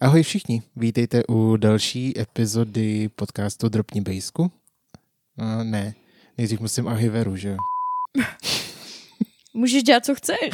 Ahoj 0.00 0.22
všichni, 0.22 0.62
vítejte 0.76 1.22
u 1.28 1.56
další 1.56 2.20
epizody 2.20 3.08
podcastu 3.08 3.68
Dropni 3.68 4.00
Bejsku. 4.00 4.42
Uh, 4.42 5.64
ne, 5.64 5.94
nejdřív 6.38 6.60
musím 6.60 6.88
ahoj 6.88 7.08
Veru, 7.08 7.36
že 7.36 7.48
jo? 7.48 7.56
Můžeš 9.54 9.82
dělat, 9.82 10.04
co 10.04 10.14
chceš. 10.14 10.50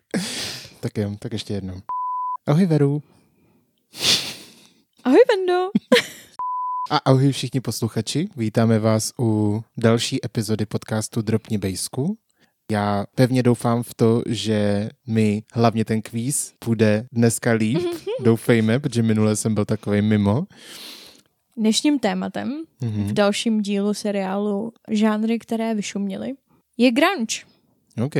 tak 0.80 0.98
jo, 0.98 1.16
tak 1.18 1.32
ještě 1.32 1.54
jednou. 1.54 1.80
Ahoj 2.46 2.66
Veru. 2.66 3.02
Ahoj 5.04 5.20
Vendo. 5.30 5.70
A 6.90 6.96
ahoj 6.96 7.32
všichni 7.32 7.60
posluchači, 7.60 8.28
vítáme 8.36 8.78
vás 8.78 9.12
u 9.18 9.62
další 9.76 10.24
epizody 10.24 10.66
podcastu 10.66 11.22
Dropni 11.22 11.58
Bejsku. 11.58 12.18
Já 12.72 13.06
pevně 13.14 13.42
doufám 13.42 13.82
v 13.82 13.94
to, 13.94 14.22
že 14.26 14.88
mi 15.06 15.42
hlavně 15.52 15.84
ten 15.84 16.02
kvíz 16.02 16.52
bude 16.64 17.06
dneska 17.12 17.52
líp. 17.52 17.78
Doufejme, 18.24 18.78
protože 18.80 19.02
minule 19.02 19.36
jsem 19.36 19.54
byl 19.54 19.64
takový 19.64 20.02
mimo. 20.02 20.46
Dnešním 21.56 21.98
tématem 21.98 22.62
Mhm. 22.80 23.04
v 23.04 23.12
dalším 23.12 23.60
dílu 23.60 23.94
seriálu 23.94 24.72
Žánry, 24.90 25.38
které 25.38 25.74
vyšuměly, 25.74 26.32
je 26.76 26.90
grunge. 26.90 27.36
OK. 28.04 28.14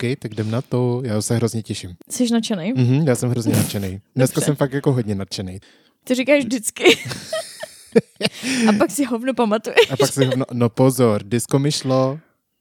OK, 0.00 0.18
tak 0.18 0.32
jdem 0.32 0.50
na 0.50 0.62
to. 0.62 1.02
Já 1.04 1.22
se 1.22 1.34
hrozně 1.36 1.62
těším. 1.62 1.96
Jsi 2.10 2.32
nadšený? 2.32 2.72
Mhm, 2.72 3.08
já 3.08 3.14
jsem 3.14 3.30
hrozně 3.30 3.52
nadšený. 3.56 4.00
Dneska 4.16 4.34
Dobře. 4.34 4.46
jsem 4.46 4.56
fakt 4.56 4.72
jako 4.72 4.92
hodně 4.92 5.14
nadšený. 5.14 5.60
Ty 6.04 6.14
říkáš 6.14 6.44
vždycky. 6.44 6.84
A 8.68 8.72
pak 8.78 8.90
si 8.90 9.04
hovno 9.04 9.34
pamatuješ. 9.34 9.90
A 9.90 9.96
pak 9.96 10.12
jsem, 10.12 10.30
no, 10.36 10.44
no 10.52 10.68
pozor, 10.68 11.22
disko 11.24 11.58
mi 11.58 11.72
šlo, 11.72 12.18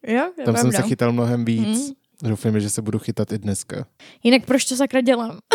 Jo, 0.08 0.32
to 0.36 0.44
tam 0.44 0.56
jsem 0.58 0.72
se 0.72 0.82
chytal 0.82 1.12
mnohem 1.12 1.46
víc. 1.46 1.88
Mm. 1.90 2.30
Doufám, 2.30 2.60
že 2.60 2.70
se 2.70 2.82
budu 2.82 3.00
chytat 3.00 3.32
i 3.32 3.38
dneska. 3.38 3.86
Jinak 4.24 4.46
proč 4.46 4.66
to 4.66 4.76
sakra 4.76 5.02
dělám? 5.02 5.40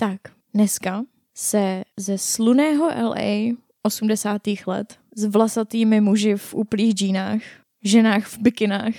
Tak, 0.00 0.20
dneska 0.54 1.04
se 1.34 1.82
ze 1.96 2.18
sluného 2.18 2.86
LA 2.86 3.54
80. 3.82 4.40
let 4.66 4.98
s 5.16 5.24
vlasatými 5.24 6.00
muži 6.00 6.36
v 6.36 6.54
úplných 6.54 6.94
džínách, 6.94 7.40
ženách 7.84 8.26
v 8.26 8.38
bikinách, 8.38 8.94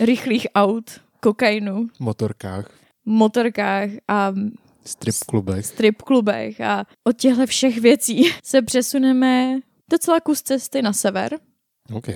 rychlých 0.00 0.46
aut, 0.54 1.00
kokainu, 1.20 1.88
Motorkách, 2.00 2.70
motorkách 3.04 3.90
a 4.08 4.32
strip 4.84 5.14
klubech. 5.28 5.66
strip 5.66 6.02
klubech 6.02 6.60
a 6.60 6.84
od 7.04 7.16
těchto 7.16 7.46
všech 7.46 7.78
věcí 7.78 8.22
se 8.42 8.62
přesuneme 8.62 9.58
docela 9.90 10.20
kus 10.20 10.42
cesty 10.42 10.82
na 10.82 10.92
sever, 10.92 11.38
OK. 11.92 12.06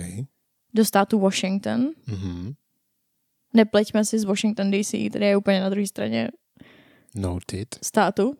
do 0.74 0.84
státu 0.84 1.18
Washington. 1.18 1.90
Mhm. 2.06 2.52
Nepleťme 3.54 4.04
si 4.04 4.18
z 4.18 4.24
Washington 4.24 4.70
DC, 4.70 4.94
který 5.10 5.26
je 5.26 5.36
úplně 5.36 5.60
na 5.60 5.68
druhé 5.68 5.86
straně 5.86 6.28
Noted. 7.14 7.78
státu. 7.82 8.36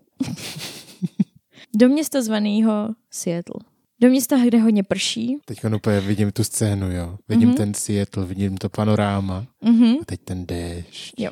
do 1.77 1.89
města 1.89 2.23
zvaného 2.23 2.95
Seattle. 3.11 3.70
Do 4.01 4.09
města, 4.09 4.37
kde 4.45 4.59
hodně 4.59 4.83
prší. 4.83 5.37
Teď 5.45 5.65
úplně 5.77 6.01
vidím 6.01 6.33
tu 6.33 6.45
scénu, 6.45 6.91
jo. 6.93 7.19
Vidím 7.29 7.49
Mhm. 7.49 7.57
ten 7.57 7.75
Seattle, 7.75 8.27
vidím 8.27 8.57
to 8.57 8.69
panoráma. 8.69 9.47
Mhm. 9.63 9.85
A 10.01 10.05
teď 10.07 10.21
ten 10.25 10.47
déšť. 10.47 11.15
Jo. 11.21 11.31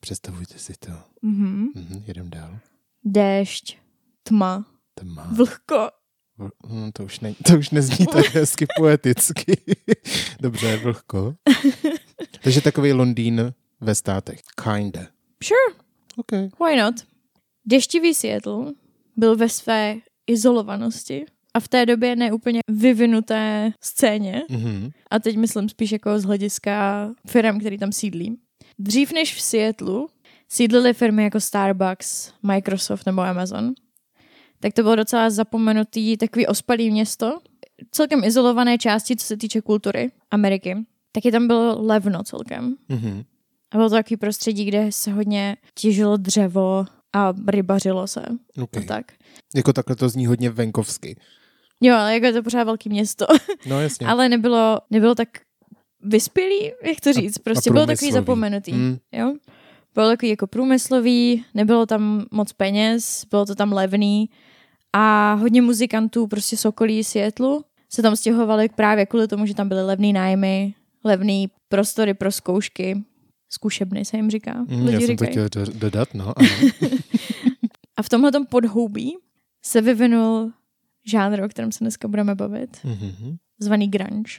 Představujte 0.00 0.58
si 0.58 0.72
to. 0.78 0.92
Mhm. 1.22 1.68
Mhm, 1.74 2.02
jedem 2.06 2.30
dál. 2.30 2.58
Déšť, 3.04 3.76
tma, 4.22 4.66
Tma. 4.94 5.28
vlhko. 5.32 5.88
Vl- 6.38 6.50
hm, 6.66 6.92
to, 6.92 7.04
už 7.04 7.20
ne, 7.20 7.34
to 7.46 7.58
už 7.58 7.70
nezní 7.70 8.06
tak 8.06 8.26
hezky 8.34 8.66
poeticky. 8.76 9.56
Dobře, 10.40 10.76
vlhko. 10.76 11.34
Takže 12.42 12.60
takový 12.60 12.92
Londýn 12.92 13.52
ve 13.80 13.94
státech. 13.94 14.40
Kinda. 14.64 15.00
Sure, 15.44 15.80
OK. 16.16 16.32
why 16.32 16.76
not? 16.76 16.94
Deštivý 17.66 18.14
Seattle 18.14 18.72
byl 19.16 19.36
ve 19.36 19.48
své 19.48 19.96
izolovanosti 20.30 21.26
a 21.54 21.60
v 21.60 21.68
té 21.68 21.86
době 21.86 22.16
neúplně 22.16 22.60
vyvinuté 22.68 23.72
scéně. 23.80 24.42
Mhm. 24.50 24.90
A 25.10 25.18
teď 25.18 25.36
myslím 25.36 25.68
spíš 25.68 25.92
jako 25.92 26.18
z 26.18 26.24
hlediska 26.24 27.08
firm, 27.26 27.60
který 27.60 27.78
tam 27.78 27.92
sídlí. 27.92 28.38
Dřív 28.78 29.12
než 29.12 29.34
v 29.34 29.40
Seattleu 29.40 30.08
sídlily 30.48 30.94
firmy 30.94 31.24
jako 31.24 31.40
Starbucks, 31.40 32.32
Microsoft 32.42 33.06
nebo 33.06 33.22
Amazon. 33.22 33.72
Tak 34.60 34.72
to 34.72 34.82
bylo 34.82 34.96
docela 34.96 35.30
zapomenutý 35.30 36.16
takový 36.16 36.46
ospalý 36.46 36.90
město. 36.90 37.38
Celkem 37.90 38.24
izolované 38.24 38.78
části, 38.78 39.16
co 39.16 39.26
se 39.26 39.36
týče 39.36 39.60
kultury 39.60 40.10
Ameriky. 40.30 40.76
Taky 41.12 41.32
tam 41.32 41.46
bylo 41.46 41.82
levno 41.82 42.22
celkem. 42.22 42.76
Mhm. 42.88 43.24
A 43.70 43.76
bylo 43.76 43.88
to 43.88 43.94
takový 43.94 44.16
prostředí, 44.16 44.64
kde 44.64 44.86
se 44.90 45.12
hodně 45.12 45.56
těžilo 45.74 46.16
dřevo 46.16 46.86
a 47.12 47.32
rybařilo 47.48 48.06
se. 48.06 48.24
OK. 48.62 48.76
A 48.76 48.80
tak. 48.80 49.12
Jako 49.54 49.72
takhle 49.72 49.96
to 49.96 50.08
zní 50.08 50.26
hodně 50.26 50.50
venkovsky. 50.50 51.16
Jo, 51.80 51.94
ale 51.96 52.14
jako 52.14 52.26
je 52.26 52.32
to 52.32 52.42
pořád 52.42 52.64
velký 52.64 52.88
město. 52.88 53.26
No 53.66 53.80
jasně. 53.80 54.06
ale 54.06 54.28
nebylo, 54.28 54.78
nebylo 54.90 55.14
tak 55.14 55.28
vyspělý, 56.02 56.72
jak 56.82 57.00
to 57.00 57.12
říct. 57.12 57.38
Prostě 57.38 57.70
bylo 57.70 57.86
takový 57.86 58.12
zapomenutý. 58.12 58.72
Mm. 58.72 58.98
Jo? 59.12 59.34
Bylo 59.94 60.08
takový 60.08 60.30
jako 60.30 60.46
průmyslový, 60.46 61.44
nebylo 61.54 61.86
tam 61.86 62.24
moc 62.30 62.52
peněz, 62.52 63.24
bylo 63.30 63.46
to 63.46 63.54
tam 63.54 63.72
levný 63.72 64.30
a 64.92 65.34
hodně 65.34 65.62
muzikantů 65.62 66.26
prostě 66.26 66.56
z 66.56 66.64
okolí 66.64 67.04
Seattleu 67.04 67.62
se 67.88 68.02
tam 68.02 68.16
stěhovali 68.16 68.68
právě 68.68 69.06
kvůli 69.06 69.28
tomu, 69.28 69.46
že 69.46 69.54
tam 69.54 69.68
byly 69.68 69.82
levný 69.82 70.12
nájmy, 70.12 70.74
levný 71.04 71.48
prostory 71.68 72.14
pro 72.14 72.32
zkoušky, 72.32 73.02
zkušebny 73.50 74.04
se 74.04 74.16
jim 74.16 74.30
říká. 74.30 74.54
Mm, 74.68 74.84
lidi 74.86 74.92
já 74.92 75.00
jsem 75.00 75.16
to 75.16 75.24
říkají. 75.24 75.48
chtěl 75.48 75.64
do- 75.64 75.72
dodat, 75.78 76.14
no. 76.14 76.32
Ano. 76.38 76.48
A 77.96 78.02
v 78.02 78.08
tomhle 78.08 78.30
podhoubí 78.48 79.16
se 79.64 79.80
vyvinul 79.80 80.52
žánr, 81.06 81.42
o 81.42 81.48
kterém 81.48 81.72
se 81.72 81.84
dneska 81.84 82.08
budeme 82.08 82.34
bavit, 82.34 82.76
Mhm. 82.84 83.36
zvaný 83.58 83.88
grunge, 83.88 84.32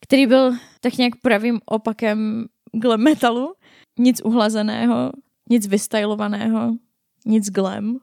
který 0.00 0.26
byl 0.26 0.52
tak 0.80 0.96
nějak 0.98 1.12
pravým 1.22 1.60
opakem 1.66 2.46
glam 2.74 3.00
metalu. 3.00 3.54
Nic 3.98 4.20
uhlazeného, 4.24 5.12
nic 5.50 5.66
vystylovaného, 5.66 6.76
nic 7.26 7.50
glam. 7.50 7.98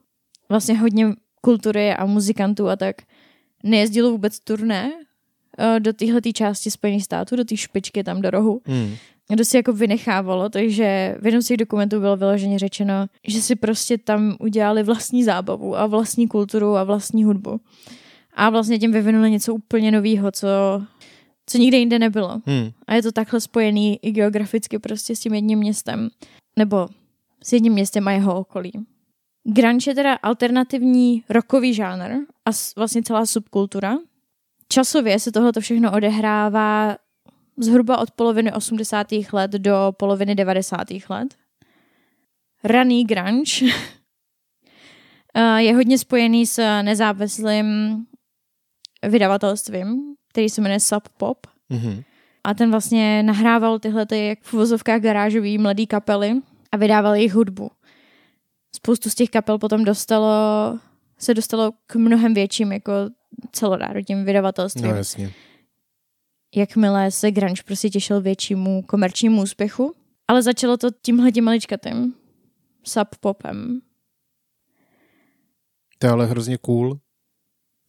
Vlastně 0.49 0.77
hodně 0.79 1.13
kultury 1.41 1.93
a 1.93 2.05
muzikantů 2.05 2.69
a 2.69 2.75
tak 2.75 2.95
nejezdilo 3.63 4.11
vůbec 4.11 4.39
turné 4.39 4.91
do 5.79 5.93
téhle 5.93 6.21
části 6.21 6.71
Spojených 6.71 7.03
států, 7.03 7.35
do 7.35 7.45
té 7.45 7.57
špičky 7.57 8.03
tam 8.03 8.21
do 8.21 8.29
rohu. 8.29 8.61
Mm. 8.67 8.95
A 9.29 9.35
to 9.35 9.45
si 9.45 9.57
jako 9.57 9.73
vynechávalo, 9.73 10.49
takže 10.49 11.17
v 11.21 11.25
jednom 11.25 11.41
z 11.41 11.47
těch 11.47 11.57
dokumentů 11.57 11.99
bylo 11.99 12.17
vyloženě 12.17 12.59
řečeno, 12.59 12.93
že 13.27 13.41
si 13.41 13.55
prostě 13.55 13.97
tam 13.97 14.35
udělali 14.39 14.83
vlastní 14.83 15.23
zábavu 15.23 15.77
a 15.77 15.87
vlastní 15.87 16.27
kulturu 16.27 16.77
a 16.77 16.83
vlastní 16.83 17.23
hudbu. 17.23 17.59
A 18.33 18.49
vlastně 18.49 18.79
tím 18.79 18.91
vyvinuli 18.91 19.31
něco 19.31 19.53
úplně 19.53 19.91
nového, 19.91 20.31
co, 20.31 20.47
co 21.45 21.57
nikde 21.57 21.77
jinde 21.77 21.99
nebylo. 21.99 22.41
Mm. 22.45 22.71
A 22.87 22.93
je 22.93 23.01
to 23.01 23.11
takhle 23.11 23.41
spojený 23.41 23.99
i 24.01 24.11
geograficky 24.11 24.79
prostě 24.79 25.15
s 25.15 25.19
tím 25.19 25.33
jedním 25.33 25.59
městem. 25.59 26.09
Nebo 26.57 26.87
s 27.43 27.53
jedním 27.53 27.73
městem 27.73 28.07
a 28.07 28.11
jeho 28.11 28.39
okolí. 28.39 28.71
Grunge 29.43 29.91
je 29.91 29.95
teda 29.95 30.13
alternativní 30.13 31.23
rockový 31.29 31.73
žánr 31.73 32.11
a 32.45 32.49
vlastně 32.75 33.03
celá 33.03 33.25
subkultura. 33.25 33.97
Časově 34.69 35.19
se 35.19 35.31
tohle 35.31 35.51
všechno 35.59 35.91
odehrává 35.93 36.97
zhruba 37.57 37.97
od 37.97 38.11
poloviny 38.11 38.53
80. 38.53 39.07
let 39.33 39.51
do 39.51 39.93
poloviny 39.97 40.35
90. 40.35 40.87
let. 41.09 41.35
Raný 42.63 43.05
grunge 43.05 43.65
eh, 45.33 45.61
je 45.61 45.75
hodně 45.75 45.97
spojený 45.97 46.45
s 46.45 46.81
nezávislým 46.81 47.97
vydavatelstvím, 49.07 50.15
který 50.29 50.49
se 50.49 50.61
jmenuje 50.61 50.79
Sub 50.79 51.09
Pop. 51.17 51.47
Mhm. 51.69 52.03
A 52.43 52.53
ten 52.53 52.71
vlastně 52.71 53.23
nahrával 53.23 53.79
tyhle 53.79 54.05
ty, 54.05 54.27
jak 54.27 54.39
v 54.41 54.53
uvozovkách 54.53 55.01
garážový 55.01 55.57
mladý 55.57 55.87
kapely 55.87 56.41
a 56.71 56.77
vydával 56.77 57.15
jejich 57.15 57.33
hudbu. 57.33 57.71
Spoustu 58.75 59.09
z 59.09 59.15
těch 59.15 59.29
kapel 59.29 59.57
potom 59.57 59.83
dostalo, 59.83 60.29
se 61.17 61.33
dostalo 61.33 61.71
k 61.87 61.95
mnohem 61.95 62.33
větším 62.33 62.71
jako 62.71 62.91
celonárodním 63.51 64.25
vydavatelstvím. 64.25 64.87
No 64.87 64.95
jasně. 64.95 65.31
jakmile 66.55 67.11
se 67.11 67.31
grunge 67.31 67.63
prostě 67.65 67.89
těšil 67.89 68.21
většímu 68.21 68.81
komerčnímu 68.81 69.41
úspěchu. 69.41 69.95
Ale 70.27 70.43
začalo 70.43 70.77
to 70.77 70.89
tímhle 71.01 71.31
tím 71.31 71.43
maličkatým 71.43 72.13
sub 72.83 73.07
popem. 73.19 73.81
To 75.97 76.07
je 76.07 76.11
ale 76.11 76.25
hrozně 76.25 76.57
cool. 76.57 76.97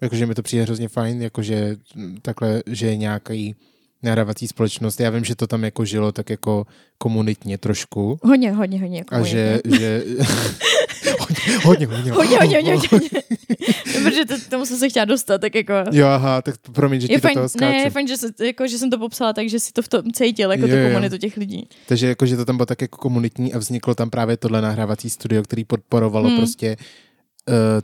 Jakože 0.03 0.27
mi 0.27 0.35
to 0.35 0.43
přijde 0.43 0.63
hrozně 0.63 0.89
fajn, 0.89 1.23
jakože 1.23 1.77
takhle, 2.23 2.63
že 2.67 2.87
je 2.87 2.97
nějaký 2.97 3.57
nahrávací 4.03 4.49
společnost. 4.49 5.01
Já 5.01 5.11
vím, 5.11 5.25
že 5.25 5.37
to 5.37 5.47
tam 5.47 5.65
jako 5.65 5.85
žilo 5.85 6.13
tak 6.13 6.31
jako 6.31 6.67
komunitně 6.99 7.59
trošku. 7.59 8.19
Hodně, 8.23 8.53
hodně, 8.53 8.81
hodně. 8.81 9.05
A 9.09 9.23
že, 9.23 9.61
že 9.79 10.05
hodně, 11.65 11.87
hodně, 11.87 11.87
hodně, 11.87 12.13
hodně, 12.13 12.39
hodně, 12.39 12.73
hodně, 12.73 12.89
hodně. 12.91 13.09
Protože 14.03 14.25
to, 14.25 14.35
tomu 14.51 14.67
jsem 14.67 14.79
se 14.79 14.89
chtěla 14.89 15.05
dostat, 15.05 15.41
tak 15.41 15.55
jako... 15.55 15.73
Jo, 15.93 16.07
aha, 16.07 16.43
tak 16.43 16.55
promiň, 16.73 17.01
že 17.01 17.07
ti 17.07 17.13
je 17.13 17.19
do 17.19 17.23
fajn, 17.23 17.35
toho 17.35 17.49
skáču. 17.49 17.73
ne, 17.73 17.79
je 17.79 17.91
fajn, 17.91 18.09
že, 18.09 18.17
se, 18.17 18.29
jako, 18.47 18.67
že 18.67 18.79
jsem 18.79 18.91
to 18.91 18.99
popsala 18.99 19.33
tak, 19.33 19.49
že 19.49 19.61
si 19.61 19.73
to 19.73 19.83
v 19.83 19.89
tom 19.89 20.03
cítil, 20.13 20.53
jako 20.53 20.67
Jo, 20.67 20.77
tu 20.77 20.89
komunitu 20.89 21.19
těch 21.19 21.37
lidí. 21.37 21.69
Takže 21.89 22.07
jako, 22.09 22.27
že 22.27 22.37
to 22.37 22.45
tam 22.45 22.57
bylo 22.57 22.67
tak 22.67 22.83
jako 22.83 22.97
komunitní 22.99 23.53
a 23.55 23.59
vzniklo 23.59 23.95
tam 23.95 24.11
právě 24.11 24.37
tohle 24.37 24.61
nahrávací 24.63 25.11
studio, 25.11 25.43
který 25.43 25.65
podporovalo 25.65 26.29
Hmm. 26.29 26.37
prostě 26.37 26.77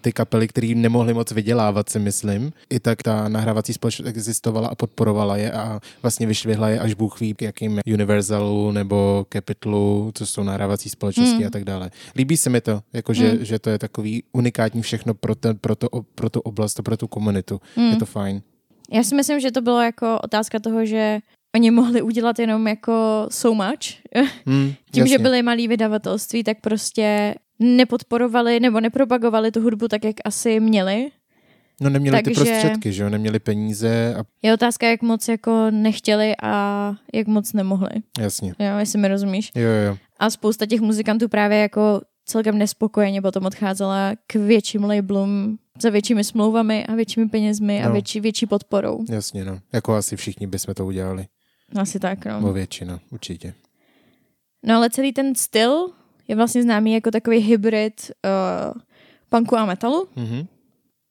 ty 0.00 0.12
kapely, 0.12 0.48
které 0.48 0.72
nemohly 0.74 1.14
moc 1.14 1.32
vydělávat, 1.32 1.88
si 1.88 1.98
myslím. 1.98 2.52
I 2.70 2.80
tak 2.80 3.02
ta 3.02 3.28
nahrávací 3.28 3.72
společnost 3.72 4.08
existovala 4.08 4.68
a 4.68 4.74
podporovala 4.74 5.36
je 5.36 5.52
a 5.52 5.80
vlastně 6.02 6.26
vyšvihla 6.26 6.68
je 6.68 6.80
až 6.80 6.94
Bůh 6.94 7.20
ví, 7.20 7.34
k 7.34 7.42
jakým 7.42 7.80
Universalu 7.94 8.72
nebo 8.72 9.26
Capitalu, 9.32 10.12
co 10.14 10.26
jsou 10.26 10.42
nahrávací 10.42 10.88
společnosti 10.88 11.36
Hmm. 11.36 11.46
a 11.46 11.50
tak 11.50 11.64
dále. 11.64 11.90
Líbí 12.16 12.36
se 12.36 12.50
mi 12.50 12.60
to, 12.60 12.80
jako 12.92 13.14
že, 13.14 13.28
Hmm. 13.28 13.44
že 13.44 13.58
to 13.58 13.70
je 13.70 13.78
takový 13.78 14.22
unikátní 14.32 14.82
všechno 14.82 15.14
pro, 15.14 15.34
ten, 15.34 15.56
pro, 15.58 15.74
to, 15.76 15.88
pro 16.14 16.30
tu 16.30 16.40
oblast 16.40 16.80
a 16.80 16.82
pro 16.82 16.96
tu 16.96 17.06
komunitu. 17.08 17.60
Hmm. 17.76 17.90
Je 17.90 17.96
to 17.96 18.06
fajn. 18.06 18.42
Já 18.92 19.02
si 19.02 19.14
myslím, 19.14 19.40
že 19.40 19.50
to 19.52 19.60
bylo 19.60 19.82
jako 19.82 20.18
otázka 20.24 20.58
toho, 20.58 20.86
že 20.86 21.18
oni 21.56 21.70
mohli 21.70 22.02
udělat 22.02 22.38
jenom 22.38 22.68
jako 22.68 23.26
so 23.30 23.64
much. 23.64 23.96
Hmm, 24.46 24.72
Tím, 24.92 25.02
jasně. 25.02 25.08
že 25.08 25.18
byly 25.18 25.42
malý 25.42 25.68
vydavatelství, 25.68 26.44
tak 26.44 26.56
prostě 26.60 27.34
nepodporovali 27.62 28.60
nebo 28.60 28.80
nepropagovali 28.80 29.50
tu 29.52 29.60
hudbu 29.60 29.88
tak, 29.88 30.04
jak 30.04 30.16
asi 30.24 30.60
měli. 30.60 31.10
No 31.80 31.90
neměli 31.90 32.16
ty 32.18 32.22
takže- 32.22 32.44
prostředky, 32.44 32.92
že 32.92 33.02
jo, 33.02 33.08
neměli 33.10 33.38
peníze 33.38 34.14
a 34.18 34.24
Je 34.42 34.54
otázka, 34.54 34.86
jak 34.86 35.02
moc 35.02 35.28
jako 35.28 35.70
nechtěli 35.70 36.34
a 36.42 36.94
jak 37.14 37.26
moc 37.26 37.52
nemohli. 37.52 37.90
jasně. 38.20 38.54
Jo, 38.58 38.78
jestli 38.78 38.98
mi 38.98 39.08
rozumíš. 39.08 39.50
Jo, 39.54 39.68
jo. 39.86 39.96
A 40.18 40.30
spousta 40.30 40.66
těch 40.66 40.80
muzikantů 40.80 41.28
právě 41.28 41.58
jako 41.58 42.00
celkem 42.24 42.58
nespokojeně 42.58 43.22
potom 43.22 43.46
odcházela 43.46 44.12
k 44.26 44.34
větším 44.34 44.84
labelům 44.84 45.58
za 45.82 45.90
většími 45.90 46.24
smlouvami 46.24 46.86
a 46.86 46.94
většími 46.94 47.28
penězmi 47.28 47.82
a 47.82 47.86
No. 47.86 47.92
větší, 47.92 48.20
větší 48.20 48.46
podporou. 48.46 49.04
Jasně, 49.10 49.44
no. 49.44 49.58
Jako 49.72 49.94
asi 49.94 50.16
všichni 50.16 50.46
bychom 50.46 50.74
to 50.74 50.86
udělali. 50.86 51.26
Asi 51.76 51.98
tak, 52.00 52.24
no. 52.26 52.34
Nebo 52.34 52.52
většina, 52.52 53.00
určitě. 53.10 53.54
No 54.66 54.76
ale 54.76 54.90
celý 54.90 55.12
ten 55.12 55.34
styl 55.34 55.86
je 56.28 56.36
vlastně 56.36 56.62
známý 56.62 56.92
jako 56.92 57.10
takový 57.10 57.38
hybrid 57.38 58.10
uh, 58.74 58.80
punku 59.28 59.56
a 59.56 59.66
metalu. 59.66 60.08
Mhm. 60.16 60.46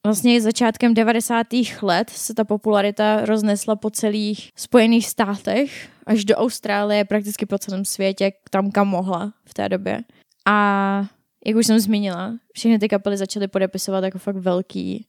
Vlastně 0.06 0.42
začátkem 0.42 0.94
90. 0.94 1.48
let 1.82 2.10
se 2.10 2.34
ta 2.34 2.44
popularita 2.44 3.26
roznesla 3.26 3.76
po 3.76 3.90
celých 3.90 4.50
Spojených 4.56 5.08
státech 5.08 5.90
až 6.06 6.26
do 6.26 6.36
Austrálie, 6.36 7.06
prakticky 7.06 7.46
po 7.46 7.58
celém 7.58 7.86
světě, 7.86 8.32
tam 8.50 8.72
kam 8.72 8.88
mohla 8.88 9.34
v 9.46 9.54
té 9.54 9.70
době. 9.70 10.04
A 10.46 11.06
jak 11.46 11.56
už 11.56 11.68
jsem 11.68 11.80
zmínila, 11.80 12.34
všechny 12.54 12.80
ty 12.80 12.88
kapely 12.88 13.18
začaly 13.18 13.48
podepisovat 13.48 14.04
jako 14.04 14.20
fakt 14.20 14.36
velký 14.36 15.08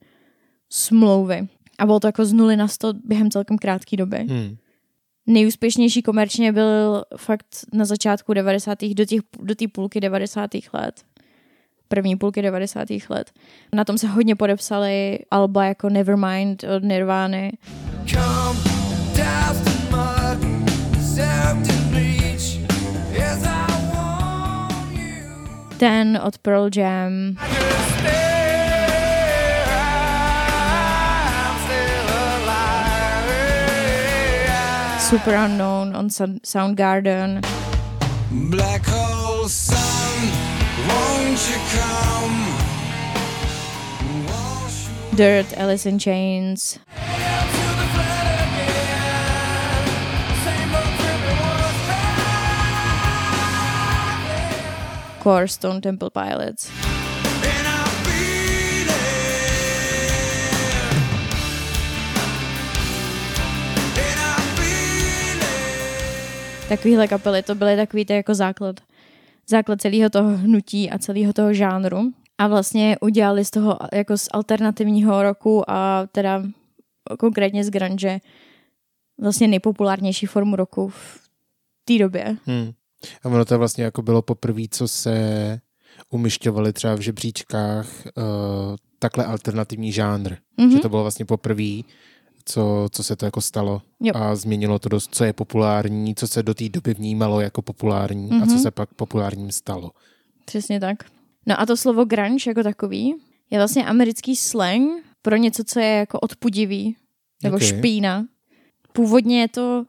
smlouvy. 0.70 1.48
A 1.78 1.86
bylo 1.86 2.00
to 2.00 2.08
jako 2.08 2.24
z 2.24 2.32
nuly 2.32 2.56
na 2.56 2.68
sto 2.68 2.92
během 3.04 3.30
celkem 3.30 3.58
krátké 3.58 3.96
doby. 3.96 4.16
Hmm. 4.16 4.56
Nejúspěšnější 5.26 6.02
komerčně 6.02 6.52
byl 6.52 7.04
fakt 7.16 7.46
na 7.72 7.84
začátku 7.84 8.34
90. 8.34 8.78
do 8.84 9.06
té 9.06 9.16
do 9.42 9.54
půlky 9.72 10.00
90. 10.00 10.50
let. 10.72 11.02
První 11.88 12.16
půlky 12.16 12.42
90. 12.42 12.88
let. 13.08 13.30
Na 13.72 13.84
tom 13.84 13.98
se 13.98 14.06
hodně 14.06 14.36
podepsali 14.36 15.18
alba 15.30 15.64
jako 15.64 15.88
Nevermind 15.88 16.64
od 16.64 16.82
Nirvány, 16.82 17.52
Come 18.06 18.60
mud, 18.60 19.18
I 19.18 19.72
ten 25.78 26.20
od 26.24 26.38
Pearl 26.38 26.70
Jam, 26.76 27.12
Just 27.48 28.31
Super 35.12 35.34
Unknown 35.34 35.94
on 35.94 36.08
Sun- 36.08 36.40
Soundgarden, 36.40 37.44
Black 38.50 38.80
hole 38.86 39.46
sun, 39.46 39.76
won't 40.88 41.38
you 41.50 41.58
come? 41.76 42.38
Wash 44.24 44.88
Dirt, 45.14 45.52
Alice 45.58 45.84
in 45.84 45.98
Chains, 45.98 46.78
Core 55.20 55.46
Stone 55.46 55.82
Temple 55.82 56.08
Pilots. 56.08 56.81
Takovýhle 66.76 67.08
kapely, 67.08 67.42
to 67.42 67.54
byly 67.54 67.76
takový 67.76 68.04
to 68.04 68.12
jako 68.12 68.34
základ, 68.34 68.80
základ 69.48 69.80
celého 69.80 70.10
toho 70.10 70.36
hnutí 70.36 70.90
a 70.90 70.98
celého 70.98 71.32
toho 71.32 71.54
žánru. 71.54 72.12
A 72.38 72.48
vlastně 72.48 72.96
udělali 73.00 73.44
z 73.44 73.50
toho 73.50 73.78
jako 73.92 74.18
z 74.18 74.28
alternativního 74.32 75.22
roku 75.22 75.70
a 75.70 76.06
teda 76.12 76.42
konkrétně 77.18 77.64
z 77.64 77.70
grunge 77.70 78.20
vlastně 79.20 79.48
nejpopulárnější 79.48 80.26
formu 80.26 80.56
roku 80.56 80.88
v 80.88 81.28
té 81.84 81.98
době. 81.98 82.36
Hmm. 82.44 82.72
A 83.22 83.28
ono 83.28 83.44
to 83.44 83.58
vlastně 83.58 83.84
jako 83.84 84.02
bylo 84.02 84.22
poprvé, 84.22 84.62
co 84.70 84.88
se 84.88 85.60
umišťovali 86.10 86.72
třeba 86.72 86.94
v 86.94 87.00
žebříčkách 87.00 87.86
uh, 88.16 88.24
takhle 88.98 89.24
alternativní 89.24 89.92
žánr. 89.92 90.36
Mhm. 90.56 90.70
Že 90.70 90.78
to 90.78 90.88
bylo 90.88 91.02
vlastně 91.02 91.24
poprvé, 91.24 91.82
co, 92.44 92.88
co 92.92 93.02
se 93.02 93.16
to 93.16 93.24
jako 93.24 93.40
stalo 93.40 93.82
Jo. 94.00 94.12
a 94.16 94.34
změnilo 94.36 94.78
to 94.78 94.88
dost, 94.88 95.14
co 95.14 95.24
je 95.24 95.32
populární, 95.32 96.14
co 96.14 96.26
se 96.28 96.42
do 96.42 96.54
té 96.54 96.68
doby 96.68 96.94
vnímalo 96.94 97.40
jako 97.40 97.62
populární 97.62 98.30
a 98.30 98.46
co 98.46 98.52
Mhm. 98.52 98.58
se 98.58 98.70
pak 98.70 98.94
populárním 98.94 99.50
stalo. 99.52 99.90
Přesně 100.44 100.80
tak. 100.80 100.96
No 101.46 101.60
a 101.60 101.66
to 101.66 101.76
slovo 101.76 102.04
grunge 102.04 102.50
jako 102.50 102.62
takový 102.62 103.14
je 103.50 103.58
vlastně 103.58 103.84
americký 103.86 104.36
slang 104.36 105.04
pro 105.22 105.36
něco, 105.36 105.64
co 105.64 105.80
je 105.80 105.88
jako 105.96 106.20
odpudivý 106.20 106.96
nebo 107.42 107.56
Ok. 107.56 107.62
okay. 107.62 107.78
špína. 107.78 108.26
Původně 108.92 109.40
je 109.40 109.48
to 109.48 109.84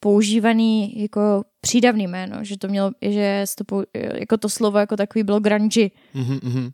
používaný 0.00 1.00
jako 1.00 1.44
přídavný 1.60 2.06
jméno, 2.06 2.44
že 2.44 2.58
to 2.58 2.68
mělo, 2.68 2.90
že 3.02 3.44
to, 3.66 3.82
jako 4.14 4.36
to 4.36 4.48
slovo 4.48 4.78
jako 4.78 4.96
takový 4.96 5.22
bylo 5.22 5.40
grungy, 5.40 5.90
Mhm, 6.14 6.38
mhm. 6.42 6.70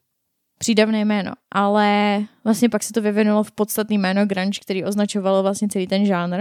Přídavné 0.64 1.04
jméno, 1.04 1.32
ale 1.52 2.20
vlastně 2.44 2.68
pak 2.68 2.82
se 2.82 2.92
to 2.92 3.02
vyvinulo 3.02 3.42
v 3.42 3.52
podstatný 3.52 3.98
jméno 3.98 4.26
grunge, 4.26 4.60
který 4.62 4.84
označovalo 4.84 5.42
vlastně 5.42 5.68
celý 5.68 5.86
ten 5.86 6.06
žánr. 6.06 6.40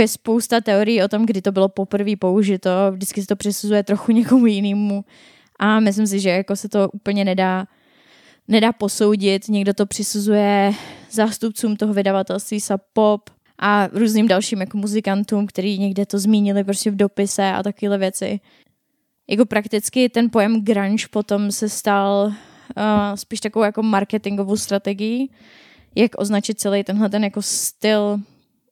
Je 0.00 0.08
spousta 0.08 0.60
teorií 0.60 1.02
o 1.02 1.08
tom, 1.08 1.26
kdy 1.26 1.42
to 1.42 1.52
bylo 1.52 1.68
poprvé 1.68 2.16
použito, 2.16 2.70
vždycky 2.90 3.20
se 3.20 3.26
to 3.26 3.36
přisuzuje 3.36 3.82
trochu 3.82 4.12
někomu 4.12 4.46
jinému 4.46 5.04
a 5.58 5.80
myslím 5.80 6.06
si, 6.06 6.20
že 6.20 6.30
jako 6.30 6.56
se 6.56 6.68
to 6.68 6.88
úplně 6.88 7.24
nedá 7.24 7.66
nedá 8.48 8.72
posoudit, 8.72 9.48
někdo 9.48 9.74
to 9.74 9.86
přisuzuje 9.86 10.72
zástupcům 11.10 11.76
toho 11.76 11.94
vydavatelství 11.94 12.60
Sub 12.60 12.80
Pop 12.92 13.30
a 13.58 13.86
různým 13.86 14.28
dalším 14.28 14.60
jako 14.60 14.78
muzikantům, 14.78 15.46
který 15.46 15.78
někde 15.78 16.06
to 16.06 16.18
zmínili 16.18 16.64
prostě 16.64 16.90
v 16.90 16.96
dopise 16.96 17.52
a 17.52 17.62
takovéhle 17.62 17.98
věci. 17.98 18.40
Jako 19.30 19.46
prakticky 19.46 20.08
ten 20.08 20.30
pojem 20.30 20.64
grunge 20.64 21.06
potom 21.10 21.52
se 21.52 21.68
stal 21.68 22.32
uh, 22.76 23.14
spíš 23.14 23.40
takovou 23.40 23.64
jako 23.64 23.82
marketingovou 23.82 24.56
strategií, 24.56 25.30
jak 25.94 26.10
označit 26.18 26.60
celý 26.60 26.84
tenhle 26.84 27.08
ten 27.08 27.24
jako 27.24 27.42
styl, 27.42 28.20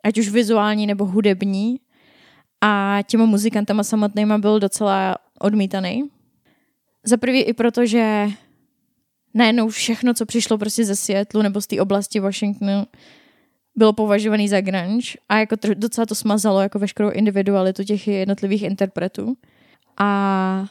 ať 0.04 0.18
už 0.18 0.28
vizuální 0.28 0.86
nebo 0.86 1.04
hudební. 1.04 1.80
A 2.60 2.98
těma 3.06 3.24
muzikantama 3.24 3.82
samotnýma 3.82 4.38
byl 4.38 4.60
docela 4.60 5.16
odmítaný. 5.40 6.10
Za 7.04 7.16
prvý 7.16 7.42
i 7.42 7.52
proto, 7.52 7.86
že 7.86 8.28
najednou 9.34 9.68
všechno, 9.68 10.14
co 10.14 10.26
přišlo 10.26 10.58
prostě 10.58 10.84
ze 10.84 10.96
Seattleu 10.96 11.42
nebo 11.42 11.60
z 11.60 11.66
té 11.66 11.80
oblasti 11.80 12.20
Washingtonu, 12.20 12.86
bylo 13.76 13.92
považovaný 13.92 14.48
za 14.48 14.60
grunge 14.60 15.08
a 15.28 15.38
jako 15.38 15.54
tr- 15.54 15.74
docela 15.74 16.06
to 16.06 16.14
smazalo 16.14 16.60
jako 16.60 16.78
veškerou 16.78 17.10
individualitu 17.10 17.84
těch 17.84 18.08
jednotlivých 18.08 18.62
interpretů. 18.62 19.36
A 19.96 20.66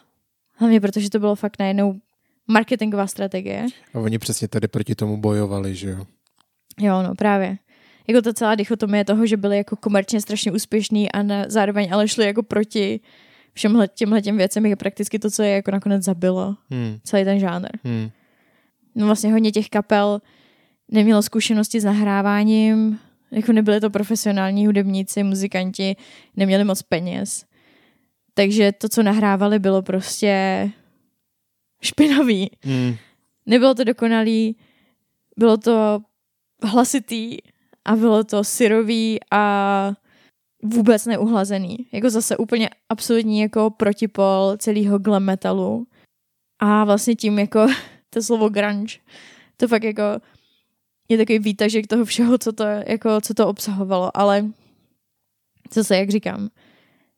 hlavně 0.54 0.82
protože 0.82 1.10
to 1.10 1.20
bylo 1.20 1.36
fakt 1.36 1.60
najednou 1.60 2.00
marketingová 2.48 3.08
strategie. 3.08 3.66
A 3.94 4.00
oni 4.00 4.20
přesně 4.20 4.48
tady 4.48 4.68
proti 4.68 4.96
tomu 4.96 5.18
bojovali, 5.18 5.76
že 5.76 5.90
jo. 5.90 6.06
Jo, 6.80 7.04
no 7.04 7.16
právě. 7.16 7.58
Jako 8.08 8.22
ta 8.22 8.34
celá 8.34 8.56
dichotomie 8.56 9.06
toho, 9.06 9.26
že 9.26 9.38
byli 9.38 9.58
jako 9.58 9.76
komerčně 9.76 10.22
strašně 10.22 10.52
úspěšní 10.52 11.12
a 11.12 11.24
na, 11.24 11.46
zároveň 11.48 11.90
ale 11.94 12.08
šli 12.08 12.26
jako 12.26 12.44
proti 12.44 13.00
všem 13.54 13.84
těmhle 13.94 14.22
těm 14.22 14.38
věcem 14.38 14.66
je 14.66 14.76
prakticky 14.76 15.20
to, 15.20 15.32
co 15.32 15.44
je 15.44 15.50
jako 15.50 15.72
nakonec 15.72 16.04
zabilo 16.04 16.56
Hmm. 16.70 16.98
celý 17.04 17.24
ten 17.24 17.40
žánr. 17.40 17.70
Hmm. 17.84 18.10
No 18.96 19.06
vlastně 19.06 19.32
hodně 19.32 19.52
těch 19.52 19.70
kapel 19.70 20.22
nemělo 20.92 21.22
zkušenosti 21.22 21.82
s 21.82 21.84
nahráváním, 21.84 23.00
jako 23.32 23.52
nebyli 23.52 23.80
to 23.80 23.90
profesionální 23.90 24.66
hudebníci, 24.66 25.24
muzikanti, 25.24 25.96
neměli 26.36 26.64
moc 26.64 26.82
peněz. 26.82 27.46
Takže 28.34 28.72
to, 28.72 28.90
co 28.90 29.04
nahrávali, 29.04 29.60
bylo 29.60 29.82
prostě 29.82 30.70
špinavý. 31.84 32.52
Mm. 32.66 32.96
Nebylo 33.46 33.76
to 33.76 33.84
dokonalý, 33.84 34.56
bylo 35.38 35.58
to 35.58 36.00
hlasitý 36.64 37.38
a 37.86 37.96
bylo 37.96 38.24
to 38.24 38.44
syrový 38.44 39.20
a 39.32 39.94
vůbec 40.64 41.06
neuhlazený. 41.06 41.78
Jako 41.92 42.10
zase 42.10 42.38
úplně 42.38 42.70
absolutní 42.90 43.40
jako 43.40 43.70
protipol 43.70 44.58
celého 44.58 45.00
glam 45.00 45.24
metalu. 45.24 45.88
A 46.60 46.84
vlastně 46.86 47.16
tím 47.16 47.40
jako 47.40 47.68
to 48.10 48.22
slovo 48.22 48.50
grunge, 48.50 48.98
to 49.58 49.68
fakt 49.68 49.84
jako 49.84 50.04
je 51.10 51.18
takový 51.18 51.40
výtažek 51.40 51.88
toho 51.88 52.06
všeho, 52.06 52.38
co 52.38 52.54
to, 52.54 52.64
jako, 52.64 53.22
co 53.22 53.34
to 53.34 53.48
obsahovalo, 53.48 54.18
ale 54.18 54.46
zase, 55.74 55.98
jak 55.98 56.10
říkám, 56.10 56.50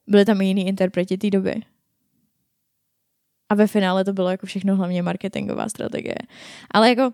byli 0.07 0.25
tam 0.25 0.41
i 0.41 0.45
jiný 0.45 0.67
interpreti 0.67 1.17
té 1.17 1.29
doby. 1.29 1.61
A 3.49 3.55
ve 3.55 3.67
finále 3.67 4.03
to 4.03 4.13
bylo 4.13 4.29
jako 4.29 4.45
všechno 4.45 4.75
hlavně 4.75 5.01
marketingová 5.01 5.69
strategie. 5.69 6.15
Ale 6.71 6.89
jako 6.89 7.11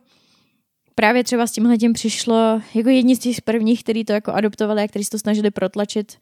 právě 0.95 1.23
třeba 1.23 1.47
s 1.47 1.51
tímhle 1.51 1.77
tím 1.77 1.93
přišlo 1.93 2.61
jako 2.75 2.89
jedni 2.89 3.15
z 3.15 3.19
těch 3.19 3.41
prvních, 3.41 3.83
který 3.83 4.05
to 4.05 4.13
jako 4.13 4.31
adoptovali 4.31 4.83
a 4.83 4.87
kteří 4.87 5.05
se 5.05 5.11
to 5.11 5.19
snažili 5.19 5.51
protlačit 5.51 6.17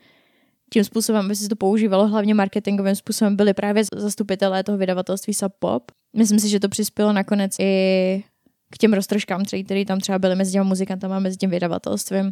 tím 0.74 0.84
způsobem, 0.84 1.26
aby 1.26 1.36
se 1.36 1.50
to 1.50 1.56
používalo 1.56 2.08
hlavně 2.08 2.34
marketingovým 2.34 2.96
způsobem, 2.96 3.36
byli 3.36 3.54
právě 3.54 3.84
zastupitelé 3.96 4.64
toho 4.64 4.78
vydavatelství 4.78 5.34
Sub 5.34 5.54
Pop. 5.60 5.84
Myslím 6.16 6.40
si, 6.40 6.50
že 6.50 6.60
to 6.60 6.70
přispělo 6.70 7.14
nakonec 7.14 7.56
i 7.60 8.24
k 8.72 8.78
těm 8.78 8.94
roztržkám, 8.94 9.44
který 9.66 9.86
tam 9.86 10.00
třeba 10.00 10.20
byly 10.20 10.36
mezi 10.36 10.52
těmi 10.52 10.66
muzikantama 10.66 11.16
a 11.18 11.20
mezi 11.20 11.38
tím 11.38 11.50
vydavatelstvím, 11.50 12.32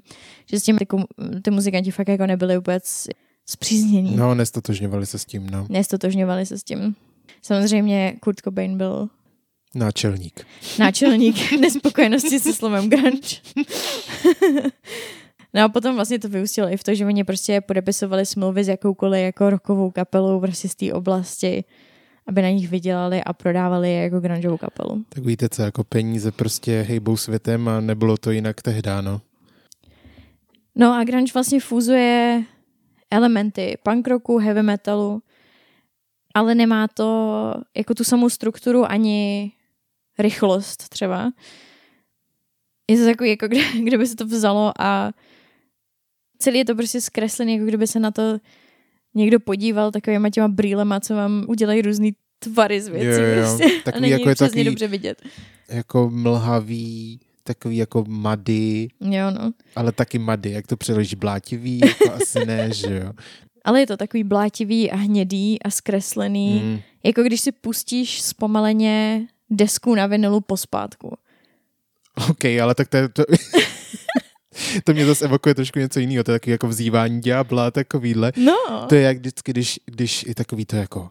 že 0.50 0.60
s 0.60 0.64
tím 0.64 0.78
ty, 0.78 0.86
ty 1.42 1.52
muzikanti 1.52 1.92
fakt 1.92 2.08
jako 2.08 2.26
nebyli 2.26 2.56
vůbec 2.56 3.08
zpříznění. 3.50 4.16
No, 4.16 4.36
nestotožňovali 4.36 5.06
se 5.06 5.20
s 5.20 5.26
tím, 5.26 5.50
no. 5.50 5.66
Nestotožňovali 5.70 6.46
se 6.46 6.58
s 6.58 6.64
tím. 6.64 6.96
Samozřejmě 7.42 8.16
Kurt 8.20 8.40
Cobain 8.42 8.78
byl 8.78 9.10
Náčelník. 9.76 10.46
náčelník 10.80 11.52
nespokojenosti 11.60 12.40
se 12.40 12.54
slovem 12.54 12.90
grunge. 12.90 13.36
no 15.54 15.64
a 15.64 15.70
potom 15.70 15.96
vlastně 15.96 16.20
to 16.20 16.30
vyústilo 16.30 16.70
i 16.70 16.78
v 16.78 16.84
to, 16.84 16.96
že 16.96 17.06
oni 17.06 17.24
prostě 17.24 17.62
podepisovali 17.62 18.26
smlouvy 18.26 18.64
s 18.64 18.68
jakoukoliv 18.68 19.22
jako 19.22 19.50
rokovou 19.50 19.92
kapelou 19.92 20.40
prostě 20.40 20.70
z 20.70 20.76
té 20.76 20.94
oblasti, 20.94 21.64
aby 22.28 22.42
na 22.42 22.50
nich 22.50 22.70
vydělali 22.70 23.24
a 23.24 23.34
prodávali 23.34 23.92
je 23.92 24.02
jako 24.02 24.20
grungeovou 24.20 24.58
kapelu. 24.58 25.04
Tak 25.10 25.26
víte 25.26 25.50
co, 25.50 25.62
jako 25.62 25.84
peníze 25.84 26.32
prostě 26.32 26.86
hejbou 26.88 27.18
světem 27.18 27.68
a 27.68 27.82
nebylo 27.82 28.18
to 28.18 28.32
jinak 28.32 28.62
tehdy, 28.62 28.90
no. 29.02 29.22
No 30.76 30.94
a 30.94 31.04
grunge 31.04 31.34
vlastně 31.34 31.60
fúzuje 31.60 32.44
elementy 33.12 33.78
punk 33.84 34.08
rocku, 34.08 34.38
heavy 34.38 34.64
metalu, 34.64 35.22
ale 36.38 36.56
nemá 36.56 36.88
to 36.88 37.54
jako 37.78 37.94
tu 37.94 38.04
samou 38.04 38.30
strukturu 38.30 38.86
ani 38.86 39.52
rychlost 40.20 40.90
třeba. 40.90 41.32
Je 42.92 42.98
to 42.98 43.06
takový, 43.06 43.30
jako 43.30 43.48
kde, 43.48 43.62
kde 43.84 43.98
by 43.98 44.08
se 44.08 44.16
to 44.16 44.26
vzalo 44.26 44.74
a 44.80 45.12
celý 46.40 46.58
je 46.60 46.66
to 46.66 46.76
prostě 46.76 47.02
zkreslený, 47.02 47.54
jako 47.54 47.66
kdyby 47.66 47.88
se 47.88 48.00
na 48.00 48.12
to 48.12 48.38
někdo 49.16 49.40
podíval 49.40 49.92
takovýma 49.92 50.30
těma 50.30 50.48
brýlema, 50.48 51.00
co 51.00 51.16
vám 51.16 51.46
udělají 51.48 51.82
různý 51.82 52.16
tvary 52.40 52.82
z 52.82 52.88
věcí. 52.88 53.22
Jo, 53.22 53.28
jo. 53.28 53.42
Prostě. 53.42 53.82
Takový 53.84 53.98
a 53.98 54.00
není 54.02 54.12
jako 54.12 54.30
je 54.30 54.36
takový- 54.36 54.64
dobře 54.64 54.88
vidět. 54.88 55.22
Jako 55.70 56.10
mlhavý, 56.14 57.20
takový 57.44 57.78
jako 57.78 58.06
mady, 58.08 58.88
Jo, 59.02 59.32
no. 59.32 59.52
ale 59.76 59.92
taky 59.92 60.20
mady, 60.20 60.52
jak 60.52 60.68
to 60.68 60.78
přeložíš, 60.78 61.14
blátivý, 61.14 61.80
jako 61.80 62.14
asi 62.14 62.46
ne, 62.46 62.74
že 62.74 62.96
jo. 63.04 63.14
Ale 63.68 63.80
je 63.80 63.88
to 63.88 63.98
takový 63.98 64.24
blátivý 64.24 64.92
a 64.92 64.96
hnědý 64.96 65.62
a 65.64 65.70
zkreslený. 65.70 66.62
Mm. 66.66 66.80
Jako 67.04 67.24
když 67.24 67.42
si 67.42 67.52
pustíš 67.52 68.22
zpomaleně 68.22 69.28
desku 69.50 69.96
na 69.96 70.06
vinilu 70.08 70.42
pospátku. 70.42 71.18
OK, 72.30 72.46
ale 72.46 72.76
tak 72.76 72.88
to, 72.88 72.98
to, 73.14 73.24
to 74.84 74.94
mě 74.94 75.06
zase 75.06 75.26
evokuje 75.26 75.56
trošku 75.56 75.80
něco 75.80 76.00
jiného, 76.00 76.24
to 76.24 76.32
je 76.32 76.40
takový 76.40 76.52
jako 76.52 76.68
vzývání 76.68 77.22
ďábla, 77.22 77.72
takovýhle. 77.72 78.32
No, 78.38 78.86
To 78.90 78.96
je 78.96 79.02
jak 79.02 79.18
vždycky, 79.18 79.52
když, 79.52 79.80
když 79.86 80.24
je 80.28 80.36
takový 80.36 80.66
to 80.66 80.76
jako 80.76 81.10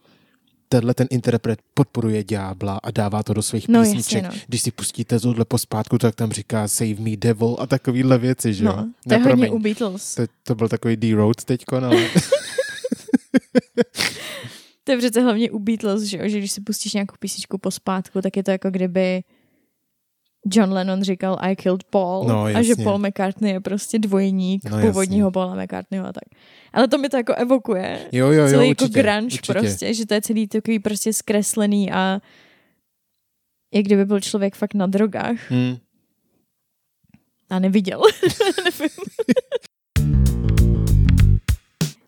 tenhle 0.69 0.93
ten 0.93 1.07
interpret 1.09 1.59
podporuje 1.73 2.23
ďábla 2.23 2.79
a 2.83 2.91
dává 2.91 3.23
to 3.23 3.33
do 3.33 3.41
svých 3.41 3.67
No, 3.67 3.81
písniček. 3.83 4.23
jasně, 4.23 4.37
no. 4.39 4.43
Když 4.47 4.61
si 4.61 4.71
pustíte 4.71 5.19
tohle 5.19 5.45
pospátku, 5.45 5.97
tak 5.97 6.15
tam 6.15 6.31
říká 6.31 6.67
Save 6.67 6.95
me 6.99 7.17
devil 7.17 7.55
a 7.59 7.67
takovýhle 7.67 8.17
věci, 8.17 8.53
že 8.53 8.65
jo? 8.65 8.73
no 8.77 8.89
to 9.07 9.13
je 9.13 9.19
Ne, 9.19 9.25
hodně 9.25 9.49
u 9.49 9.59
Beatles. 9.59 10.15
to, 10.15 10.23
to 10.43 10.55
byl 10.55 10.69
takový 10.69 10.95
D-Road 10.95 11.43
teďko, 11.45 11.79
no, 11.79 11.87
ale 11.87 12.07
To 14.83 14.91
je 14.91 14.97
přece 14.97 15.21
hlavně 15.21 15.51
u 15.51 15.59
Beatles, 15.59 16.03
že, 16.03 16.29
že 16.29 16.37
když 16.37 16.51
si 16.51 16.61
pustíš 16.61 16.93
nějakou 16.93 17.15
písničku 17.19 17.57
pospátku, 17.57 18.21
tak 18.21 18.37
je 18.37 18.43
to 18.43 18.51
jako 18.51 18.69
kdyby 18.69 19.23
John 20.51 20.71
Lennon 20.73 21.03
říkal 21.03 21.37
I 21.41 21.55
killed 21.55 21.83
Paul 21.83 22.27
No, 22.27 22.43
a 22.43 22.61
že. 22.61 22.75
Paul 22.75 22.97
McCartney 22.99 23.51
je 23.51 23.59
prostě 23.59 23.99
dvojník 23.99 24.63
No, 24.63 24.69
no, 24.71 24.77
jasně. 24.77 24.89
původního 24.91 25.31
Paula 25.31 25.63
McCartneyho 25.63 26.05
a 26.07 26.13
tak. 26.13 26.23
Ale 26.73 26.87
to 26.87 26.97
mi 26.97 27.09
to 27.09 27.17
jako 27.17 27.33
evokuje. 27.33 28.09
jo, 28.11 28.27
jo, 28.27 28.33
jo, 28.43 28.49
celý 28.49 28.69
určitě, 28.69 28.99
jako 28.99 29.09
grunge 29.09 29.25
určitě. 29.35 29.53
prostě, 29.53 29.93
že 29.93 30.05
to 30.05 30.13
je 30.13 30.21
celý 30.21 30.47
takový 30.47 30.79
prostě 30.79 31.13
zkreslený 31.13 31.91
a 31.91 32.21
jak 33.73 33.85
kdyby 33.85 34.05
byl 34.05 34.19
člověk 34.19 34.55
fakt 34.55 34.73
na 34.73 34.87
drogách 34.87 35.51
Hmm. 35.51 35.77
a 37.49 37.59
neviděl. 37.59 38.01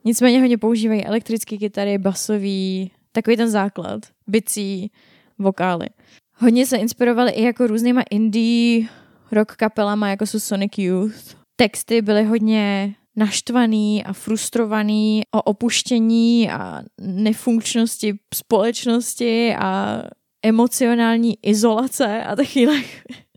Nicméně 0.05 0.39
hodně 0.39 0.57
používají 0.57 1.05
elektrické 1.05 1.57
kytary, 1.57 1.97
basový, 1.97 2.91
takový 3.11 3.37
ten 3.37 3.49
základ, 3.49 3.99
bicí, 4.27 4.91
vokály. 5.39 5.87
Hodně 6.35 6.65
se 6.65 6.77
inspirovali 6.77 7.31
i 7.31 7.43
jako 7.43 7.67
různýma 7.67 8.01
indie 8.11 8.87
rock 9.31 9.55
kapelama, 9.55 10.09
jako 10.09 10.25
jsou 10.25 10.39
Sonic 10.39 10.71
Youth. 10.77 11.35
Texty 11.55 12.01
byly 12.01 12.23
hodně 12.23 12.95
naštvaný 13.15 14.03
a 14.03 14.13
frustrovaný 14.13 15.21
o 15.31 15.41
opuštění 15.41 16.49
a 16.51 16.81
nefunkčnosti 17.01 18.13
společnosti 18.35 19.55
a 19.55 20.03
emocionální 20.43 21.37
izolace 21.41 22.23
a 22.23 22.35
takovýhle 22.35 22.81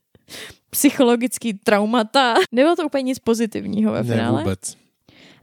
psychologický 0.71 1.55
traumata. 1.55 2.35
Nebylo 2.53 2.77
to 2.77 2.87
úplně 2.87 3.03
nic 3.03 3.19
pozitivního 3.19 3.93
ve 3.93 4.03
Ne, 4.03 4.15
finále. 4.15 4.43
vůbec. 4.43 4.77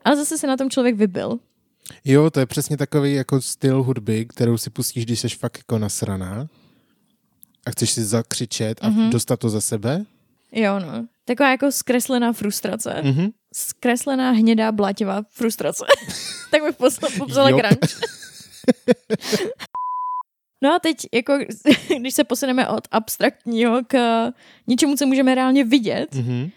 Ale 0.06 0.15
zase 0.15 0.38
se 0.38 0.48
na 0.48 0.58
tom 0.58 0.70
člověk 0.70 0.96
vybil. 0.96 1.39
Jo, 2.06 2.29
to 2.29 2.39
je 2.39 2.46
přesně 2.46 2.77
takový 2.77 3.13
jako 3.13 3.41
styl 3.41 3.84
hudby, 3.84 4.25
kterou 4.25 4.58
si 4.58 4.70
pustíš, 4.70 5.06
když 5.06 5.20
jsi 5.20 5.29
fakt 5.29 5.58
jako 5.58 5.77
nasraná 5.79 6.48
a 7.65 7.72
chceš 7.72 7.91
si 7.91 8.06
zakřičet 8.06 8.77
a 8.82 8.89
Mhm. 8.89 9.10
dostat 9.10 9.39
to 9.39 9.50
za 9.50 9.62
sebe. 9.62 10.06
Jo, 10.51 10.79
no. 10.79 11.08
Taková 11.25 11.50
jako 11.51 11.72
zkreslená 11.72 12.34
frustrace. 12.34 13.01
Mhm. 13.03 13.29
Zkreslená, 13.53 14.32
hnědá, 14.32 14.72
blátivá 14.72 15.22
frustrace. 15.29 15.86
tak 16.51 16.63
bych 16.63 16.75
posla- 16.77 17.18
popsala 17.18 17.50
grunge. 17.51 17.77
No 20.63 20.74
a 20.74 20.79
teď, 20.79 20.98
jako, 21.13 21.38
když 22.00 22.13
se 22.13 22.24
posuneme 22.24 22.68
od 22.68 22.88
abstraktního 22.91 23.82
k 23.88 23.98
něčemu, 24.68 24.96
co 24.96 25.06
můžeme 25.06 25.36
reálně 25.36 25.63
vidět, 25.63 26.15
Mhm. 26.15 26.50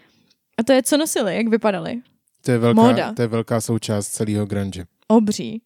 a 0.57 0.63
to 0.63 0.73
je, 0.73 0.83
co 0.83 0.97
nosili, 0.97 1.37
jak 1.37 1.47
vypadali. 1.47 2.01
To 2.45 2.51
je 2.51 2.57
velká, 2.57 2.81
Móda. 2.81 3.13
to 3.13 3.21
je 3.21 3.27
velká 3.27 3.61
součást 3.61 4.07
celého 4.07 4.45
grunge. 4.45 4.85
Obří. 5.07 5.61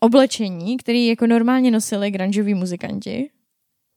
Oblečení, 0.00 0.76
který 0.76 1.06
jako 1.06 1.26
normálně 1.26 1.70
nosili 1.70 2.10
grungeoví 2.10 2.54
muzikanti, 2.54 3.30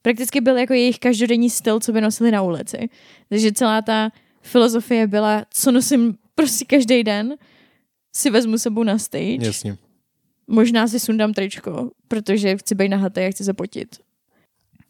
prakticky 0.02 0.42
byl 0.42 0.58
jako 0.58 0.74
jejich 0.74 1.00
každodenní 1.00 1.50
styl, 1.50 1.80
co 1.80 1.92
by 1.92 2.02
nosili 2.02 2.32
na 2.32 2.42
ulici. 2.42 2.90
Takže 3.30 3.52
celá 3.52 3.82
ta 3.82 4.10
filozofie 4.42 5.08
byla, 5.08 5.46
co 5.50 5.72
nosím 5.72 6.18
prostě 6.36 6.66
každý 6.66 7.04
den, 7.04 7.36
si 8.16 8.30
vezmu 8.30 8.58
sebou 8.58 8.84
na 8.84 8.98
stage. 8.98 9.46
Jasně. 9.46 9.78
Možná 10.48 10.88
si 10.88 11.00
sundám 11.00 11.34
tričko, 11.34 11.92
protože 12.08 12.58
chci 12.58 12.76
být 12.76 12.90
nahatý 12.90 13.22
a 13.22 13.32
chci 13.32 13.44
se 13.44 13.54
potit. 13.54 13.96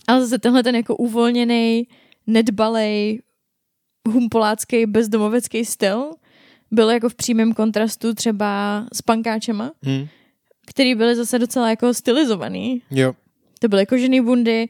Ale 0.08 0.22
zase 0.22 0.40
tenhle 0.40 0.64
ten 0.64 0.76
jako 0.76 0.96
uvolněný, 0.96 1.88
nedbalej, 2.28 3.22
humpolácký, 4.08 4.86
bezdomovecký 4.86 5.66
styl 5.66 6.12
byl 6.72 6.90
jako 6.90 7.10
v 7.10 7.16
přímém 7.16 7.54
kontrastu 7.54 8.14
třeba 8.14 8.84
s 8.94 9.02
pankáčema, 9.02 9.72
Hm. 9.86 10.08
který 10.68 10.96
byly 10.96 11.16
zase 11.16 11.40
docela 11.40 11.70
jako 11.70 11.94
stylizovaný. 11.94 12.82
Jo, 12.92 13.14
To 13.60 13.68
byly 13.68 13.86
kožený 13.86 14.22
bundy, 14.22 14.70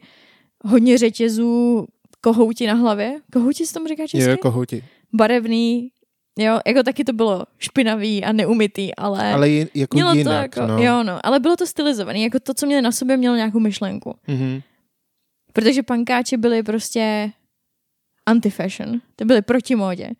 hodně 0.64 0.98
řetězů, 0.98 1.86
kohouti 2.20 2.66
na 2.66 2.74
hlavě. 2.74 3.20
Kohouti 3.32 3.66
se 3.66 3.74
tomu 3.74 3.86
říká 3.86 4.02
česky? 4.02 4.18
je 4.18 4.28
jako 4.30 4.50
houti. 4.50 4.84
Barevný, 5.12 5.90
jo, 6.38 6.60
jako 6.66 6.82
taky 6.82 7.04
to 7.04 7.12
bylo 7.12 7.44
špinavý 7.58 8.24
a 8.24 8.32
neumytý, 8.32 8.94
ale, 8.94 9.32
Ale 9.32 9.48
je, 9.48 9.68
jako 9.74 9.96
mělo 9.96 10.14
jinak, 10.14 10.54
to 10.54 10.60
jako, 10.60 10.72
no. 10.72 10.82
jo 10.82 11.02
no, 11.02 11.26
ale 11.26 11.40
bylo 11.40 11.56
to 11.56 11.66
stylizovaný, 11.66 12.22
jako 12.22 12.40
to, 12.40 12.54
co 12.54 12.66
měli 12.66 12.82
na 12.82 12.92
sobě, 12.92 13.16
mělo 13.16 13.36
nějakou 13.36 13.60
myšlenku. 13.60 14.14
Mhm. 14.28 14.60
Protože 15.52 15.82
pankáči 15.82 16.36
byli 16.36 16.62
prostě 16.62 17.30
anti-fashion, 18.26 19.00
ty 19.16 19.24
byli 19.24 19.42
proti 19.42 19.76
módě. 19.76 20.10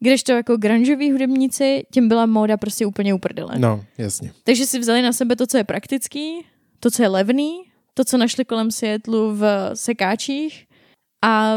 Kdežto 0.00 0.32
jako 0.32 0.56
grungeoví 0.56 1.12
hudebníci, 1.12 1.82
těm 1.92 2.08
byla 2.08 2.26
móda 2.26 2.56
prostě 2.56 2.86
úplně 2.86 3.14
uprdele. 3.14 3.58
No, 3.58 3.84
jasně. 3.98 4.32
Takže 4.44 4.66
si 4.66 4.78
vzali 4.78 5.02
na 5.02 5.12
sebe 5.12 5.36
to, 5.36 5.46
co 5.46 5.56
je 5.56 5.64
praktický, 5.64 6.44
to, 6.80 6.90
co 6.90 7.02
je 7.02 7.08
levný, 7.08 7.62
to, 7.94 8.04
co 8.04 8.18
našli 8.18 8.44
kolem 8.44 8.70
Seattlu 8.70 9.34
v 9.36 9.70
sekáčích 9.74 10.66
a 11.24 11.54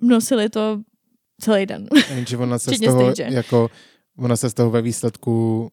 nosili 0.00 0.48
to 0.48 0.80
celý 1.40 1.66
den. 1.66 1.88
Jenže 2.14 2.36
ona 2.36 2.58
se 2.58 2.70
z 2.76 2.80
toho, 2.80 3.12
stage. 3.14 3.34
jako, 3.34 3.70
ona 4.18 4.36
se 4.36 4.50
z 4.50 4.54
toho 4.54 4.70
ve 4.70 4.82
výsledku 4.82 5.68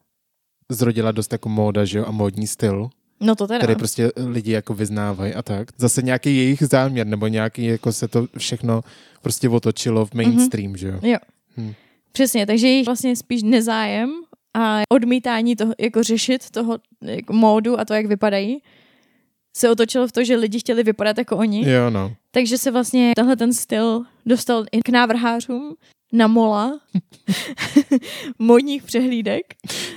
zrodila 0.70 1.12
dost 1.12 1.32
jako 1.32 1.50
móda, 1.50 1.86
že 1.86 1.98
jo, 1.98 2.06
a 2.08 2.12
módní 2.12 2.48
styl, 2.48 2.90
No 3.22 3.36
to 3.36 3.48
teda. 3.48 3.60
který 3.60 3.76
prostě 3.76 4.12
lidi 4.16 4.52
jako 4.52 4.74
vyznávají 4.74 5.34
a 5.34 5.42
tak. 5.42 5.68
Zase 5.78 6.02
nějaký 6.02 6.38
jejich 6.38 6.64
záměr, 6.64 7.08
nebo 7.08 7.28
nějaký, 7.28 7.66
jako 7.66 7.94
se 7.94 8.08
to 8.08 8.28
všechno 8.38 8.82
prostě 9.22 9.50
otočilo 9.50 10.06
v 10.06 10.14
mainstream, 10.14 10.78
že 10.78 10.88
jo. 10.88 11.00
Jo. 11.02 11.18
Hm. 11.58 11.74
Přesně, 12.20 12.46
takže 12.46 12.68
jejich 12.68 12.86
vlastně 12.86 13.16
spíš 13.16 13.44
nezájem 13.44 14.12
a 14.54 14.82
odmítání 14.94 15.56
toho, 15.56 15.74
jako 15.80 16.04
řešit 16.04 16.50
toho 16.50 16.78
jako 17.02 17.34
módu 17.34 17.80
a 17.80 17.86
to, 17.86 17.94
jak 17.94 18.06
vypadají, 18.06 18.62
se 19.58 19.70
otočilo 19.70 20.08
v 20.08 20.12
to, 20.12 20.24
že 20.24 20.36
lidi 20.36 20.60
chtěli 20.60 20.84
vypadat 20.84 21.18
jako 21.18 21.38
oni. 21.38 21.70
Jo, 21.70 21.90
no. 21.90 22.16
Takže 22.32 22.58
se 22.58 22.72
vlastně 22.72 23.14
tenhle 23.16 23.36
ten 23.36 23.54
styl 23.54 24.04
dostal 24.26 24.66
i 24.72 24.80
k 24.80 24.90
návrhářům 24.90 25.76
na 26.12 26.28
mola 26.28 26.80
modních 28.40 28.84
přehlídek. 28.84 29.42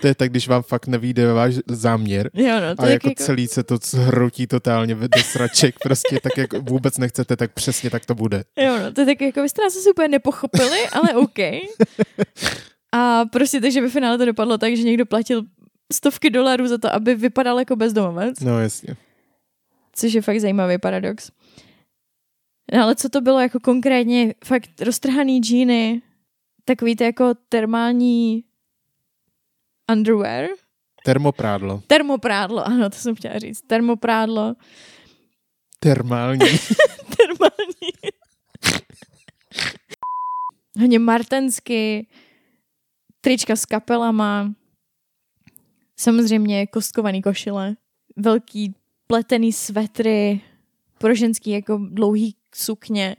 To 0.00 0.07
je 0.07 0.14
tak, 0.14 0.31
když 0.31 0.49
vám 0.49 0.62
fakt 0.62 0.87
nevíde 0.87 1.33
váš 1.33 1.54
záměr 1.66 2.31
Jo, 2.35 2.61
no, 2.61 2.76
to 2.76 2.83
a 2.83 2.88
jako, 2.88 3.09
jako, 3.09 3.25
celý 3.25 3.47
se 3.49 3.62
to 3.62 3.78
zhrotí 3.85 4.47
totálně 4.47 4.95
do 4.95 5.23
sraček, 5.23 5.75
prostě 5.83 6.21
tak, 6.23 6.38
jak 6.38 6.71
vůbec 6.71 6.99
nechcete, 6.99 7.37
tak 7.37 7.52
přesně 7.52 7.90
tak 7.90 8.07
to 8.07 8.14
bude. 8.14 8.45
jo, 8.59 8.78
no, 8.83 8.92
to 8.92 9.00
je 9.00 9.07
tak 9.07 9.21
jako, 9.21 9.42
vy 9.42 9.49
jste 9.49 9.62
nás 9.62 9.76
asi 9.76 9.90
úplně 9.90 10.09
nepochopili, 10.09 10.88
ale 10.92 11.14
OK. 11.14 11.38
A 12.92 13.25
prostě 13.25 13.61
takže 13.61 13.81
ve 13.81 13.88
finále 13.88 14.19
to 14.19 14.25
dopadlo 14.25 14.59
tak, 14.59 14.76
že 14.76 14.83
někdo 14.83 15.07
platil 15.07 15.42
stovky 15.92 16.31
dolarů 16.31 16.69
za 16.69 16.78
to, 16.78 16.95
aby 16.95 17.14
vypadal 17.14 17.59
jako 17.59 17.76
bezdomovec. 17.76 18.40
No 18.40 18.61
jasně. 18.61 18.97
Což 19.92 20.12
je 20.12 20.23
fakt 20.23 20.40
zajímavý 20.40 20.78
paradox. 20.78 21.31
No 22.75 22.83
ale 22.83 22.95
co 22.97 23.09
to 23.09 23.21
bylo 23.21 23.40
jako 23.40 23.61
konkrétně? 23.61 24.35
Fakt 24.45 24.81
roztrhaný 24.81 25.40
džíny, 25.40 26.02
takový 26.64 26.97
ty 26.97 27.04
jako 27.04 27.35
termální 27.49 28.45
underwear, 29.92 30.49
Termoprádlo. 31.04 31.83
termoprádlo, 31.87 32.66
ano, 32.66 32.90
to 32.90 32.97
jsem 32.97 33.14
chtěla 33.14 33.38
říct, 33.38 33.62
termoprádlo, 33.62 34.54
Termální. 35.78 36.38
termální. 37.16 38.12
Hodně 40.81 40.99
martensky, 40.99 42.07
trička 43.21 43.57
s 43.57 43.66
kapelama, 43.66 44.52
samozřejmě 45.97 46.66
kostkovaný 46.66 47.23
košile, 47.23 47.75
velký 48.16 48.75
pletený 49.07 49.52
svetry, 49.52 50.40
pro 50.99 51.14
ženský 51.14 51.50
jako 51.50 51.81
dlouhý 51.90 52.37
sukně, 52.55 53.17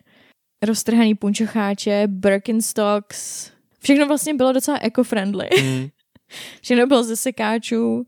roztrhaný 0.66 1.16
punčocháče, 1.16 2.04
Birkenstocks. 2.08 3.52
Všechno 3.80 4.08
vlastně 4.08 4.34
bylo 4.34 4.54
docela 4.54 4.80
eco-friendly. 4.82 5.50
Mm. 5.63 5.88
Všechno 6.62 6.88
bylo 6.88 7.04
ze 7.04 7.16
sekáčů. 7.16 8.06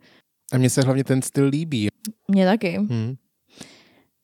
A 0.51 0.57
mně 0.57 0.69
se 0.69 0.81
hlavně 0.81 1.03
ten 1.03 1.21
styl 1.21 1.45
líbí. 1.47 1.87
Mně 2.27 2.45
taky. 2.45 2.79
Mm. 2.79 3.15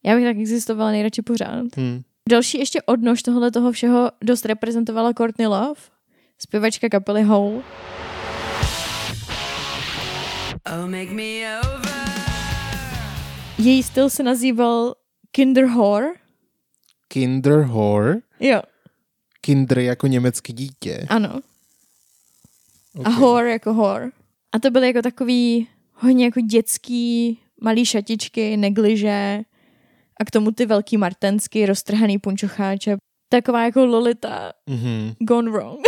Já 0.05 0.15
bych 0.15 0.25
tak 0.25 0.37
existovala 0.37 0.91
nejradši 0.91 1.21
pořád. 1.21 1.77
Mm. 1.77 2.01
Další 2.29 2.59
ještě 2.59 2.81
odnož 2.81 3.23
tohle 3.23 3.51
toho 3.51 3.71
všeho 3.71 4.11
dost 4.23 4.45
reprezentovala 4.45 5.13
Courtney 5.13 5.47
Love, 5.47 5.81
zpěvačka 6.37 6.89
kapely 6.89 7.23
Hole. 7.23 7.63
Oh, 10.65 10.89
make 10.89 11.11
me 11.11 11.59
over. 11.59 11.91
Její 13.57 13.83
styl 13.83 14.09
se 14.09 14.23
nazýval 14.23 14.95
Kinder 15.31 15.65
Whore. 15.65 16.07
Kinder 17.11 17.59
whore. 17.61 18.15
Jo, 18.39 18.61
Kinder 19.41 19.79
jako 19.79 20.07
německý 20.07 20.53
dítě. 20.53 21.05
ano. 21.09 21.41
Okay. 22.95 23.13
A 23.13 23.19
whore 23.19 23.51
jako 23.51 23.73
whore. 23.73 24.09
A 24.51 24.59
to 24.59 24.71
byly 24.71 24.87
jako 24.87 25.01
takový 25.01 25.67
hodně 25.93 26.25
jako 26.25 26.41
dětský 26.41 27.39
malý 27.61 27.85
šatičky, 27.85 28.57
negliže 28.57 29.39
a 30.19 30.25
k 30.25 30.31
tomu 30.31 30.51
ty 30.51 30.65
velký 30.65 30.97
martensky, 30.97 31.65
roztrhaný 31.65 32.17
punčocháče. 32.19 32.97
Taková 33.29 33.63
jako 33.63 33.85
Lolita 33.85 34.51
Mm-hmm. 34.69 35.15
gone 35.19 35.51
wrong. 35.51 35.79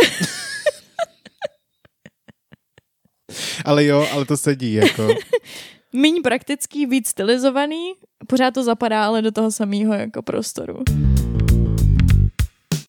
Ale 3.64 3.84
jo, 3.84 4.08
ale 4.12 4.24
to 4.24 4.36
sedí, 4.36 4.72
jako. 4.74 5.08
Míň 5.92 6.22
praktický, 6.22 6.86
víc 6.86 7.08
stylizovaný, 7.08 7.92
pořád 8.26 8.54
to 8.54 8.62
zapadá 8.62 9.06
ale 9.06 9.22
do 9.22 9.32
toho 9.32 9.50
samého 9.50 9.94
jako 9.94 10.22
prostoru. 10.22 10.82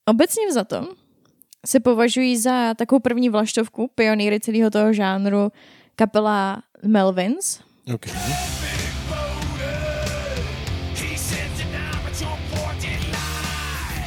Obecně 0.06 0.54
za 0.54 0.64
to 0.64 0.88
se 1.66 1.80
považují 1.80 2.38
za 2.38 2.74
takovou 2.74 3.00
první 3.00 3.30
vlaštovku, 3.30 3.90
pionýry 3.96 4.40
celého 4.40 4.70
toho 4.70 4.94
žánru, 4.94 5.52
kapela 5.96 6.64
Melvins. 6.84 7.60
Okay. 7.94 8.14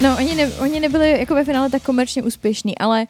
No, 0.01 0.17
oni, 0.17 0.35
ne, 0.35 0.53
oni 0.61 0.81
nebyli 0.81 1.19
jako 1.19 1.35
ve 1.35 1.45
finále 1.45 1.71
tak 1.71 1.83
komerčně 1.83 2.23
úspěšní, 2.23 2.79
ale 2.79 3.07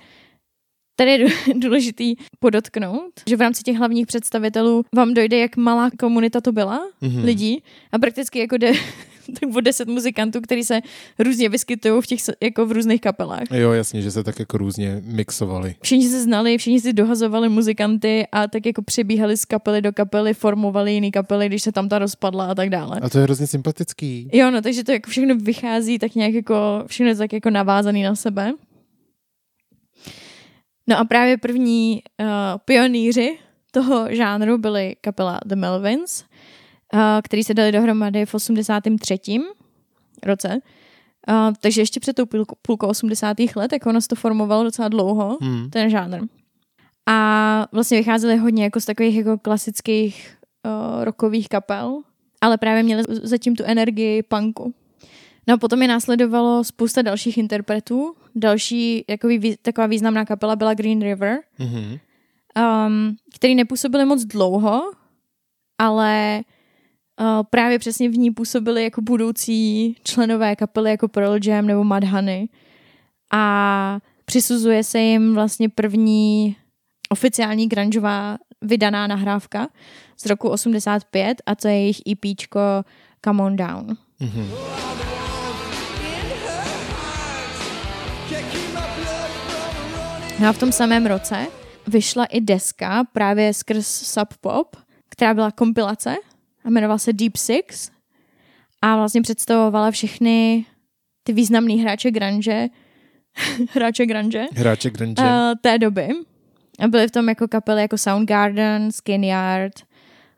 tady 0.99 1.11
je 1.11 1.19
dů- 1.19 1.35
důležitý 1.61 2.15
podotknout, 2.41 3.13
že 3.29 3.37
v 3.37 3.41
rámci 3.41 3.63
těch 3.63 3.77
hlavních 3.77 4.07
představitelů 4.07 4.85
vám 4.95 5.15
dojde, 5.15 5.39
jak 5.39 5.57
malá 5.57 5.91
komunita 5.99 6.41
to 6.41 6.53
byla 6.53 6.81
Mhm. 7.01 7.25
lidí 7.25 7.63
a 7.93 7.99
prakticky 7.99 8.39
jako 8.39 8.57
jde 8.57 8.73
tak 9.41 9.57
o 9.57 9.61
deset 9.61 9.89
muzikantů, 9.89 10.41
který 10.41 10.65
se 10.65 10.81
různě 11.19 11.49
vyskytují 11.49 12.03
v 12.03 12.07
těch 12.07 12.19
jako 12.43 12.67
v 12.67 12.73
různých 12.73 13.01
kapelách. 13.01 13.43
Jo, 13.51 13.73
jasně, 13.73 14.03
že 14.03 14.11
se 14.11 14.25
tak 14.25 14.39
jako 14.39 14.59
různě 14.59 15.03
mixovali. 15.05 15.75
Všichni 15.83 16.09
se 16.09 16.23
znali, 16.23 16.59
všichni 16.59 16.81
si 16.81 16.93
dohazovali 16.93 17.49
muzikanty 17.49 18.27
a 18.33 18.49
tak 18.49 18.67
jako 18.67 18.83
přebíhali 18.83 19.37
z 19.37 19.45
kapely 19.45 19.83
do 19.83 19.93
kapely, 19.93 20.35
formovali 20.35 20.93
jiný 20.93 21.11
kapely, 21.13 21.47
když 21.49 21.63
se 21.63 21.73
tam 21.73 21.89
ta 21.89 21.99
rozpadla 21.99 22.47
a 22.47 22.55
tak 22.55 22.71
dále. 22.71 23.01
A 23.03 23.09
to 23.09 23.19
je 23.19 23.23
hrozně 23.25 23.47
sympatický. 23.47 24.31
Jo, 24.33 24.51
no, 24.51 24.63
takže 24.63 24.85
to 24.85 24.93
jako 24.93 25.11
všechno 25.11 25.37
vychází 25.37 25.99
tak 25.99 26.15
nějak 26.15 26.35
jako, 26.35 26.55
všechno 26.87 27.09
je 27.09 27.17
tak 27.17 27.33
jako 27.33 27.51
navázaný 27.51 28.03
na 28.03 28.15
sebe. 28.15 28.53
No 30.89 30.99
a 30.99 31.05
právě 31.05 31.37
první 31.39 32.03
uh, 32.21 32.27
pionýři 32.65 33.39
toho 33.71 34.07
žánru 34.15 34.59
byly 34.59 34.97
kapela 35.01 35.41
The 35.47 35.57
Melvins, 35.57 36.25
uh, 36.95 37.01
který 37.23 37.45
se 37.45 37.55
dali 37.55 37.73
dohromady 37.73 38.27
v 38.27 38.35
83. 38.35 39.19
roce. 40.27 40.49
Uh, 40.49 41.55
takže 41.61 41.81
ještě 41.81 42.01
před 42.01 42.17
tou 42.17 42.27
půlkou, 42.27 42.57
půlkou 42.63 42.87
80. 42.87 43.37
let, 43.57 43.73
jako 43.73 43.89
ono 43.91 44.01
se 44.01 44.09
to 44.09 44.17
formovalo 44.17 44.65
docela 44.65 44.89
dlouho, 44.89 45.39
Hmm. 45.41 45.71
ten 45.71 45.91
žánr. 45.91 46.21
A 47.09 47.67
vlastně 47.73 47.99
vycházeli 47.99 48.37
hodně 48.37 48.65
jako 48.65 48.81
z 48.81 48.85
takových 48.85 49.17
jako 49.17 49.39
klasických 49.39 50.37
uh, 50.67 51.05
rockových 51.05 51.49
kapel, 51.49 52.03
ale 52.41 52.59
právě 52.59 52.83
měli 52.83 53.03
zatím 53.09 53.57
tu 53.57 53.65
energii 53.67 54.23
punku. 54.23 54.75
No 55.49 55.55
a 55.55 55.57
potom 55.57 55.83
je 55.83 55.89
následovalo 55.89 56.65
spousta 56.65 57.03
dalších 57.03 57.39
interpretů. 57.39 58.15
Další 58.35 59.05
jakoby, 59.09 59.57
taková 59.63 59.87
významná 59.87 60.25
kapela 60.25 60.57
byla 60.57 60.75
Green 60.75 61.03
River, 61.03 61.39
Mm-hmm. 61.59 61.99
um, 62.87 63.17
který 63.35 63.55
nepůsobili 63.55 64.05
moc 64.05 64.25
dlouho, 64.25 64.83
ale 65.79 66.41
uh, 67.21 67.27
právě 67.51 67.79
přesně 67.79 68.09
v 68.09 68.19
ní 68.19 68.31
působili 68.31 68.85
jako 68.85 69.01
budoucí 69.03 69.97
členové 70.05 70.57
kapely 70.57 70.91
jako 70.91 71.09
Pearl 71.09 71.39
Jam 71.45 71.67
nebo 71.67 71.85
Mudhoney. 71.85 72.49
A 73.33 73.99
přisuzuje 74.25 74.85
se 74.85 74.99
jim 75.01 75.35
vlastně 75.35 75.69
první 75.69 76.57
oficiální 77.11 77.69
grungeová 77.69 78.39
vydaná 78.63 79.07
nahrávka 79.07 79.69
z 80.17 80.27
roku 80.27 80.49
85 80.49 81.43
a 81.47 81.55
to 81.55 81.69
je 81.69 81.75
jejich 81.75 82.01
EPčko 82.13 82.61
Come 83.25 83.43
On 83.43 83.57
Down. 83.57 83.87
Mm-hmm. 84.21 85.18
No 90.41 90.49
a 90.49 90.53
v 90.53 90.59
tom 90.59 90.73
samém 90.73 91.07
roce 91.07 91.47
vyšla 91.87 92.25
i 92.25 92.41
deska 92.41 93.05
právě 93.13 93.55
skrz 93.55 93.87
Sub 93.87 94.29
Pop, 94.41 94.77
která 95.09 95.35
byla 95.35 95.51
kompilace 95.51 96.17
a 96.65 96.69
jmenovala 96.69 96.99
se 96.99 97.13
Deep 97.13 97.37
Six 97.37 97.91
a 98.83 98.97
vlastně 98.97 99.23
představovala 99.23 99.91
všechny 99.91 100.67
ty 101.23 101.33
významný 101.33 101.81
hráče 101.83 102.11
grunge, 102.11 102.69
hráče 103.73 104.07
grunge 104.07 104.47
Hráče 104.55 104.91
grunge. 104.91 105.23
uh, 105.23 105.29
té 105.63 105.79
doby. 105.79 106.09
A 106.79 106.89
byly 106.89 107.09
v 107.09 107.11
tom 107.11 107.29
jako 107.29 107.49
kapely 107.49 107.83
jako 107.83 107.99
Soundgarden, 107.99 108.93
Skinyard, 108.93 109.73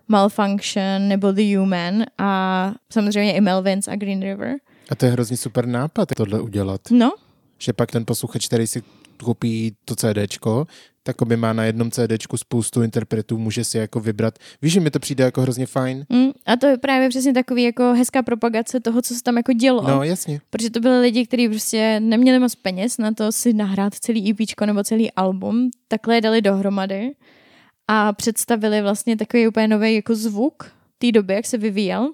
Malfunction 0.09 1.09
nebo 1.09 1.33
The 1.33 1.57
Human 1.57 2.05
a 2.19 2.73
samozřejmě 2.93 3.33
i 3.33 3.41
Melvins 3.41 3.89
a 3.89 3.97
Green 3.97 4.23
River. 4.23 4.55
A 4.91 4.95
to 4.95 5.07
je 5.07 5.13
hrozně 5.13 5.37
super 5.37 5.67
nápad 5.67 6.09
tohle 6.17 6.41
udělat. 6.41 6.81
No, 6.91 7.13
Že 7.59 7.73
pak 7.73 7.91
ten 7.91 8.05
posluchač, 8.07 8.47
který 8.47 8.67
si 8.67 8.83
koupí 9.23 9.77
to 9.85 9.97
CDčko, 9.97 10.67
tak 11.03 11.17
by 11.25 11.37
má 11.37 11.53
na 11.53 11.65
jednom 11.65 11.91
CDčku 11.91 12.37
spoustu 12.37 12.83
interpretů, 12.83 13.39
může 13.39 13.65
si 13.65 13.79
jako 13.79 14.01
vybrat. 14.01 14.39
Víš, 14.63 14.73
že 14.73 14.81
mi 14.81 14.91
to 14.91 14.99
přijde 14.99 15.25
jako 15.25 15.43
hrozně 15.43 15.67
fajn? 15.67 16.07
Mm, 16.09 16.31
a 16.47 16.57
to 16.57 16.67
je 16.67 16.79
právě 16.79 17.09
přesně 17.09 17.35
takový 17.35 17.63
jako 17.63 17.83
hezká 17.83 18.23
propagace 18.23 18.81
toho, 18.81 19.03
co 19.03 19.15
se 19.15 19.23
tam 19.23 19.37
jako 19.37 19.53
dělo. 19.53 19.83
No, 19.89 20.03
jasně. 20.03 20.41
Protože 20.51 20.71
to 20.71 20.81
byly 20.81 21.01
lidi, 21.01 21.27
kteří 21.27 21.49
prostě 21.49 22.01
neměli 22.01 22.39
moc 22.39 22.55
peněz 22.55 22.99
na 22.99 23.13
to 23.13 23.33
si 23.33 23.53
nahrát 23.53 23.95
celý 23.95 24.31
EP 24.31 24.61
nebo 24.67 24.85
celý 24.85 25.13
album, 25.13 25.71
takhle 25.89 26.15
je 26.15 26.21
dali 26.21 26.43
dohromady 26.43 27.11
a 27.89 28.13
představili 28.13 28.83
vlastně 28.83 29.17
takový 29.17 29.49
úplně 29.49 29.69
nový 29.69 29.95
jako 29.95 30.15
zvuk 30.15 30.73
té 30.99 31.13
doby, 31.13 31.35
jak 31.35 31.47
se 31.47 31.59
vyvíjel. 31.59 32.13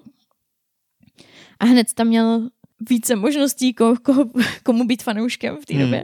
A 1.59 1.65
hned 1.65 1.93
tam 1.93 2.07
měl 2.07 2.49
více 2.89 3.15
možností, 3.15 3.73
koho, 3.73 3.95
koho, 3.97 4.25
komu 4.63 4.87
být 4.87 5.03
fanouškem 5.03 5.57
v 5.57 5.65
té 5.65 5.73
Hmm. 5.73 5.83
době 5.83 6.03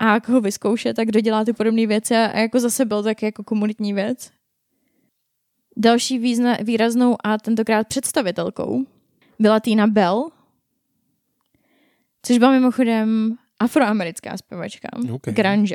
a 0.00 0.20
koho 0.20 0.40
vyzkoušet 0.40 0.98
a 0.98 1.04
kdo 1.04 1.20
dělá 1.20 1.44
ty 1.44 1.52
podobné 1.52 1.86
věci 1.86 2.16
a, 2.16 2.26
a 2.26 2.38
jako 2.38 2.60
zase 2.60 2.84
byl 2.84 3.02
tak 3.02 3.22
jako 3.22 3.44
komunitní 3.44 3.92
věc. 3.92 4.30
Další 5.76 6.18
význa, 6.18 6.56
výraznou 6.62 7.16
a 7.24 7.38
tentokrát 7.38 7.86
představitelkou 7.86 8.84
byla 9.38 9.60
Tina 9.60 9.86
Bell, 9.86 10.30
což 12.22 12.38
byla 12.38 12.50
mimochodem 12.50 13.36
afroamerická 13.58 14.36
zpěvačka, 14.36 14.88
Ok. 15.12 15.22
grunge. 15.22 15.74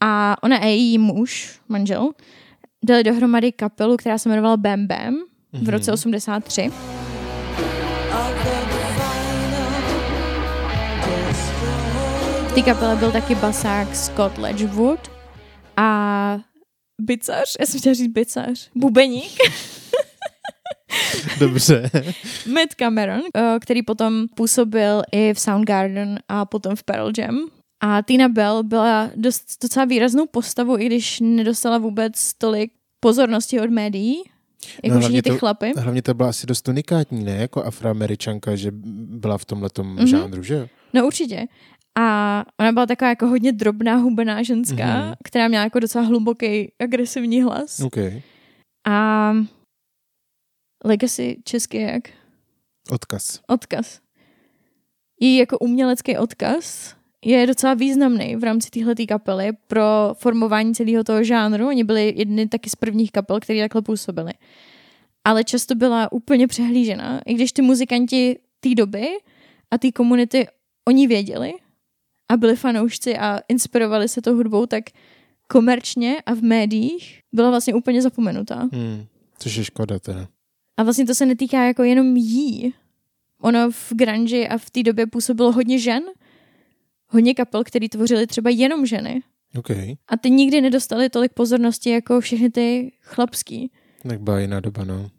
A 0.00 0.36
ona 0.42 0.56
a 0.56 0.64
její 0.64 0.98
muž, 0.98 1.60
manžel, 1.68 2.10
dali 2.84 3.04
dohromady 3.04 3.52
kapelu, 3.52 3.96
která 3.96 4.18
se 4.18 4.28
jmenovala 4.28 4.56
Bam 4.56 4.86
Bam 4.86 5.14
v 5.52 5.68
roce 5.68 5.92
83. 5.92 6.70
té 12.56 12.62
kapele 12.62 12.96
byl 12.96 13.12
taky 13.12 13.34
basák 13.34 13.96
Scott 13.96 14.38
Ledgewood 14.38 15.10
a 15.76 16.38
bicař, 17.02 17.56
já 17.60 17.66
jsem 17.66 17.80
chtěla 17.80 17.94
říct 17.94 18.12
bicař, 18.12 18.70
bubeník, 18.74 19.32
Dobře. 21.40 21.90
Matt 22.54 22.74
Cameron, 22.74 23.20
eh, 23.36 23.56
který 23.60 23.82
potom 23.82 24.26
působil 24.36 25.02
i 25.12 25.34
v 25.34 25.40
Soundgarden 25.40 26.18
a 26.28 26.44
potom 26.44 26.76
v 26.76 26.82
Pearl 26.82 27.12
Jam. 27.18 27.38
A 27.82 28.02
Tina 28.02 28.28
Bell 28.28 28.62
byla 28.62 29.10
dost, 29.16 29.44
docela 29.62 29.84
výraznou 29.84 30.26
postavou, 30.26 30.78
i 30.78 30.86
když 30.86 31.20
nedostala 31.20 31.78
vůbec 31.78 32.32
tolik 32.38 32.72
pozornosti 33.00 33.60
od 33.60 33.70
médií, 33.70 34.16
jako 34.84 34.94
No, 34.94 35.00
všichni 35.00 35.00
hlavně 35.00 35.22
ty 35.22 35.30
to- 35.30 35.38
chlapy. 35.38 35.72
Hlavně 35.78 36.02
to 36.02 36.14
byla 36.14 36.28
asi 36.28 36.46
dost 36.46 36.68
unikátní, 36.68 37.24
ne? 37.24 37.36
Jako 37.36 37.64
afroameričanka, 37.64 38.56
že 38.56 38.70
byla 38.72 39.38
v 39.38 39.44
tomhletom 39.44 39.86
Mhm. 39.94 40.06
žánru, 40.06 40.42
že 40.42 40.54
jo? 40.54 40.66
No 40.92 41.06
určitě. 41.06 41.46
A 41.98 42.44
ona 42.60 42.72
byla 42.72 42.86
taková 42.86 43.08
jako 43.08 43.26
hodně 43.26 43.52
drobná, 43.52 43.96
hubená 43.96 44.42
ženská, 44.42 45.04
Mhm. 45.04 45.14
která 45.24 45.48
měla 45.48 45.64
jako 45.64 45.80
docela 45.80 46.04
hluboký, 46.04 46.72
agresivní 46.78 47.42
hlas. 47.42 47.80
OK. 47.80 47.96
A 48.88 49.32
legacy 50.84 51.36
česky 51.44 51.80
jak? 51.80 52.02
Odkaz. 52.90 53.40
Odkaz. 53.48 54.00
Její 55.20 55.36
jako 55.36 55.58
umělecký 55.58 56.16
odkaz 56.18 56.94
je 57.24 57.46
docela 57.46 57.74
významný 57.74 58.36
v 58.36 58.44
rámci 58.44 58.70
téhleté 58.70 59.06
kapely 59.06 59.50
pro 59.66 60.14
formování 60.14 60.74
celého 60.74 61.04
toho 61.04 61.24
žánru. 61.24 61.66
Oni 61.68 61.84
byli 61.84 62.14
jedny 62.16 62.48
taky 62.48 62.70
z 62.70 62.74
prvních 62.76 63.12
kapel, 63.12 63.40
které 63.40 63.60
takhle 63.60 63.82
působily. 63.82 64.32
Ale 65.24 65.44
často 65.44 65.74
byla 65.74 66.12
úplně 66.12 66.46
přehlížena. 66.46 67.20
I 67.26 67.34
když 67.34 67.52
ty 67.52 67.62
muzikanti 67.62 68.38
té 68.60 68.74
doby 68.74 69.08
a 69.70 69.78
té 69.78 69.92
komunity 69.92 70.46
oni 70.88 71.06
věděli 71.06 71.52
a 72.28 72.36
byli 72.36 72.56
fanoušci 72.56 73.18
a 73.18 73.40
inspirovali 73.48 74.08
se 74.08 74.22
tou 74.22 74.36
hudbou, 74.36 74.66
tak 74.66 74.84
komerčně 75.48 76.16
a 76.26 76.34
v 76.34 76.42
médiích 76.42 77.20
byla 77.32 77.50
vlastně 77.50 77.74
úplně 77.74 78.02
zapomenutá. 78.02 78.68
Hmm. 78.72 79.06
Což 79.38 79.56
je 79.56 79.64
škoda 79.64 79.98
teda. 79.98 80.28
A 80.76 80.82
vlastně 80.82 81.06
to 81.06 81.14
se 81.14 81.26
netýká 81.26 81.64
jako 81.64 81.82
jenom 81.82 82.16
jí. 82.16 82.74
Ono 83.40 83.70
v 83.70 83.92
grunge 83.92 84.48
a 84.48 84.58
v 84.58 84.70
té 84.70 84.82
době 84.82 85.06
působilo 85.06 85.52
hodně 85.52 85.78
žen, 85.78 86.02
hodně 87.08 87.34
kapel, 87.34 87.64
který 87.64 87.88
tvořili 87.88 88.26
třeba 88.26 88.50
jenom 88.50 88.86
ženy. 88.86 89.22
OK. 89.58 89.70
A 90.08 90.16
ty 90.20 90.30
nikdy 90.30 90.60
nedostali 90.60 91.08
tolik 91.10 91.32
pozornosti 91.32 91.90
jako 91.90 92.20
všechny 92.20 92.50
ty 92.50 92.92
chlapský. 93.00 93.70
Tak 94.08 94.20
byla 94.20 94.40
jiná 94.40 94.60
doba, 94.60 94.84
no. 94.84 95.10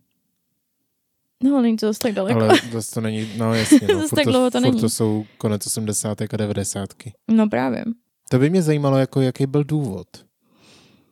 No, 1.43 1.54
ale 1.54 1.62
není 1.62 1.78
to 1.78 1.88
zase 1.88 2.00
tak 2.00 2.13
daleko. 2.13 2.39
Ale 2.41 2.60
zase 2.71 2.91
to 2.91 3.02
není, 3.02 3.30
no 3.38 3.54
jasně, 3.54 3.80
no. 3.93 4.08
Furt 4.08 4.15
tak 4.17 4.26
dlouho 4.26 4.52
to 4.52 4.60
není. 4.60 4.82
to 4.82 4.89
jsou 4.89 5.26
konec 5.38 5.67
80. 5.67 6.21
a 6.21 6.38
90. 6.38 6.89
No 7.28 7.50
právě. 7.50 7.84
To 8.30 8.39
by 8.39 8.50
mě 8.50 8.62
zajímalo, 8.62 8.97
jako 8.97 9.21
jaký 9.21 9.45
byl 9.45 9.63
důvod. 9.63 10.08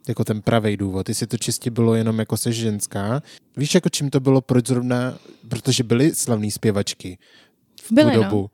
Jako 0.08 0.24
ten 0.24 0.42
pravý 0.42 0.78
důvod. 0.78 1.10
Jestli 1.10 1.28
to 1.28 1.38
čistě 1.38 1.72
bylo 1.72 1.96
jenom 1.96 2.20
jako 2.20 2.38
se 2.38 2.52
ženská. 2.52 3.22
Víš, 3.58 3.76
jako 3.76 3.90
čím 3.90 4.10
to 4.10 4.20
bylo, 4.20 4.42
proč 4.42 4.68
zrovna, 4.68 5.18
protože 5.50 5.84
byly 5.84 6.16
slavné 6.16 6.52
zpěvačky 6.52 7.18
v 7.82 7.92
Byly, 7.92 8.12
tu 8.12 8.18
no. 8.18 8.24
dobu, 8.24 8.50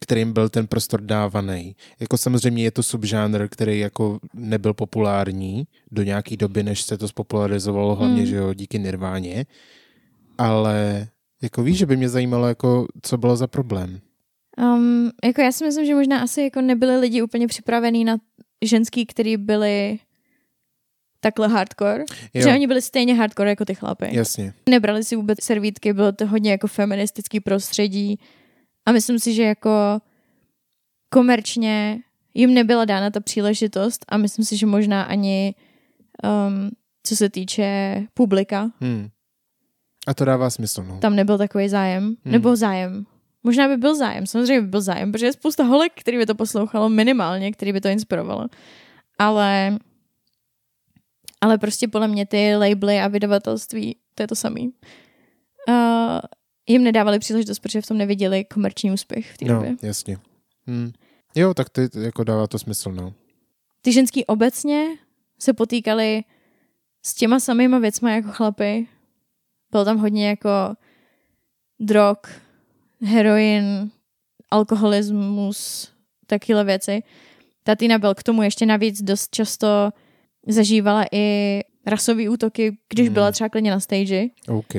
kterým 0.00 0.32
byl 0.32 0.48
ten 0.48 0.66
prostor 0.66 1.00
dávaný. 1.00 1.76
Jako 2.00 2.18
samozřejmě 2.18 2.62
je 2.64 2.70
to 2.70 2.82
subžánr, 2.82 3.48
který 3.48 3.78
jako 3.78 4.18
nebyl 4.34 4.74
populární 4.74 5.66
do 5.92 6.02
nějaký 6.02 6.36
doby, 6.36 6.62
než 6.62 6.82
se 6.82 6.98
to 6.98 7.08
spopularizovalo, 7.08 7.94
hlavně, 7.94 8.20
Mm. 8.20 8.26
že 8.26 8.36
jo, 8.36 8.54
díky 8.54 8.78
Nirváně. 8.78 9.46
Ale 10.38 11.08
jako 11.42 11.62
víš, 11.62 11.78
že 11.78 11.86
by 11.86 11.96
mě 11.96 12.08
zajímalo, 12.08 12.48
jako 12.48 12.86
co 13.02 13.18
bylo 13.18 13.36
za 13.36 13.46
problém. 13.46 14.00
Um, 14.58 15.10
jako 15.24 15.40
já 15.40 15.52
si 15.52 15.64
myslím, 15.64 15.86
že 15.86 15.94
možná 15.94 16.20
asi 16.20 16.42
jako 16.42 16.60
nebyli 16.60 16.96
lidi 16.98 17.22
úplně 17.22 17.46
připravení 17.46 18.04
na 18.04 18.16
ženský, 18.64 19.06
který 19.06 19.36
byli 19.36 19.98
takhle 21.20 21.48
hardcore. 21.48 22.04
Jo, 22.34 22.42
Že 22.42 22.48
oni 22.54 22.66
byli 22.66 22.82
stejně 22.82 23.14
hardcore 23.14 23.50
jako 23.50 23.64
ty 23.64 23.74
chlapy. 23.74 24.08
jasně. 24.12 24.54
Nebrali 24.68 25.04
si 25.04 25.16
vůbec 25.16 25.42
servítky, 25.42 25.92
bylo 25.92 26.12
to 26.12 26.26
hodně 26.26 26.50
jako 26.50 26.66
feministický 26.66 27.40
prostředí 27.40 28.18
a 28.86 28.92
myslím 28.92 29.18
si, 29.18 29.34
že 29.34 29.42
jako 29.42 29.70
komerčně 31.12 31.98
jim 32.34 32.54
nebyla 32.54 32.84
dána 32.84 33.10
ta 33.10 33.20
příležitost 33.20 34.04
a 34.08 34.16
myslím 34.16 34.44
si, 34.44 34.56
že 34.56 34.66
možná 34.66 35.02
ani 35.02 35.54
um, 36.24 36.70
co 37.02 37.16
se 37.16 37.30
týče 37.30 38.02
publika, 38.14 38.70
Hmm. 38.80 39.08
A 40.06 40.14
to 40.14 40.24
dává 40.24 40.50
smysl, 40.50 40.82
no. 40.84 40.98
tam 40.98 41.16
nebyl 41.16 41.38
takový 41.38 41.68
zájem, 41.68 42.02
Hmm. 42.04 42.32
nebo 42.32 42.56
zájem. 42.56 43.06
Možná 43.42 43.68
by 43.68 43.76
byl 43.76 43.96
zájem, 43.96 44.26
samozřejmě 44.26 44.60
by 44.60 44.66
byl 44.66 44.80
zájem, 44.80 45.12
protože 45.12 45.26
je 45.26 45.32
spousta 45.32 45.64
holek, 45.64 45.92
který 45.96 46.16
by 46.18 46.26
to 46.26 46.34
poslouchalo 46.34 46.88
minimálně, 46.88 47.52
který 47.52 47.72
by 47.72 47.80
to 47.80 47.88
inspirovalo. 47.88 48.46
Ale 49.18 49.78
ale 51.40 51.58
prostě 51.58 51.88
podle 51.88 52.08
mě 52.08 52.26
ty 52.26 52.56
labely 52.56 53.00
a 53.00 53.08
vydavatelství, 53.08 53.96
to 54.14 54.22
je 54.22 54.26
to 54.26 54.34
samý. 54.36 54.72
Uh, 55.68 55.74
jim 56.68 56.84
nedávali 56.84 57.18
příležitost, 57.18 57.58
protože 57.58 57.80
v 57.80 57.86
tom 57.86 57.98
neviděli 57.98 58.44
komerční 58.44 58.92
úspěch 58.92 59.32
v 59.32 59.38
té 59.38 59.44
No, 59.44 59.54
době. 59.54 59.76
jasně. 59.82 60.18
Hmm. 60.66 60.92
Jo, 61.34 61.54
tak 61.54 61.68
to 61.70 61.80
jako 62.00 62.24
dává 62.24 62.46
to 62.46 62.58
smysl, 62.58 62.92
no. 62.92 63.14
Ty 63.82 63.92
ženský 63.92 64.24
obecně 64.26 64.86
se 65.38 65.52
potýkali 65.52 66.22
s 67.02 67.14
těma 67.14 67.40
samýma 67.40 67.78
věcma 67.78 68.10
jako 68.10 68.28
chlapy. 68.32 68.86
Bylo 69.70 69.84
tam 69.84 69.98
hodně 69.98 70.28
jako 70.28 70.48
drog, 71.80 72.16
heroin, 73.02 73.90
alkoholismus, 74.50 75.88
takovéhle 76.26 76.64
věci. 76.64 77.02
Ta 77.62 77.74
Tina 77.74 77.98
byl 77.98 78.14
k 78.14 78.22
tomu 78.22 78.42
ještě 78.42 78.66
navíc 78.66 79.02
dost 79.02 79.30
často 79.34 79.90
zažívala 80.48 81.04
i 81.12 81.60
rasové 81.86 82.28
útoky, 82.28 82.78
když 82.88 83.06
Hmm. 83.06 83.14
byla 83.14 83.32
třeba 83.32 83.48
klidně 83.48 83.70
na 83.70 83.80
stage. 83.80 84.24
OK. 84.48 84.74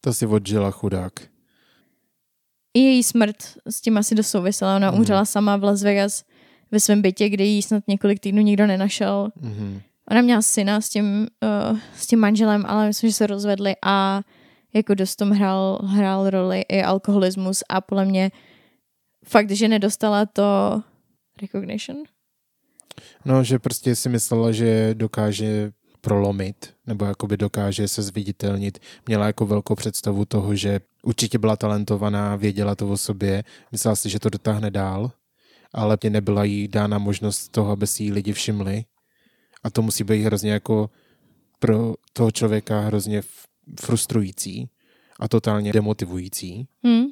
To 0.00 0.12
si 0.14 0.26
odžila 0.26 0.70
chudák. 0.70 1.12
I 2.74 2.80
její 2.80 3.02
smrt 3.02 3.36
s 3.66 3.80
tím 3.80 3.98
asi 3.98 4.14
dost 4.14 4.30
souvisela. 4.30 4.76
Ona 4.76 4.90
Mhm. 4.90 5.00
umřela 5.00 5.24
sama 5.24 5.56
v 5.56 5.64
Las 5.64 5.82
Vegas 5.82 6.24
ve 6.70 6.80
svém 6.80 7.02
bytě, 7.02 7.28
kde 7.28 7.44
ji 7.44 7.62
snad 7.62 7.84
několik 7.88 8.20
týdnů 8.20 8.42
nikdo 8.42 8.66
nenašel. 8.66 9.28
Mhm. 9.40 9.80
Ona 10.10 10.22
měla 10.22 10.42
syna 10.42 10.80
s 10.80 10.88
tím, 10.88 11.26
uh, 11.70 11.78
s 11.96 12.06
tím 12.06 12.18
manželem, 12.18 12.64
ale 12.66 12.86
myslím, 12.86 13.10
že 13.10 13.16
se 13.16 13.26
rozvedli 13.26 13.74
a 13.82 14.20
jako 14.74 14.94
dost 14.94 15.16
tom 15.16 15.30
hrál, 15.30 15.78
hrál 15.82 16.30
roli 16.30 16.60
i 16.68 16.82
alkoholismus 16.82 17.62
a 17.68 17.80
podle 17.80 18.04
mě 18.04 18.30
fakt, 19.24 19.50
že 19.50 19.68
nedostala 19.68 20.26
to 20.26 20.42
recognition. 21.42 21.96
No, 23.24 23.44
že 23.44 23.58
prostě 23.58 23.96
si 23.96 24.08
myslela, 24.08 24.52
že 24.52 24.94
dokáže 24.94 25.72
prolomit, 26.00 26.74
nebo 26.86 27.04
jakoby 27.04 27.36
dokáže 27.36 27.88
se 27.88 28.02
zviditelnit. 28.02 28.78
Měla 29.06 29.26
jako 29.26 29.46
velkou 29.46 29.74
představu 29.74 30.24
toho, 30.24 30.54
že 30.54 30.80
určitě 31.02 31.38
byla 31.38 31.56
talentovaná, 31.56 32.36
věděla 32.36 32.74
to 32.74 32.88
o 32.88 32.96
sobě, 32.96 33.44
myslela 33.72 33.96
si, 33.96 34.10
že 34.10 34.18
to 34.18 34.30
dotáhne 34.30 34.70
dál, 34.70 35.10
ale 35.72 35.98
nebyla 36.08 36.44
jí 36.44 36.68
dána 36.68 36.98
možnost 36.98 37.48
toho, 37.48 37.70
aby 37.70 37.86
si 37.86 38.02
jí 38.02 38.12
lidi 38.12 38.32
všimli. 38.32 38.84
A 39.62 39.70
to 39.70 39.82
musí 39.82 40.04
být 40.04 40.22
hrozně 40.22 40.52
jako 40.52 40.90
pro 41.58 41.94
toho 42.12 42.30
člověka 42.30 42.80
hrozně 42.80 43.22
frustrující 43.80 44.68
a 45.20 45.28
totálně 45.28 45.72
demotivující. 45.72 46.66
Hm? 46.86 47.04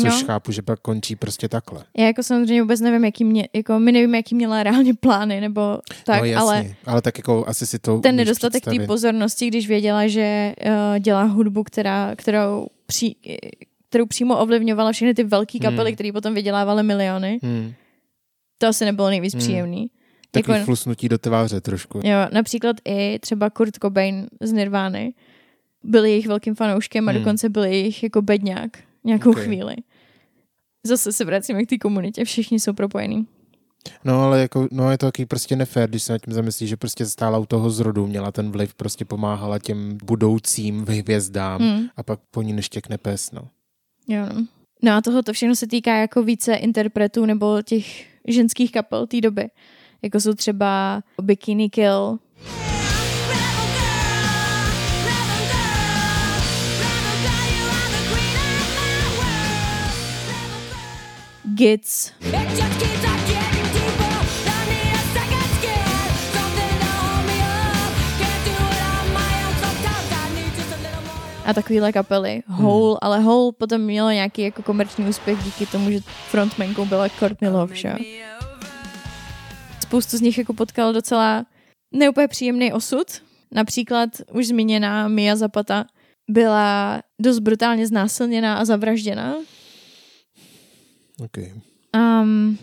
Což 0.00 0.20
No. 0.22 0.26
chápu, 0.26 0.52
že 0.52 0.62
pak 0.62 0.80
končí 0.80 1.16
prostě 1.16 1.48
takhle. 1.48 1.84
Já 1.98 2.06
jako 2.06 2.22
samozřejmě 2.22 2.62
vůbec 2.62 2.80
nevím, 2.80 3.04
jaký 3.04 3.24
mě, 3.24 3.48
jako 3.54 3.78
my 3.78 3.92
nevíme, 3.92 4.16
jaký 4.18 4.34
měla 4.34 4.62
reálně 4.62 4.94
plány, 4.94 5.40
nebo 5.40 5.78
tak, 6.04 6.18
no 6.20 6.24
jasně, 6.24 6.36
ale 6.36 6.74
ale 6.86 7.02
tak 7.02 7.18
jako 7.18 7.44
asi 7.48 7.66
si 7.66 7.78
to 7.78 7.98
ten 8.00 8.16
nedostatek 8.16 8.64
té 8.64 8.86
pozornosti, 8.86 9.46
když 9.48 9.68
věděla, 9.68 10.06
že 10.06 10.54
uh, 10.66 10.98
dělá 10.98 11.22
hudbu, 11.22 11.62
která, 11.64 12.16
kterou, 12.16 12.66
pří, 12.86 13.16
kterou 13.88 14.06
přímo 14.06 14.38
ovlivňovala 14.38 14.92
všechny 14.92 15.14
ty 15.14 15.24
velké 15.24 15.58
kapely, 15.58 15.90
Hmm. 15.90 15.94
které 15.94 16.12
potom 16.12 16.34
vydělávaly 16.34 16.82
miliony, 16.82 17.38
Hmm. 17.42 17.72
to 18.58 18.66
asi 18.66 18.84
nebylo 18.84 19.08
nejvíc 19.10 19.34
Hmm. 19.34 19.40
příjemný. 19.42 19.86
Takový 20.34 20.54
Jako- 20.58 20.64
flusnutí 20.64 21.08
do 21.08 21.18
tváře 21.18 21.60
trošku. 21.60 22.00
Jo, 22.04 22.18
například 22.32 22.76
i 22.84 23.18
třeba 23.18 23.50
Kurt 23.50 23.74
Cobain 23.82 24.26
z 24.40 24.52
Nirvány 24.52 25.14
byl 25.82 26.04
jejich 26.04 26.26
velkým 26.26 26.54
fanouškem 26.54 27.08
a 27.08 27.12
Hmm. 27.12 27.20
dokonce 27.20 27.48
byl 27.48 27.64
jejich 27.64 28.02
jako 28.02 28.22
bedňák 28.22 28.70
nějakou 29.04 29.30
Ok. 29.30 29.38
chvíli. 29.38 29.74
Zase 30.86 31.12
se 31.12 31.24
vracíme 31.24 31.64
k 31.64 31.68
té 31.68 31.78
komunitě, 31.78 32.24
všichni 32.24 32.60
jsou 32.60 32.72
propojení. 32.72 33.26
No 34.04 34.22
ale 34.22 34.40
jako, 34.40 34.68
no 34.72 34.90
je 34.90 34.98
to 34.98 35.06
taky 35.06 35.26
prostě 35.26 35.56
nefér, 35.56 35.88
když 35.88 36.02
se 36.02 36.12
nad 36.12 36.18
tím 36.18 36.34
zamyslíš, 36.34 36.70
že 36.70 36.76
prostě 36.76 37.06
stála 37.06 37.38
u 37.38 37.46
toho 37.46 37.70
zrodu, 37.70 38.06
měla 38.06 38.32
ten 38.32 38.50
vliv, 38.50 38.74
prostě 38.74 39.04
pomáhala 39.04 39.58
těm 39.58 39.98
budoucím 40.04 40.84
hvězdám 40.88 41.60
Hmm. 41.60 41.86
a 41.96 42.02
pak 42.02 42.20
po 42.30 42.42
ní 42.42 42.52
neštěkne 42.52 42.98
pes, 42.98 43.32
no. 43.32 43.48
Jo, 44.08 44.26
no. 44.34 44.46
no 44.82 44.92
a 44.92 45.00
tohle 45.00 45.22
to 45.22 45.32
všechno 45.32 45.56
se 45.56 45.66
týká 45.66 45.96
jako 45.96 46.22
více 46.22 46.54
interpretů 46.54 47.26
nebo 47.26 47.62
těch 47.62 48.06
ženských 48.28 48.72
kapel 48.72 49.06
té 49.06 49.20
doby. 49.20 49.48
Jako 50.04 50.20
jsou 50.20 50.34
třeba 50.34 51.02
Bikini 51.22 51.70
Kill, 51.70 52.18
Gits, 61.54 62.12
a 71.44 71.54
takovýhle 71.54 71.92
kapely. 71.92 72.42
Hole, 72.46 72.98
ale 73.02 73.20
Hole 73.20 73.52
potom 73.58 73.80
mělo 73.80 74.10
nějaký 74.10 74.42
jako 74.42 74.62
komerční 74.62 75.04
úspěch 75.08 75.38
díky 75.44 75.66
tomu, 75.66 75.90
že 75.90 76.00
frontmankou 76.30 76.84
byla 76.84 77.08
Courtney 77.08 77.50
Love, 77.50 77.76
že? 77.76 77.94
Spoustu 79.84 80.16
z 80.16 80.20
nich 80.20 80.38
jako 80.38 80.54
potkal 80.54 80.92
docela 80.92 81.46
neúplně 81.92 82.28
příjemný 82.28 82.72
osud. 82.72 83.22
Například 83.52 84.10
už 84.32 84.46
zmíněná 84.46 85.08
Mia 85.08 85.36
Zapata 85.36 85.86
byla 86.30 87.02
dost 87.20 87.38
brutálně 87.38 87.86
znásilněná 87.86 88.56
a 88.56 88.64
zavražděná. 88.64 89.34
Okay. 91.24 91.52
Um, 91.96 92.58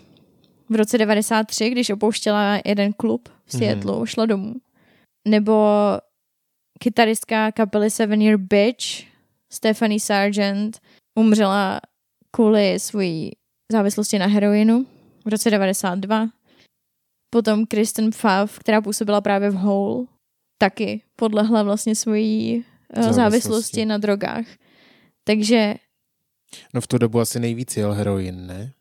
v 0.70 0.76
roce 0.76 0.98
93, 0.98 1.70
když 1.70 1.90
opouštěla 1.90 2.60
jeden 2.66 2.94
klub 2.94 3.30
v 3.46 3.52
Seattleu, 3.52 4.02
mm-hmm. 4.02 4.06
šla 4.06 4.26
domů. 4.26 4.56
Nebo 5.28 5.68
kytaristka 6.80 7.52
kapely 7.52 7.90
Seven 7.90 8.22
Year 8.22 8.38
Bitch, 8.38 8.86
Stephanie 9.54 10.00
Sargent, 10.00 10.80
umřela 11.20 11.82
kvůli 12.32 12.80
své 12.80 13.30
závislosti 13.72 14.20
na 14.20 14.26
heroinu 14.26 14.86
v 15.26 15.30
roce 15.30 15.50
92. 15.50 16.28
Potom 17.34 17.66
Kristen 17.66 18.10
Pfaff, 18.12 18.60
která 18.60 18.82
působila 18.82 19.22
právě 19.22 19.50
v 19.50 19.54
Hole, 19.56 20.06
taky 20.58 21.02
podlehla 21.16 21.64
vlastně 21.64 21.96
svojí 21.96 22.64
eh, 22.94 23.04
Závislosti. 23.04 23.16
závislosti 23.22 23.86
na 23.86 23.98
drogách. 23.98 24.46
Takže 25.24 25.76
No 26.74 26.82
v 26.82 26.88
tu 26.88 26.98
dobu 26.98 27.20
asi 27.20 27.40
nejvíc 27.40 27.78
jel 27.78 27.94
heroin, 27.94 28.46
ne? 28.48 28.72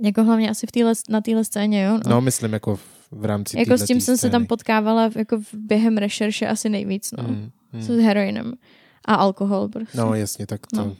jako 0.00 0.24
hlavně 0.24 0.50
asi 0.50 0.66
v 0.66 0.72
týhle, 0.72 0.92
na 1.08 1.20
téhle 1.20 1.44
scéně, 1.44 1.82
jo? 1.84 2.00
No, 2.08 2.20
myslím 2.20 2.52
jako 2.52 2.76
v, 2.76 2.82
v 3.10 3.24
rámci 3.24 3.58
Jako 3.58 3.78
s 3.78 3.84
tím 3.84 4.00
jsem 4.00 4.14
se 4.14 4.18
scény. 4.18 4.32
tam 4.32 4.46
potkávala 4.46 5.10
jako 5.16 5.38
v- 5.38 5.54
během 5.54 5.96
rešerše 5.98 6.46
asi 6.46 6.68
nejvíc, 6.68 7.12
no. 7.18 7.22
Mm, 7.28 7.50
mm. 7.72 7.82
S 7.82 7.88
heroinem. 7.88 8.52
A 9.04 9.14
alkohol 9.14 9.68
prostě. 9.68 9.98
No 9.98 10.14
jasně, 10.14 10.46
tak 10.46 10.66
to, 10.66 10.76
No. 10.76 10.96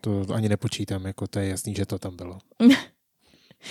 to, 0.00 0.24
to, 0.26 0.34
ani 0.34 0.48
nepočítám, 0.48 1.04
jako 1.06 1.26
to 1.26 1.38
je 1.38 1.48
jasný, 1.48 1.74
že 1.74 1.86
to 1.86 1.98
tam 1.98 2.16
bylo. 2.16 2.38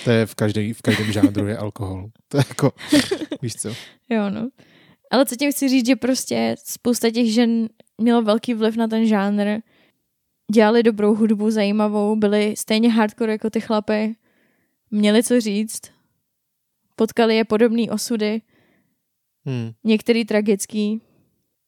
To 0.04 0.12
je 0.12 0.26
v, 0.26 0.36
každý, 0.36 0.74
v 0.74 0.82
každém 0.82 1.12
žánru 1.12 1.48
je 1.48 1.58
alkohol. 1.58 2.10
To 2.28 2.38
je 2.38 2.44
jako, 2.50 2.72
víš 3.42 3.56
co? 3.56 3.70
Jo, 4.10 4.30
no. 4.30 4.50
Ale 5.12 5.26
co 5.26 5.36
tím 5.36 5.52
chci 5.52 5.70
říct, 5.70 5.88
že 5.88 5.96
prostě 5.96 6.56
spousta 6.64 7.12
těch 7.12 7.34
žen 7.34 7.70
mělo 8.02 8.22
velký 8.22 8.54
vliv 8.54 8.76
na 8.76 8.88
ten 8.88 9.06
žánr, 9.06 9.60
dělali 10.52 10.84
dobrou 10.84 11.16
hudbu, 11.16 11.52
zajímavou, 11.52 12.16
byli 12.16 12.56
stejně 12.58 12.92
hardcore 12.92 13.32
jako 13.32 13.50
ty 13.50 13.62
chlapy, 13.62 14.16
měli 14.92 15.24
co 15.24 15.42
říct, 15.42 15.82
potkali 16.96 17.36
je 17.36 17.46
podobné 17.46 17.84
osudy, 17.92 18.42
Hmm, 19.48 19.72
některý 19.84 20.26
tragický 20.26 21.02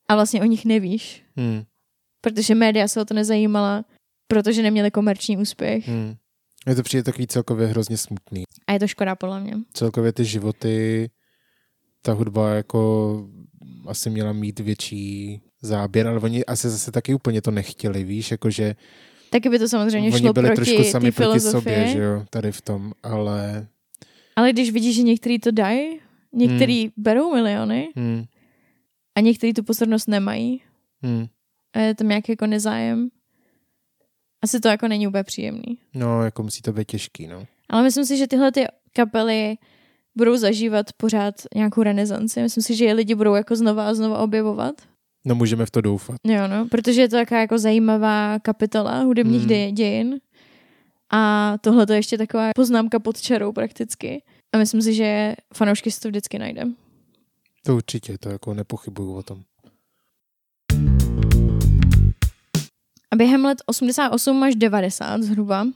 a 0.09 0.15
vlastně 0.15 0.41
o 0.41 0.45
nich 0.45 0.65
nevíš, 0.65 1.23
hmm, 1.35 1.63
protože 2.21 2.55
média 2.55 2.87
se 2.87 3.01
o 3.01 3.05
to 3.05 3.13
nezajímala, 3.13 3.85
protože 4.27 4.61
neměli 4.61 4.91
komerční 4.91 5.37
úspěch. 5.37 5.87
hmm. 5.87 6.15
Je 6.67 6.75
to 6.75 6.83
přijde 6.83 7.03
takový 7.03 7.27
celkově 7.27 7.67
hrozně 7.67 7.97
smutný. 7.97 8.43
A 8.67 8.73
je 8.73 8.79
to 8.79 8.87
škoda 8.87 9.15
podle 9.15 9.39
mě. 9.39 9.53
Celkově 9.73 10.13
ty 10.13 10.25
životy, 10.25 11.09
ta 12.01 12.13
hudba 12.13 12.49
jako 12.49 13.23
asi 13.87 14.09
měla 14.09 14.33
mít 14.33 14.59
větší 14.59 15.41
záběr, 15.61 16.07
ale 16.07 16.19
oni 16.19 16.45
asi 16.45 16.69
zase 16.69 16.91
taky 16.91 17.13
úplně 17.13 17.41
to 17.41 17.51
nechtěli, 17.51 18.03
víš, 18.03 18.31
jakože 18.31 18.75
Taky 19.29 19.49
by 19.49 19.59
to 19.59 19.67
samozřejmě 19.67 20.09
oni 20.09 20.19
šlo 20.19 20.33
byli 20.33 20.47
proti 20.47 20.75
trošku 20.75 20.91
sami 20.91 21.11
proti 21.11 21.39
sobě, 21.39 21.87
že 21.87 21.99
jo, 21.99 22.25
tady 22.29 22.51
v 22.51 22.61
tom, 22.61 22.93
ale 23.03 23.67
Ale 24.35 24.53
když 24.53 24.71
vidíš, 24.71 24.95
že 24.95 25.03
některý 25.03 25.39
to 25.39 25.51
dají, 25.51 25.99
některý 26.33 26.81
Hmm. 26.81 26.91
berou 26.97 27.33
miliony 27.33 27.89
hmm, 27.95 28.23
a 29.15 29.19
některý 29.19 29.53
tu 29.53 29.63
pozornost 29.63 30.07
nemají 30.07 30.61
hmm. 31.01 31.25
a 31.73 31.79
je 31.79 31.95
tam 31.95 32.07
nějaký 32.07 32.31
jako 32.31 32.47
nezájem, 32.47 33.09
asi 34.41 34.59
to 34.59 34.67
jako 34.67 34.87
není 34.87 35.07
úplně 35.07 35.23
příjemný. 35.23 35.77
no, 35.93 36.23
jako 36.23 36.43
musí 36.43 36.61
to 36.61 36.73
být 36.73 36.87
těžký, 36.87 37.27
no. 37.27 37.45
Ale 37.69 37.83
myslím 37.83 38.05
si, 38.05 38.17
že 38.17 38.27
tyhle 38.27 38.51
ty 38.51 38.65
kapely 38.93 39.57
budou 40.17 40.37
zažívat 40.37 40.85
pořád 40.97 41.35
nějakou 41.55 41.83
renesanci. 41.83 42.41
Myslím 42.41 42.63
si, 42.63 42.75
že 42.75 42.85
je 42.85 42.93
lidi 42.93 43.15
budou 43.15 43.35
jako 43.35 43.55
znova 43.55 43.87
a 43.87 43.93
znova 43.93 44.17
objevovat. 44.19 44.75
No 45.25 45.35
můžeme 45.35 45.65
v 45.65 45.71
to 45.71 45.81
doufat. 45.81 46.17
Jo, 46.23 46.47
no, 46.47 46.67
protože 46.71 47.01
je 47.01 47.09
to 47.09 47.15
taková 47.15 47.39
jako 47.41 47.57
zajímavá 47.57 48.39
kapitola 48.39 49.01
hudebních 49.01 49.45
hmm. 49.47 49.75
dějin. 49.75 50.19
A 51.11 51.53
tohle 51.61 51.85
to 51.85 51.93
je 51.93 51.99
ještě 51.99 52.17
taková 52.17 52.49
poznámka 52.55 52.99
pod 52.99 53.21
čarou 53.21 53.51
prakticky. 53.51 54.23
A 54.53 54.57
myslím 54.57 54.81
si, 54.81 54.93
že 54.93 55.35
fanoušky 55.53 55.91
si 55.91 55.99
to 55.99 56.07
vždycky 56.07 56.39
najde. 56.39 56.63
To 57.63 57.75
určitě, 57.75 58.17
to 58.17 58.29
jako 58.29 58.53
nepochybuju 58.53 59.13
o 59.13 59.23
tom. 59.23 59.43
Během 63.17 63.45
let 63.45 63.61
88 63.65 64.43
až 64.43 64.55
90 64.55 65.23
zhruba, 65.23 65.67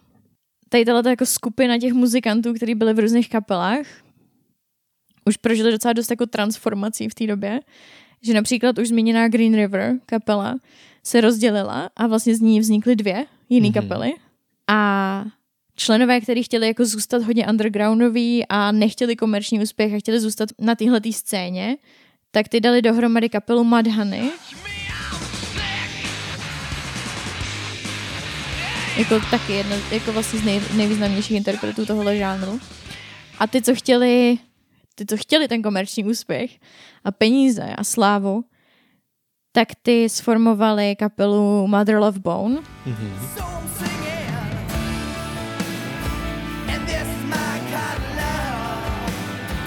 tady 0.70 0.86
tato 0.86 1.10
jako 1.10 1.26
skupina 1.26 1.78
těch 1.80 1.94
muzikantů, 1.94 2.54
kteří 2.54 2.76
byli 2.76 2.94
v 2.94 3.00
různých 3.00 3.30
kapelách, 3.30 3.86
už 5.26 5.38
prožili 5.38 5.72
docela 5.72 5.94
dost 5.94 6.12
jako 6.12 6.26
transformací 6.26 7.10
v 7.10 7.16
té 7.16 7.28
době, 7.28 7.60
že 8.22 8.34
například 8.34 8.78
už 8.78 8.88
zmíněná 8.88 9.28
Green 9.28 9.56
River 9.56 9.94
kapela 10.06 10.56
se 11.04 11.22
rozdělila 11.22 11.90
a 11.96 12.08
vlastně 12.08 12.36
z 12.36 12.40
ní 12.42 12.60
vznikly 12.60 12.96
dvě 12.96 13.26
jiné 13.50 13.68
Mhm. 13.68 13.78
mm-hmm. 13.78 13.88
kapely. 13.88 14.14
A 14.68 15.26
členové, 15.76 16.22
kteří 16.22 16.44
chtěli 16.44 16.68
jako 16.68 16.86
zůstat 16.86 17.24
hodně 17.24 17.48
undergroundoví 17.48 18.46
a 18.50 18.72
nechtěli 18.72 19.16
komerční 19.16 19.62
úspěch 19.62 19.94
a 19.94 20.00
chtěli 20.00 20.20
zůstat 20.20 20.50
na 20.60 20.76
téhle 20.76 21.02
scéně, 21.12 21.78
tak 22.32 22.48
ty 22.48 22.60
dali 22.60 22.82
dohromady 22.82 23.30
kapelu 23.30 23.64
Mudhoney, 23.64 24.30
jako 28.98 29.20
taky 29.32 29.54
jedna, 29.54 29.76
jako 29.92 30.12
vlastně 30.14 30.40
z 30.40 30.44
nej, 30.46 30.62
nejvýznamnějších 30.74 31.38
interpretů 31.38 31.86
tohohle 31.86 32.18
žánru. 32.18 32.60
A 33.40 33.48
ty, 33.48 33.62
co 33.62 33.76
chtěli, 33.76 34.38
ty, 34.96 35.06
co 35.06 35.18
chtěli 35.18 35.48
ten 35.48 35.62
komerční 35.62 36.04
úspěch 36.04 36.52
a 37.04 37.12
peníze 37.12 37.64
a 37.78 37.84
slávu, 37.84 38.44
tak 39.52 39.68
ty 39.82 40.10
sformovali 40.10 40.96
kapelu 40.96 41.68
Mother 41.68 41.96
Love 41.98 42.20
Bone, 42.20 42.60
Mhm. 42.86 43.20
Love. 43.38 43.62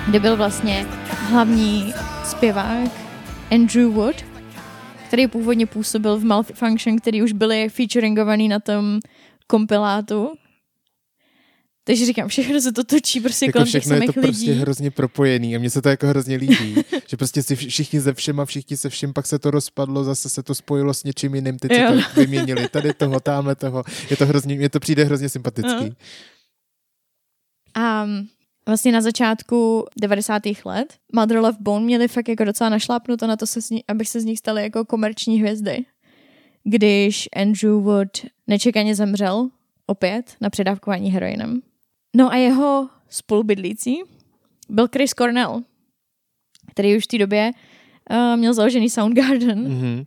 kde 0.06 0.20
byl 0.20 0.36
vlastně 0.36 0.86
hlavní 1.30 1.94
zpěvák 2.24 2.90
Andrew 3.50 3.90
Wood, 3.92 4.16
který 5.14 5.26
původně 5.28 5.66
působil 5.66 6.18
v 6.18 6.24
Malfunction, 6.24 6.98
který 6.98 7.22
už 7.22 7.32
byli 7.32 7.68
featuringovaný 7.68 8.48
na 8.48 8.60
tom 8.60 9.00
kompilátu. 9.46 10.32
Takže 11.84 12.06
říkám, 12.06 12.28
všechno 12.28 12.60
se 12.60 12.72
to 12.72 12.84
točí 12.84 13.20
prostě 13.20 13.46
Jako 13.46 13.52
kolem 13.58 13.66
těch 13.72 13.82
všechno 13.82 13.94
je 13.94 14.00
to 14.00 14.12
samých 14.12 14.26
prostě 14.26 14.50
lidí. 14.50 14.60
hrozně 14.60 14.90
propojený 14.90 15.56
a 15.56 15.58
mně 15.58 15.70
se 15.70 15.82
to 15.82 15.88
jako 15.88 16.06
hrozně 16.06 16.36
líbí, 16.36 16.74
že 17.08 17.16
prostě 17.16 17.42
si 17.42 17.54
vš- 17.54 17.68
všichni 17.68 18.00
ze 18.00 18.14
všem 18.14 18.40
a 18.40 18.44
všichni 18.44 18.76
se 18.76 18.88
vším, 18.90 19.12
pak 19.12 19.26
se 19.26 19.38
to 19.38 19.50
rozpadlo, 19.50 20.04
zase 20.04 20.28
se 20.28 20.42
to 20.42 20.54
spojilo 20.54 20.94
s 20.94 21.04
něčím 21.04 21.34
jiným, 21.34 21.58
teď 21.58 21.70
Jo. 21.72 21.88
se 22.02 22.14
to 22.14 22.20
vyměnili, 22.20 22.68
tady 22.68 22.94
toho, 22.94 23.20
tamhle 23.20 23.54
toho, 23.54 23.84
je 24.10 24.16
to 24.16 24.26
hrozně, 24.26 24.54
mně 24.54 24.68
to 24.68 24.80
přijde 24.80 25.04
hrozně 25.04 25.28
sympatický. 25.28 25.84
No. 25.84 25.96
A 27.82 28.06
vlastně 28.66 28.92
na 28.92 29.00
začátku 29.00 29.84
90. 30.00 30.42
let 30.64 30.94
Mother 31.14 31.38
Love 31.38 31.58
Bone 31.60 31.84
měli 31.84 32.08
fakt 32.08 32.28
jako 32.28 32.44
docela 32.44 32.70
našlápnuto 32.70 33.26
na 33.26 33.36
to, 33.36 33.46
se 33.46 33.62
z 33.62 33.70
ní, 33.70 33.84
abych 33.88 34.08
se 34.08 34.20
z 34.20 34.24
nich 34.24 34.38
staly 34.38 34.62
jako 34.62 34.84
komerční 34.84 35.40
hvězdy. 35.40 35.84
Když 36.64 37.28
Andrew 37.36 37.82
Wood 37.82 38.08
nečekaně 38.46 38.94
zemřel 38.94 39.48
opět 39.86 40.36
na 40.40 40.50
předávkování 40.50 41.10
heroinem. 41.10 41.60
No 42.16 42.30
a 42.32 42.36
jeho 42.36 42.88
spolubydlící 43.08 43.96
byl 44.68 44.88
Chris 44.92 45.10
Cornell, 45.10 45.62
který 46.70 46.96
už 46.96 47.04
v 47.04 47.06
té 47.06 47.18
době 47.18 47.50
uh, 48.10 48.36
měl 48.36 48.54
založený 48.54 48.90
Soundgarden 48.90 49.60
Mhm. 49.68 50.04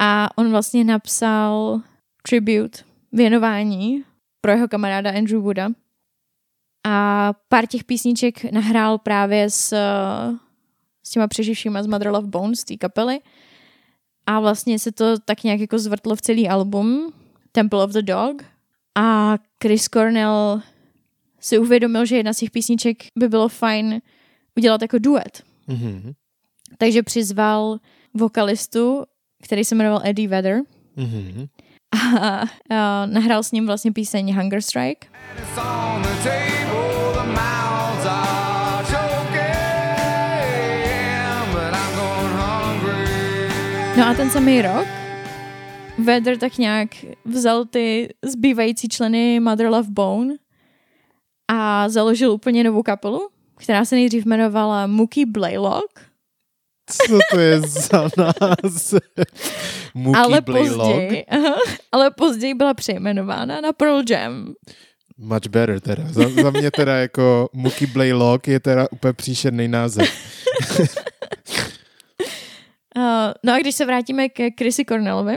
a 0.00 0.28
on 0.38 0.50
vlastně 0.50 0.84
napsal 0.84 1.80
tribute, 2.28 2.78
věnování 3.12 4.04
pro 4.40 4.52
jeho 4.52 4.68
kamaráda 4.68 5.10
Andrew 5.10 5.42
Wooda. 5.42 5.68
A 6.84 7.32
pár 7.48 7.66
těch 7.66 7.84
písniček 7.84 8.52
nahrál 8.52 8.98
právě 8.98 9.50
s, 9.50 9.74
s 11.02 11.10
těma 11.10 11.28
přeživšíma 11.28 11.82
z 11.82 11.86
Mother 11.86 12.08
Love 12.10 12.26
Bones, 12.28 12.64
té 12.64 12.76
kapely. 12.76 13.20
A 14.26 14.40
vlastně 14.40 14.78
se 14.78 14.92
to 14.92 15.18
tak 15.18 15.42
nějak 15.44 15.60
jako 15.60 15.78
zvrtlo 15.78 16.16
v 16.16 16.20
celý 16.22 16.48
album 16.48 17.12
Temple 17.52 17.84
of 17.84 17.90
the 17.90 18.02
Dog. 18.02 18.42
A 18.94 19.34
Chris 19.62 19.88
Cornell 19.88 20.62
si 21.40 21.58
uvědomil, 21.58 22.04
že 22.06 22.16
jedna 22.16 22.32
z 22.32 22.36
těch 22.36 22.50
písniček 22.50 22.96
by 23.18 23.28
bylo 23.28 23.48
fajn 23.48 24.00
udělat 24.56 24.82
jako 24.82 24.98
duet. 24.98 25.42
Mhm. 25.66 26.12
Takže 26.78 27.02
přizval 27.02 27.78
vokalistu, 28.14 29.04
který 29.42 29.64
se 29.64 29.74
jmenoval 29.74 30.00
Eddie 30.04 30.28
Vedder 30.28 30.60
Mhm. 30.96 31.46
a, 32.20 32.42
a 32.70 33.06
nahrál 33.06 33.42
s 33.42 33.52
ním 33.52 33.66
vlastně 33.66 33.92
píseň 33.92 34.34
Hunger 34.36 34.62
Strike. 34.62 35.08
It's 35.38 35.58
on 35.58 36.02
the 36.02 36.08
table, 36.08 36.57
No 43.98 44.06
a 44.06 44.14
ten 44.14 44.30
samý 44.30 44.62
rok 44.62 44.86
Vedder 46.04 46.36
tak 46.38 46.58
nějak 46.58 46.88
vzal 47.24 47.64
ty 47.64 48.08
zbývající 48.24 48.88
členy 48.88 49.40
Mother 49.40 49.66
Love 49.66 49.88
Bone 49.90 50.34
a 51.50 51.88
založil 51.88 52.32
úplně 52.32 52.64
novou 52.64 52.82
kapelu, 52.82 53.28
která 53.56 53.84
se 53.84 53.94
nejdřív 53.94 54.26
jmenovala 54.26 54.86
Mookie 54.86 55.26
Blaylock, 55.26 56.00
Co 56.90 57.18
to 57.30 57.38
je 57.38 57.60
za 57.60 58.02
název? 58.16 59.00
Mookie 59.94 60.22
ale 60.22 60.40
Blaylock? 60.40 60.78
později, 60.78 61.24
aha, 61.24 61.54
ale 61.92 62.10
později 62.10 62.54
byla 62.54 62.74
přejmenována 62.74 63.60
na 63.60 63.72
Pearl 63.72 64.02
Jam. 64.10 64.54
Much 65.16 65.46
better 65.48 65.80
teda. 65.80 66.02
Za, 66.10 66.28
za 66.42 66.50
mě 66.50 66.70
teda 66.70 66.96
jako 66.96 67.48
Mookie 67.52 67.88
Blaylock 67.92 68.48
je 68.48 68.60
teda 68.60 68.86
úplně 68.92 69.12
příšerný 69.12 69.68
název. 69.68 70.08
Uh, 72.96 73.02
no 73.44 73.52
a 73.54 73.58
když 73.58 73.74
se 73.74 73.84
vrátíme 73.86 74.28
ke 74.28 74.50
Chrissy 74.50 74.84
Cornellovi, 74.84 75.36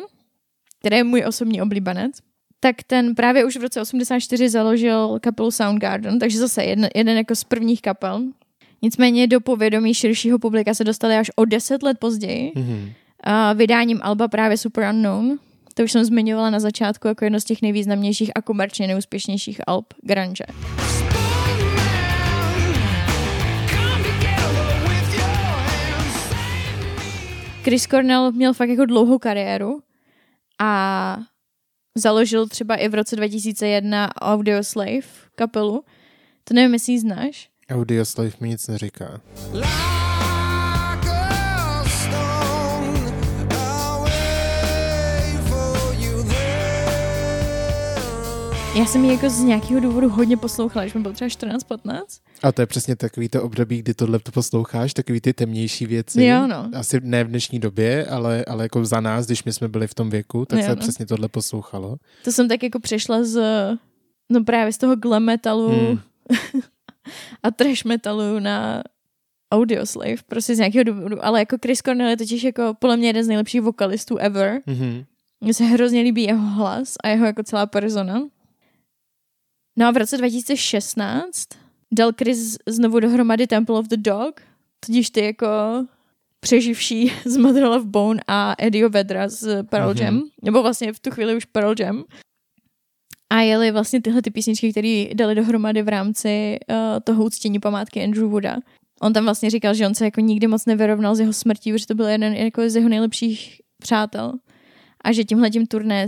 který 0.80 0.96
je 0.98 1.04
můj 1.04 1.24
osobní 1.28 1.62
oblíbenec, 1.62 2.12
tak 2.60 2.76
ten 2.88 3.16
právě 3.16 3.46
už 3.46 3.58
v 3.58 3.62
roce 3.62 3.82
84 3.82 4.50
založil 4.50 5.20
kapelu 5.22 5.52
Soundgarden, 5.52 6.20
takže 6.20 6.38
zase 6.40 6.64
jeden, 6.64 6.90
jeden 6.96 7.18
jako 7.18 7.36
z 7.36 7.44
prvních 7.44 7.82
kapel. 7.82 8.22
Nicméně 8.82 9.28
do 9.28 9.42
povědomí 9.42 9.94
širšího 9.94 10.40
publika 10.40 10.74
se 10.74 10.84
dostali 10.84 11.16
až 11.18 11.32
o 11.36 11.46
deset 11.46 11.84
let 11.84 12.00
později 12.00 12.52
Mhm. 12.56 12.74
uh, 13.28 13.58
vydáním 13.58 14.00
alba 14.04 14.28
právě 14.28 14.58
Super 14.58 14.90
Unknown. 14.94 15.40
To 15.74 15.84
už 15.84 15.92
jsem 15.92 16.06
zmiňovala 16.06 16.50
na 16.50 16.60
začátku 16.60 17.08
jako 17.08 17.24
jedno 17.26 17.40
z 17.40 17.44
těch 17.44 17.62
nejvýznamnějších 17.62 18.32
a 18.36 18.42
komerčně 18.42 18.88
neúspěšnějších 18.88 19.62
alb 19.68 19.86
grunge. 20.04 20.44
Chris 27.64 27.88
Cornell 27.88 28.32
měl 28.32 28.54
fakt 28.54 28.70
jako 28.70 28.86
dlouhou 28.86 29.20
kariéru 29.20 29.82
a 30.60 31.18
založil 31.98 32.48
třeba 32.48 32.76
i 32.76 32.88
v 32.88 32.94
roce 32.96 33.16
2001 33.16 34.10
Audio 34.22 34.64
Slave 34.64 35.02
kapelu. 35.36 35.84
To 36.44 36.54
nevím, 36.54 36.74
jestli 36.74 36.94
ji 36.94 37.00
znáš. 37.00 37.50
Audio 37.70 38.06
Slave 38.06 38.32
mi 38.40 38.50
nic 38.50 38.68
neříká. 38.68 39.22
Like 39.54 40.11
Já 48.76 48.86
jsem 48.86 49.06
ji 49.06 49.12
jako 49.12 49.30
z 49.30 49.40
nějakého 49.40 49.80
důvodu 49.80 50.10
hodně 50.10 50.38
poslouchala, 50.38 50.84
když 50.84 50.94
mi 50.94 51.02
bylo 51.02 51.14
třeba 51.14 51.28
14-15. 51.28 52.02
A 52.44 52.52
to 52.52 52.62
je 52.62 52.66
přesně 52.66 52.96
takový 52.96 53.30
to 53.30 53.44
období, 53.44 53.80
kdy 53.80 53.94
tohle 53.94 54.20
to 54.20 54.32
posloucháš, 54.32 54.94
takový 54.94 55.22
ty 55.22 55.34
temnější 55.34 55.86
věci. 55.86 56.24
Jo, 56.26 56.48
no. 56.48 56.70
Asi 56.74 57.00
ne 57.04 57.24
v 57.24 57.28
dnešní 57.28 57.60
době, 57.60 58.06
ale, 58.06 58.46
ale 58.46 58.64
jako 58.64 58.86
za 58.86 59.02
nás, 59.02 59.26
když 59.26 59.44
my 59.44 59.54
jsme 59.54 59.68
byli 59.68 59.88
v 59.88 59.94
tom 59.94 60.10
věku, 60.10 60.46
tak 60.46 60.60
Jo, 60.60 60.66
se 60.66 60.70
no. 60.70 60.76
přesně 60.76 61.06
tohle 61.06 61.28
poslouchalo. 61.28 61.96
To 62.24 62.32
jsem 62.32 62.48
tak 62.48 62.64
jako 62.64 62.80
přešla 62.80 63.24
z, 63.24 63.42
no 64.32 64.44
právě 64.44 64.74
z 64.74 64.78
toho 64.78 64.96
glam 64.96 65.24
metalu 65.24 65.70
Hmm. 65.70 66.00
a 67.44 67.52
trash 67.52 67.84
metalu 67.86 68.40
na 68.40 68.84
Audio 69.54 69.86
Slave, 69.86 70.16
prostě 70.28 70.56
z 70.56 70.58
nějakého 70.60 70.84
důvodu. 70.84 71.26
Ale 71.26 71.40
jako 71.40 71.58
Chris 71.64 71.80
Cornell 71.82 72.10
je 72.10 72.18
totiž 72.18 72.44
jako 72.44 72.74
podle 72.80 72.98
mě 72.98 73.08
jeden 73.10 73.24
z 73.24 73.28
nejlepších 73.28 73.62
vokalistů 73.62 74.18
ever. 74.18 74.62
Mhm. 74.66 75.04
Mně 75.42 75.54
se 75.54 75.64
hrozně 75.64 76.02
líbí 76.02 76.24
jeho 76.24 76.50
hlas 76.50 76.96
a 77.04 77.08
jeho 77.08 77.26
jako 77.26 77.44
celá 77.44 77.66
persona. 77.66 78.22
No 79.82 79.88
a 79.88 79.92
v 79.92 79.98
roce 79.98 80.18
2016 80.18 81.48
dal 81.92 82.12
Chris 82.18 82.58
znovu 82.68 83.00
dohromady 83.00 83.48
Temple 83.48 83.80
of 83.80 83.88
the 83.88 83.98
Dog, 83.98 84.42
totiž 84.86 85.10
ty 85.10 85.26
jako 85.26 85.48
přeživší 86.40 87.12
z 87.26 87.38
Mother 87.38 87.64
Love 87.64 87.86
Bone 87.86 88.22
a 88.28 88.56
Eddie 88.60 88.90
Vedra 88.90 89.30
z 89.30 89.64
Pearl 89.64 89.90
Mhm. 89.90 89.98
Jam, 90.04 90.22
nebo 90.42 90.62
vlastně 90.62 90.94
v 90.94 91.00
tu 91.00 91.12
chvíli 91.12 91.36
už 91.36 91.46
Pearl 91.46 91.76
Jam. 91.80 92.04
A 93.30 93.42
jeli 93.42 93.72
vlastně 93.72 94.02
tyhle 94.02 94.22
ty 94.22 94.32
písničky, 94.32 94.72
které 94.72 95.06
dali 95.14 95.36
dohromady 95.36 95.82
v 95.82 95.88
rámci 95.88 96.60
uh, 96.70 96.76
toho 97.04 97.26
uctění 97.26 97.60
památky 97.60 98.04
Andrew 98.04 98.30
Wooda. 98.30 98.58
On 99.02 99.14
tam 99.14 99.24
vlastně 99.24 99.50
říkal, 99.50 99.74
že 99.74 99.88
on 99.88 99.96
se 99.96 100.06
jako 100.06 100.22
nikdy 100.22 100.48
moc 100.48 100.66
nevyrovnal 100.66 101.16
z 101.16 101.20
jeho 101.20 101.34
smrtí, 101.34 101.72
protože 101.72 101.88
to 101.88 101.96
byl 101.96 102.06
jeden 102.06 102.34
jako 102.34 102.70
z 102.70 102.76
jeho 102.76 102.90
nejlepších 102.90 103.62
přátel 103.82 104.34
a 105.04 105.12
že 105.12 105.24
tímhle 105.24 105.50
tím 105.50 105.68
turné, 105.68 106.08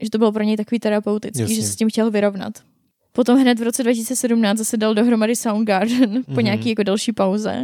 že 0.00 0.10
to 0.10 0.18
bylo 0.18 0.32
pro 0.32 0.42
něj 0.42 0.56
takový 0.56 0.78
terapeutický, 0.78 1.40
Jasně. 1.40 1.56
že 1.56 1.62
se 1.62 1.72
s 1.72 1.76
tím 1.76 1.90
chtěl 1.90 2.10
vyrovnat. 2.10 2.73
Potom 3.16 3.38
hned 3.40 3.58
v 3.58 3.62
roce 3.62 3.82
2017 3.82 4.58
zase 4.58 4.76
dal 4.76 4.94
dohromady 4.94 5.36
Soundgarden 5.36 6.24
po 6.26 6.30
Mhm. 6.32 6.44
nějaký 6.44 6.68
jako 6.68 6.82
další 6.82 7.12
pauze 7.12 7.62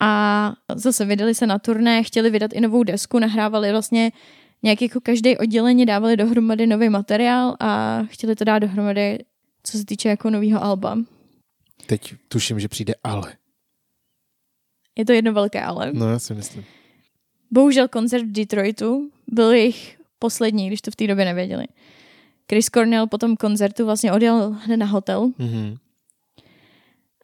a 0.00 0.52
zase 0.74 1.04
vydali 1.04 1.34
se 1.34 1.46
na 1.46 1.58
turné, 1.58 2.02
chtěli 2.02 2.30
vydat 2.30 2.52
i 2.52 2.60
novou 2.60 2.82
desku, 2.82 3.18
nahrávali 3.18 3.70
vlastně 3.70 4.12
nějak 4.62 4.82
jako 4.82 5.00
každý 5.00 5.36
odděleně 5.38 5.86
dávali 5.86 6.16
dohromady 6.16 6.66
nový 6.66 6.88
materiál 6.88 7.56
a 7.60 8.00
chtěli 8.06 8.36
to 8.36 8.44
dát 8.44 8.58
dohromady, 8.58 9.18
co 9.62 9.78
se 9.78 9.84
týče 9.84 10.08
jako 10.08 10.30
nového 10.30 10.64
alba. 10.64 10.98
Teď 11.86 12.14
tuším, 12.28 12.60
že 12.60 12.68
přijde 12.68 12.94
ale. 13.04 13.34
Je 14.98 15.04
to 15.04 15.12
jedno 15.12 15.32
velké 15.32 15.62
ale. 15.62 15.90
No, 15.92 16.10
já 16.10 16.18
si 16.18 16.34
myslím. 16.34 16.64
Bohužel 17.50 17.88
koncert 17.88 18.22
v 18.22 18.32
Detroitu 18.32 19.10
byl 19.26 19.50
jejich 19.52 19.98
poslední, 20.18 20.66
když 20.66 20.80
to 20.80 20.90
v 20.90 20.96
té 20.96 21.06
době 21.06 21.24
nevěděli. 21.24 21.64
Chris 22.50 22.68
Cornell 22.68 23.06
po 23.06 23.18
tom 23.18 23.36
koncertu 23.36 23.84
vlastně 23.84 24.12
odjel 24.12 24.56
hned 24.64 24.76
na 24.76 24.86
hotel 24.86 25.30
Mhm. 25.38 25.76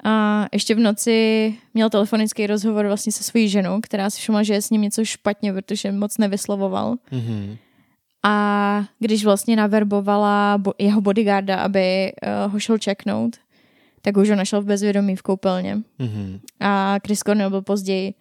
a 0.04 0.46
ještě 0.52 0.74
v 0.74 0.78
noci 0.78 1.54
měl 1.74 1.90
telefonický 1.90 2.46
rozhovor 2.46 2.86
vlastně 2.86 3.12
se 3.12 3.22
svojí 3.24 3.48
ženou, 3.48 3.80
která 3.80 4.10
si 4.10 4.18
všimla, 4.20 4.42
že 4.42 4.54
je 4.54 4.62
s 4.62 4.70
ním 4.70 4.82
něco 4.82 5.04
špatně, 5.04 5.52
protože 5.52 5.92
moc 5.92 6.18
nevyslovoval. 6.18 6.94
Mhm. 7.10 7.56
A 8.24 8.84
když 8.98 9.24
vlastně 9.24 9.56
naverbovala 9.56 10.58
bo- 10.58 10.74
jeho 10.78 11.00
bodyguarda, 11.00 11.56
aby 11.56 12.12
uh, 12.46 12.52
ho 12.52 12.58
šel 12.58 12.78
čeknout, 12.78 13.36
tak 14.02 14.16
už 14.16 14.30
ho 14.30 14.36
našel 14.36 14.62
v 14.62 14.64
bezvědomí 14.64 15.16
v 15.16 15.22
koupelně. 15.22 15.78
Mhm. 15.98 16.40
A 16.60 16.96
Chris 17.06 17.20
Cornell 17.20 17.50
byl 17.50 17.62
později 17.62 18.14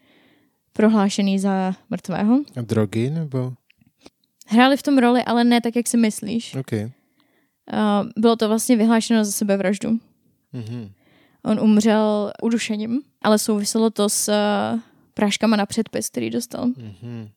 prohlášený 0.74 1.40
za 1.40 1.74
mrtvého. 1.90 2.40
A 2.58 2.62
drogy 2.62 3.10
nebo? 3.10 3.54
Hráli 4.46 4.78
v 4.78 4.84
tom 4.84 4.98
roli, 4.98 5.24
ale 5.24 5.44
ne 5.44 5.62
tak, 5.62 5.76
jak 5.76 5.88
si 5.88 5.98
myslíš. 5.98 6.56
OK. 6.56 6.72
Uh, 6.74 6.90
bylo 8.18 8.36
to 8.36 8.48
vlastně 8.48 8.76
vyhlášeno 8.76 9.26
za 9.26 9.32
sebevraždu. 9.32 10.00
Mhm. 10.54 10.92
On 11.46 11.60
umřel 11.60 12.32
udušením, 12.42 13.02
ale 13.22 13.40
souviselo 13.40 13.90
to 13.90 14.10
s 14.10 14.30
uh, 14.30 14.80
práškama 15.14 15.58
na 15.58 15.66
předpis, 15.66 16.10
který 16.10 16.30
dostal. 16.30 16.66
Mhm. 16.66 17.30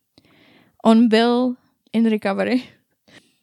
On 0.85 1.07
byl 1.07 1.53
in 1.93 2.09
recovery. 2.09 2.63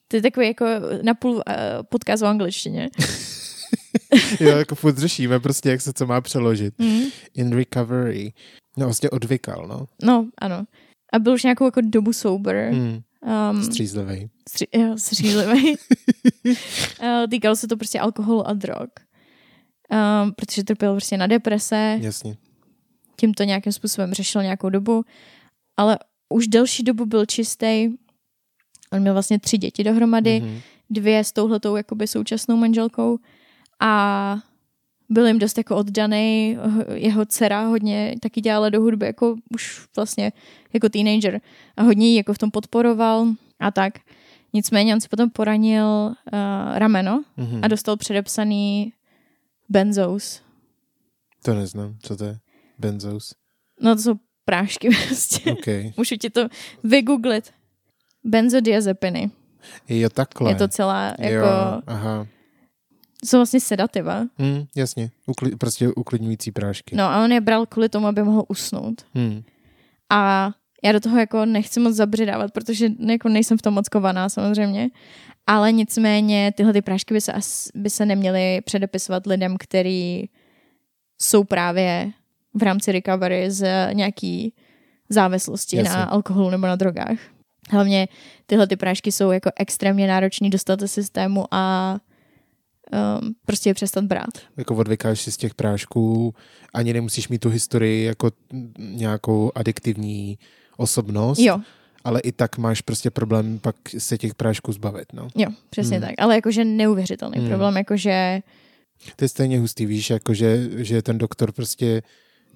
To 0.09 0.17
je 0.17 0.23
takový 0.23 0.47
jako 0.47 0.67
napůl 1.03 1.33
uh, 1.33 1.43
podcast 1.89 2.23
v 2.23 2.27
angličtině. 2.27 2.91
jo, 4.41 4.57
jako 4.57 4.75
furt 4.75 4.99
řešíme 4.99 5.41
prostě, 5.41 5.71
jak 5.71 5.81
se 5.81 5.93
co 5.93 6.07
má 6.07 6.21
přeložit. 6.21 6.75
Mm. 6.79 7.03
In 7.35 7.53
recovery. 7.53 8.33
No, 8.77 8.87
vlastně 8.87 9.11
odvykal, 9.11 9.67
no. 9.69 9.87
No, 10.03 10.29
ano. 10.39 10.65
A 11.13 11.19
byl 11.19 11.33
už 11.33 11.43
nějakou 11.43 11.65
jako 11.65 11.81
dobu 11.81 12.13
sober. 12.13 12.71
Hmm. 12.73 13.01
Um, 13.51 13.65
Střízlivej. 13.65 14.29
stři- 14.51 14.81
jo, 14.81 14.99
střízlivý. 14.99 15.77
Eh, 17.01 17.27
Týkalo 17.31 17.57
se 17.57 17.69
to 17.69 17.77
prostě 17.77 18.01
alkoholu 18.01 18.49
a 18.49 18.53
drog. 18.53 18.89
Um, 20.25 20.33
protože 20.33 20.65
trpěl 20.65 20.93
prostě 20.93 21.17
na 21.17 21.27
deprese, 21.27 21.99
Jasně. 22.01 22.37
tím 23.17 23.35
to 23.35 23.43
nějakým 23.43 23.73
způsobem 23.73 24.15
řešil 24.15 24.43
nějakou 24.43 24.71
dobu, 24.71 25.05
ale 25.77 25.99
už 26.29 26.47
delší 26.49 26.83
dobu 26.83 27.07
byl 27.07 27.27
čistý. 27.27 27.89
On 28.93 29.01
měl 29.01 29.13
vlastně 29.13 29.39
tři 29.39 29.59
děti 29.59 29.85
dohromady, 29.85 30.41
Mhm. 30.41 30.61
dvě 30.91 31.25
s 31.25 31.33
touhletou 31.33 31.77
jakoby 31.77 32.07
současnou 32.07 32.57
manželkou 32.57 33.19
a 33.81 34.37
byl 35.09 35.27
jim 35.27 35.39
dost 35.39 35.59
jako 35.59 35.77
oddaný, 35.77 36.59
jeho 36.95 37.25
dcera 37.27 37.67
hodně 37.67 38.15
taky 38.23 38.41
dělala 38.41 38.69
do 38.69 38.81
hudby, 38.81 39.07
jako 39.07 39.37
už 39.55 39.87
vlastně 39.97 40.33
jako 40.73 40.89
teenager 40.89 41.41
a 41.77 41.83
hodně 41.83 42.09
ji 42.09 42.17
jako 42.17 42.35
v 42.35 42.39
tom 42.39 42.51
podporoval 42.51 43.27
a 43.61 43.71
tak. 43.71 43.95
Nicméně 44.53 44.95
on 44.95 45.01
si 45.01 45.09
potom 45.09 45.31
poranil 45.31 45.87
uh, 45.87 46.13
rameno 46.79 47.25
Mhm. 47.37 47.61
a 47.63 47.69
dostal 47.69 47.97
předepsaný 47.97 48.93
benzos. 49.69 50.43
To 51.43 51.55
neznám, 51.55 51.97
co 52.03 52.17
to 52.17 52.25
je? 52.25 52.39
Benzos. 52.79 53.33
No 53.81 53.97
to 53.97 54.03
jsou 54.03 54.15
prášky 54.45 54.89
prostě. 55.09 55.53
OK. 55.53 55.67
Můžu 55.97 56.17
ti 56.17 56.31
to 56.31 56.49
vygooglit. 56.85 57.51
Benzodiazepiny. 58.25 59.31
Jo, 59.89 60.09
takhle. 60.09 60.51
Je 60.51 60.55
to 60.55 60.69
celá 60.69 61.07
jako... 61.19 61.47
Jo, 61.47 61.81
aha. 61.87 62.27
Jsou 63.27 63.39
vlastně 63.39 63.61
sedativa. 63.61 64.27
Hm, 64.39 64.65
jasně. 64.77 65.11
Ukli- 65.29 65.57
prostě 65.57 65.89
uklidňující 65.89 66.53
prášky. 66.53 66.97
No 66.97 67.05
a 67.05 67.25
on 67.25 67.33
je 67.33 67.41
bral 67.41 67.67
kvůli 67.67 67.89
tomu, 67.89 68.07
aby 68.07 68.23
mohl 68.23 68.45
usnout. 68.49 69.03
Hm. 69.15 69.43
A 70.11 70.51
já 70.85 70.93
do 70.93 71.01
toho 71.01 71.19
jako 71.19 71.45
nechci 71.45 71.81
moc 71.81 71.95
zabředávat, 71.95 72.53
protože 72.53 72.89
jako 72.99 73.29
nejsem 73.29 73.59
v 73.59 73.63
tom 73.63 73.75
moc 73.75 73.89
kovaná 73.89 74.29
samozřejmě. 74.29 74.89
Ale 75.47 75.73
nicméně 75.73 76.53
tyhle 76.57 76.73
ty 76.73 76.83
prášky 76.83 77.15
by 77.15 77.21
se, 77.21 77.33
as, 77.33 77.69
by 77.75 77.91
se 77.91 78.07
neměly 78.07 78.61
předepisovat 78.65 79.27
lidem, 79.27 79.57
který 79.59 80.25
jsou 81.23 81.45
právě 81.45 82.11
v 82.55 82.63
rámci 82.63 82.93
recovery 82.93 83.51
z 83.51 83.93
nějaký 83.93 84.55
závislosti 85.09 85.77
Jasně. 85.77 85.93
na 85.93 86.05
alkoholu 86.05 86.51
nebo 86.51 86.67
na 86.67 86.77
drogách. 86.77 87.19
Hlavně 87.71 88.09
tyhle 88.47 88.67
ty 88.67 88.77
prášky 88.77 89.13
jsou 89.13 89.31
jako 89.31 89.51
extrémně 89.57 90.07
náročný 90.07 90.51
dostat 90.51 90.81
do 90.81 90.89
systému 90.89 91.45
a 91.51 91.97
um, 92.93 93.35
prostě 93.47 93.71
je 93.71 93.75
přestat 93.75 94.05
brát. 94.05 94.39
Jako 94.57 94.77
odvykáš 94.77 95.21
si 95.21 95.33
z 95.33 95.37
těch 95.37 95.55
prášků, 95.55 96.35
ani 96.75 96.93
nemusíš 96.93 97.29
mít 97.29 97.39
tu 97.39 97.49
historii 97.51 98.05
jako 98.05 98.31
nějakou 98.79 99.53
adiktivní 99.55 100.39
osobnost, 100.77 101.39
Jo, 101.39 101.61
ale 102.05 102.21
i 102.21 102.33
tak 102.33 102.59
máš 102.59 102.81
prostě 102.81 103.11
problém 103.11 103.59
pak 103.59 103.77
se 103.99 104.19
těch 104.19 104.35
prášků 104.35 104.73
zbavit, 104.73 105.13
no. 105.13 105.29
jo, 105.37 105.49
přesně 105.71 105.97
Hmm. 105.99 106.07
tak. 106.07 106.15
Ale 106.19 106.35
jakože 106.35 106.65
neuvěřitelný 106.65 107.39
Hmm. 107.39 107.49
problém, 107.49 107.77
jakože 107.77 108.41
To 109.17 109.25
je 109.25 109.29
stejně 109.29 109.59
hustý, 109.61 109.87
víš, 109.87 110.11
jako 110.11 110.35
že, 110.35 110.69
ten 111.03 111.19
doktor 111.19 111.53
prostě, 111.53 112.03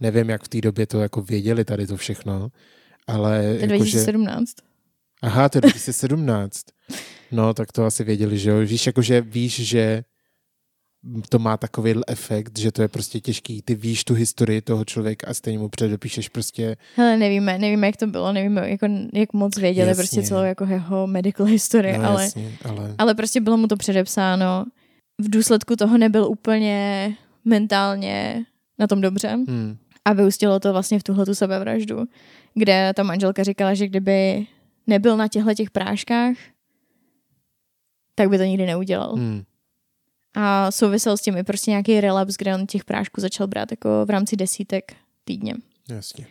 nevím, 0.00 0.28
jak 0.28 0.42
v 0.44 0.48
té 0.48 0.60
době 0.60 0.86
to 0.86 1.00
jako 1.00 1.22
věděli 1.22 1.64
tady 1.64 1.86
to 1.86 1.96
všechno, 1.96 2.48
ale 3.06 3.38
to 3.38 3.44
je 3.46 3.52
jakože, 3.52 3.76
2017. 3.76 4.54
aha, 5.22 5.48
to 5.48 5.58
je 5.58 5.62
2017. 5.62 6.60
No, 7.32 7.54
tak 7.54 7.72
to 7.72 7.84
asi 7.84 8.04
věděli, 8.04 8.38
že 8.38 8.50
jo. 8.50 8.58
Víš, 8.58 8.86
jakože 8.86 9.20
víš, 9.20 9.60
že 9.68 10.04
to 11.28 11.38
má 11.38 11.56
takový 11.56 11.94
efekt, 12.08 12.58
že 12.58 12.72
to 12.72 12.82
je 12.82 12.88
prostě 12.88 13.20
těžký. 13.20 13.62
Ty 13.62 13.74
víš 13.74 14.04
tu 14.04 14.14
historii 14.14 14.60
toho 14.60 14.84
člověka 14.84 15.26
a 15.30 15.34
stejně 15.34 15.58
mu 15.58 15.68
předepíšeš 15.68 16.28
prostě, 16.28 16.76
Hele, 16.96 17.16
nevíme, 17.16 17.58
nevíme, 17.58 17.86
jak 17.86 17.96
to 17.96 18.06
bylo, 18.06 18.32
nevíme, 18.32 18.70
jako, 18.70 18.86
jak 19.12 19.32
moc 19.32 19.56
věděli 19.56 19.88
Jasně. 19.88 20.02
prostě 20.02 20.22
celou 20.22 20.42
jako 20.42 20.64
jeho 20.64 21.06
medical 21.06 21.46
history, 21.46 21.98
no 21.98 22.08
ale, 22.08 22.22
jasně, 22.22 22.52
ale 22.64 22.94
ale 22.98 23.14
prostě 23.14 23.40
bylo 23.40 23.56
mu 23.56 23.66
to 23.66 23.76
předepsáno. 23.76 24.64
V 25.20 25.30
důsledku 25.30 25.76
toho 25.76 25.98
nebyl 25.98 26.24
úplně 26.24 27.10
mentálně 27.44 28.44
na 28.78 28.86
tom 28.86 29.00
dobře 29.00 29.36
hm, 29.36 29.76
a 30.04 30.12
vyústilo 30.12 30.60
to 30.60 30.72
vlastně 30.72 30.98
v 30.98 31.02
tuhle 31.02 31.26
tu 31.26 31.34
sebevraždu, 31.34 32.04
kde 32.54 32.92
ta 32.96 33.02
manželka 33.02 33.42
říkala, 33.42 33.74
že 33.74 33.88
kdyby 33.88 34.46
nebyl 34.86 35.16
na 35.16 35.28
těchto 35.28 35.54
těch 35.54 35.70
práškách, 35.70 36.36
tak 38.14 38.28
by 38.28 38.38
to 38.38 38.44
nikdy 38.44 38.66
neudělal. 38.66 39.14
hm, 39.16 39.42
A 40.34 40.70
souvisel 40.70 41.16
s 41.16 41.20
tím 41.20 41.36
i 41.36 41.42
prostě 41.42 41.70
nějaký 41.70 42.00
relaps, 42.00 42.34
kde 42.36 42.54
on 42.54 42.66
těch 42.66 42.84
prášků 42.84 43.20
začal 43.20 43.46
brát 43.46 43.70
jako 43.70 43.88
v 44.06 44.10
rámci 44.10 44.36
desítek 44.36 44.92
týdně. 45.24 45.54
jasně. 45.88 46.26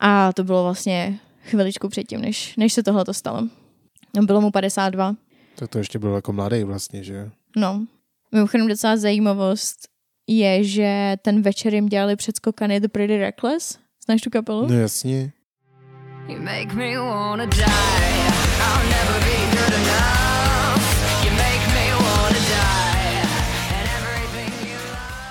A 0.00 0.32
to 0.32 0.44
bylo 0.44 0.62
vlastně 0.64 1.18
chviličku 1.42 1.88
předtím, 1.88 2.20
než, 2.20 2.56
než 2.56 2.72
se 2.72 2.82
tohle 2.82 3.04
to 3.04 3.14
stalo. 3.14 3.48
No, 4.16 4.22
Bylo 4.22 4.40
mu 4.40 4.50
52. 4.50 5.14
Tak 5.54 5.70
to 5.70 5.78
ještě 5.78 5.98
byl 5.98 6.14
jako 6.14 6.32
mladý 6.32 6.64
vlastně, 6.64 7.02
že. 7.04 7.30
No. 7.56 7.86
Mimochodem 8.32 8.68
docela 8.68 8.96
zajímavost 8.96 9.78
je, 10.26 10.64
že 10.64 11.16
ten 11.22 11.42
večer 11.42 11.74
jim 11.74 11.86
dělali 11.86 12.16
předskokany 12.16 12.80
The 12.80 12.88
Pretty 12.88 13.18
Reckless. 13.18 13.78
Znáš 14.06 14.20
tu 14.20 14.30
kapelu? 14.30 14.66
No 14.66 14.74
jasně. 14.74 15.32
You 16.28 16.38
make 16.42 16.74
me 16.74 16.98
wanna 16.98 17.46
die. 17.46 17.64
I'll 17.64 18.88
never 18.90 19.20
be 19.20 19.56
good 19.56 19.74
enough. 19.74 20.27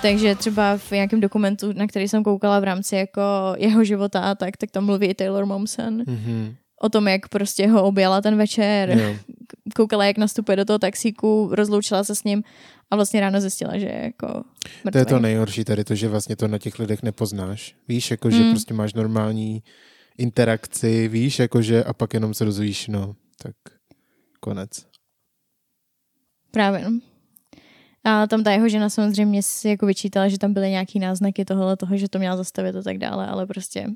Takže 0.02 0.36
třeba 0.36 0.78
v 0.78 0.92
nějakém 0.92 1.20
dokumentu, 1.22 1.74
na 1.74 1.88
který 1.88 2.08
jsem 2.08 2.24
koukala 2.24 2.60
v 2.60 2.64
rámci 2.64 2.96
jako 2.96 3.22
jeho 3.58 3.84
života 3.84 4.20
a 4.22 4.36
tak, 4.36 4.58
tak 4.58 4.72
tam 4.72 4.86
mluví 4.86 5.08
i 5.08 5.14
Taylor 5.14 5.46
Momsen 5.46 6.04
Mhm. 6.08 6.56
o 6.82 6.90
tom, 6.90 7.08
jak 7.08 7.30
prostě 7.30 7.68
ho 7.68 7.84
objala 7.84 8.22
ten 8.22 8.38
večer, 8.38 8.90
Jo. 8.90 9.16
koukala, 9.76 10.06
jak 10.06 10.18
nastupuje 10.18 10.56
do 10.58 10.66
toho 10.66 10.80
taxíku, 10.80 11.50
rozloučila 11.52 12.04
se 12.04 12.16
s 12.16 12.24
ním 12.24 12.44
a 12.92 12.96
vlastně 12.96 13.20
ráno 13.20 13.42
zjistila, 13.42 13.78
že 13.78 13.86
je 13.86 14.02
jako 14.04 14.28
mrtvý. 14.84 14.92
To 14.92 14.98
je 14.98 15.06
to 15.06 15.20
nejhorší 15.20 15.64
tady, 15.64 15.84
to, 15.84 15.96
že 15.96 16.08
vlastně 16.08 16.36
to 16.36 16.48
na 16.48 16.58
těch 16.58 16.80
lidech 16.80 17.04
nepoznáš. 17.04 17.76
Víš, 17.88 18.12
jako 18.12 18.30
že 18.32 18.44
Mm. 18.44 18.50
prostě 18.50 18.74
máš 18.74 18.94
normální 18.94 19.64
interakci, 20.18 21.08
víš, 21.08 21.40
jakože 21.40 21.84
a 21.84 21.94
pak 21.94 22.14
jenom 22.14 22.34
se 22.34 22.46
dozvíš, 22.46 22.88
no, 22.88 23.16
tak 23.44 23.56
konec. 24.40 24.86
Právě. 26.52 26.90
no. 26.90 27.00
A 28.04 28.28
tam 28.28 28.44
ta 28.44 28.52
jeho 28.52 28.70
žena 28.70 28.90
samozřejmě 28.90 29.44
si 29.44 29.70
jako 29.70 29.86
vyčítala, 29.86 30.28
že 30.28 30.38
tam 30.38 30.54
byly 30.54 30.70
nějaký 30.70 31.00
náznaky 31.00 31.46
tohohle, 31.46 31.78
toho, 31.78 31.98
že 31.98 32.10
to 32.10 32.20
měla 32.20 32.38
zastavit 32.38 32.76
a 32.76 32.82
tak 32.82 32.98
dále, 32.98 33.28
ale 33.28 33.46
prostě 33.46 33.88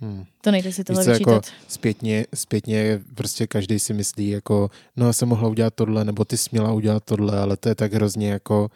Hmm. 0.00 0.24
to 0.40 0.50
nejde 0.50 0.72
si 0.72 0.84
tohle 0.84 1.04
co, 1.04 1.10
jako- 1.10 1.30
vyčítat. 1.30 1.52
Zpětně, 1.68 2.26
zpětně 2.34 3.00
prostě 3.14 3.46
každý 3.46 3.78
si 3.78 3.94
myslí 3.94 4.28
jako, 4.28 4.70
no 4.96 5.06
já 5.06 5.12
jsem 5.12 5.28
mohla 5.28 5.48
udělat 5.48 5.74
tohle, 5.74 6.04
nebo 6.04 6.24
ty 6.24 6.36
jsi 6.36 6.48
měla 6.52 6.72
udělat 6.72 7.04
tohle, 7.04 7.38
ale 7.38 7.56
to 7.56 7.68
je 7.68 7.74
tak 7.74 7.92
hrozně 7.92 8.30
jako 8.30 8.70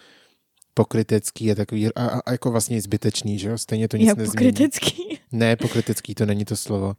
pokrytecký 0.75 1.53
a 1.53 1.55
takový, 1.55 1.87
a, 1.87 1.91
a, 2.07 2.21
a 2.27 2.33
jako 2.33 2.51
vlastně 2.51 2.81
zbytečný, 2.81 3.39
že 3.39 3.49
jo, 3.49 3.59
stejně 3.59 3.89
to 3.89 3.97
nic 3.97 4.09
Jak 4.09 4.19
nezmění. 4.19 4.53
pokrytecký. 4.53 5.19
Ne, 5.33 5.57
pokrytecký, 5.57 6.15
to 6.15 6.27
není 6.27 6.45
to 6.45 6.57
slovo. 6.57 6.95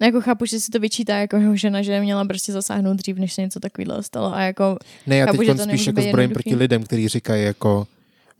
No, 0.00 0.06
jako 0.06 0.20
chápu, 0.20 0.44
že 0.46 0.60
si 0.60 0.70
to 0.70 0.78
vyčítá 0.80 1.16
jako 1.16 1.36
jeho 1.36 1.56
žena, 1.56 1.82
že 1.82 2.00
měla 2.00 2.24
prostě 2.24 2.52
zasáhnout 2.52 2.96
dřív, 2.96 3.16
než 3.18 3.32
se 3.32 3.42
něco 3.42 3.60
takového 3.60 4.02
stalo. 4.02 4.34
A 4.34 4.40
jako, 4.42 4.76
Ne, 5.06 5.16
já 5.16 5.26
Chápu, 5.26 5.38
teď 5.38 5.60
spíš 5.60 5.86
jako 5.86 6.00
zbrojím 6.02 6.30
proti 6.30 6.54
lidem, 6.54 6.82
kteří 6.82 7.08
říkají 7.08 7.44
jako, 7.44 7.86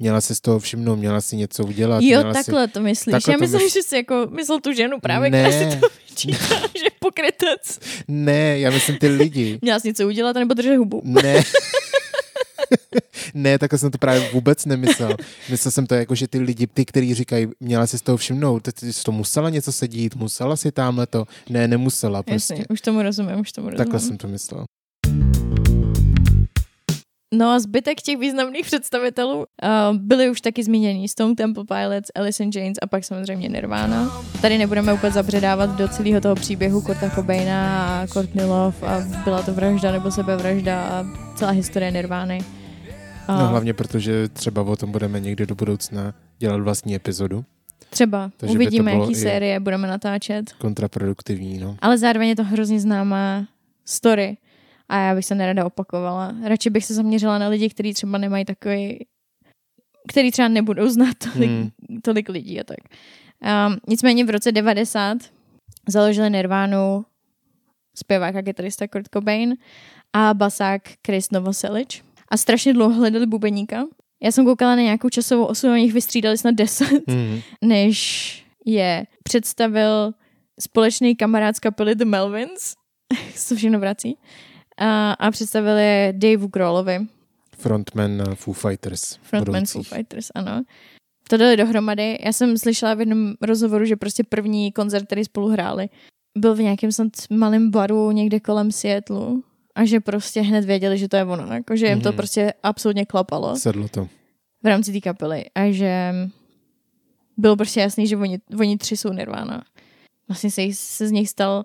měla 0.01 0.21
se 0.21 0.35
z 0.35 0.41
toho 0.41 0.59
všimnout, 0.59 0.97
měla 0.97 1.21
si 1.21 1.37
něco 1.37 1.65
udělat. 1.65 2.03
jo, 2.03 2.19
měla 2.21 2.35
si... 2.35 2.45
takhle 2.45 2.69
to 2.69 2.81
myslíš. 2.81 3.13
takhle 3.13 3.35
Já 3.35 3.39
myslím, 3.39 3.61
mysl- 3.61 3.73
že 3.75 3.83
jsi 3.83 3.97
jako 3.97 4.27
myslel 4.31 4.61
tu 4.61 4.73
ženu 4.73 5.01
právě, 5.01 5.31
Ne. 5.31 5.43
která 5.51 5.71
si 5.71 5.77
to 5.81 5.87
vyčítá, 6.11 6.45
že 6.79 6.85
je 6.85 6.91
pokrytec. 7.01 7.79
Ne, 8.09 8.59
já 8.59 8.71
myslím 8.71 8.97
ty 8.99 9.09
lidi. 9.09 9.59
Měla 9.63 9.81
jsi 9.81 9.89
něco 9.89 10.07
udělat, 10.07 10.37
nebo 10.37 10.55
držet 10.55 10.77
hubu. 10.77 11.03
Ne. 11.05 11.35
ne, 13.35 13.59
takhle 13.59 13.79
jsem 13.79 13.91
to 13.91 13.99
právě 13.99 14.31
vůbec 14.33 14.65
nemyslel. 14.65 15.17
Myslel 15.51 15.73
jsem 15.73 15.87
to 15.87 15.95
jako, 15.95 16.15
že 16.15 16.29
ty 16.29 16.39
lidi, 16.39 16.67
ty, 16.67 16.85
kteří 16.85 17.15
říkají, 17.15 17.49
měla 17.61 17.87
si 17.87 17.99
z 17.99 18.03
toho 18.03 18.17
všimnout, 18.17 18.63
ty, 18.63 18.73
ty 18.73 18.93
jsi 18.93 19.05
to 19.05 19.13
musela 19.13 19.51
něco 19.51 19.73
sedít, 19.73 20.17
musela 20.17 20.57
si 20.57 20.73
tamhle 20.73 21.07
to. 21.07 21.25
Ne, 21.51 21.69
nemusela 21.69 22.23
prostě. 22.23 22.55
Jasně, 22.55 22.67
už 22.71 22.81
tomu 22.81 23.03
rozumím, 23.03 23.41
už 23.41 23.53
tomu 23.53 23.71
rozumím. 23.71 23.85
Takhle 23.85 24.01
jsem 24.01 24.17
to 24.17 24.29
myslel. 24.29 24.65
No 27.37 27.51
a 27.51 27.59
zbytek 27.59 28.01
těch 28.03 28.19
významných 28.19 28.67
představitelů 28.67 29.37
uh, 29.39 29.45
byli 29.97 30.31
už 30.31 30.41
taky 30.41 30.65
zmíněni. 30.65 31.09
Stone 31.09 31.35
Temple 31.35 31.65
Pilots, 31.65 32.11
Alice 32.15 32.43
in 32.43 32.53
Chains 32.53 32.79
a 32.83 32.87
pak 32.87 33.05
samozřejmě 33.05 33.49
Nirvana. 33.49 34.23
Tady 34.43 34.59
nebudeme 34.59 34.93
úplně 34.93 35.13
zabředávat 35.13 35.71
do 35.71 35.89
celého 35.89 36.21
toho 36.21 36.35
příběhu 36.35 36.81
Kurta 36.81 37.11
Cobaina 37.11 37.87
a 37.87 38.07
Courtney 38.07 38.47
Love 38.47 38.77
a 38.87 39.01
byla 39.25 39.43
to 39.43 39.53
vražda 39.53 39.93
nebo 39.93 40.11
sebevražda 40.11 40.83
a 40.83 41.05
celá 41.37 41.51
historie 41.51 41.91
Nirvány. 41.91 42.39
A 43.29 43.39
No 43.39 43.49
hlavně 43.49 43.75
protože 43.75 44.29
třeba 44.29 44.63
o 44.63 44.77
tom 44.77 44.93
budeme 44.93 45.21
někdy 45.21 45.47
do 45.47 45.55
budoucna 45.55 46.15
dělat 46.39 46.61
vlastní 46.61 46.95
epizodu. 46.95 47.45
třeba 47.91 48.31
Takže 48.37 48.55
uvidíme, 48.55 48.93
jaký 48.93 49.15
série 49.15 49.61
budeme 49.61 49.89
natáčet. 49.89 50.53
Kontraproduktivní, 50.59 51.59
no. 51.59 51.77
Ale 51.83 51.99
zároveň 51.99 52.29
je 52.29 52.37
to 52.37 52.45
hrozně 52.45 52.81
známá 52.81 53.47
story. 53.85 54.37
A 54.89 54.99
já 54.99 55.15
bych 55.15 55.25
se 55.25 55.35
nerada 55.35 55.65
opakovala. 55.67 56.35
Radši 56.45 56.71
bych 56.71 56.85
se 56.85 56.95
zaměřila 56.95 57.39
na 57.39 57.49
lidi, 57.49 57.69
kteří 57.71 57.95
třeba 57.95 58.19
nemají 58.19 58.45
takový, 58.45 59.07
který 60.09 60.31
třeba 60.31 60.49
nebudou 60.49 60.89
znát 60.89 61.17
tolik, 61.33 61.51
Hmm. 61.51 61.71
tolik 62.03 62.29
lidí 62.29 62.61
a 62.61 62.65
tak. 62.65 62.77
Um, 63.69 63.77
nicméně 63.89 64.25
v 64.25 64.31
roce 64.31 64.53
90 64.53 65.19
založili 65.89 66.31
Nirvánu 66.31 67.05
zpěvák 67.97 68.37
a 68.37 68.43
kytarista 68.43 68.89
Kurt 68.89 69.07
Cobain 69.15 69.57
a 70.13 70.35
basák 70.35 70.83
Chris 71.07 71.31
Novoselic. 71.31 72.03
A 72.29 72.37
strašně 72.37 72.73
dlouho 72.73 72.95
hledali 72.95 73.27
bubeníka. 73.27 73.85
Já 74.23 74.33
jsem 74.33 74.45
koukala 74.45 74.77
na 74.77 74.83
nějakou 74.83 75.09
časovou 75.09 75.45
osu, 75.45 75.69
oni 75.71 75.83
jich 75.83 75.93
vystřídali 75.93 76.39
snad 76.39 76.55
10, 76.55 77.09
Mm. 77.09 77.41
než 77.65 78.47
je 78.67 79.05
představil 79.23 80.13
společný 80.61 81.17
kamarád 81.17 81.57
z 81.57 81.61
kapely 81.61 81.95
The 81.95 82.05
Melvins, 82.05 82.75
se 83.35 83.49
to 83.49 83.57
všechno 83.57 83.79
vrací, 83.81 84.19
a, 84.79 85.13
a 85.13 85.31
představil 85.31 85.77
je 85.77 86.13
Daveu 86.17 86.47
Grohlovi, 86.49 87.07
Frontman 87.59 88.23
Foo 88.35 88.55
Fighters. 88.55 89.17
frontman 89.23 89.55
budoucích. 89.55 89.89
Foo 89.89 89.97
Fighters, 89.97 90.29
ano. 90.35 90.63
To 91.29 91.37
dali 91.37 91.57
dohromady. 91.57 92.19
Já 92.25 92.33
jsem 92.33 92.59
slyšela 92.59 92.95
v 92.95 93.01
jednom 93.01 93.35
rozhovoru, 93.43 93.85
že 93.85 93.97
prostě 93.97 94.25
první 94.25 94.73
koncert, 94.73 95.07
který 95.07 95.25
spolu 95.25 95.49
hráli, 95.49 95.89
byl 96.39 96.55
v 96.55 96.61
nějakém 96.61 96.93
snad 96.93 97.09
malém 97.31 97.71
baru 97.71 98.11
někde 98.13 98.41
kolem 98.41 98.73
Seattleu 98.73 99.43
a 99.75 99.85
že 99.85 100.01
prostě 100.01 100.41
hned 100.41 100.65
věděli, 100.65 100.99
že 100.99 101.09
to 101.09 101.17
je 101.17 101.25
ono. 101.25 101.55
Jako, 101.55 101.77
že 101.77 101.87
jim 101.87 102.01
to 102.01 102.09
Mhm. 102.09 102.17
prostě 102.17 102.53
absolutně 102.63 103.07
klapalo 103.07 103.57
Sedlo 103.57 103.89
to. 103.89 104.05
v 104.63 104.67
rámci 104.67 104.93
té 104.93 105.01
kapely 105.01 105.45
a 105.55 105.73
že 105.73 106.15
bylo 107.37 107.57
prostě 107.57 107.81
jasný, 107.81 108.07
že 108.07 108.17
oni, 108.17 108.39
oni 108.61 108.79
tři 108.79 108.97
jsou 108.97 109.13
Nirvana. 109.13 109.63
Vlastně 110.29 110.51
se, 110.51 110.63
se 110.73 111.09
z 111.09 111.11
nich 111.13 111.29
stal, 111.31 111.65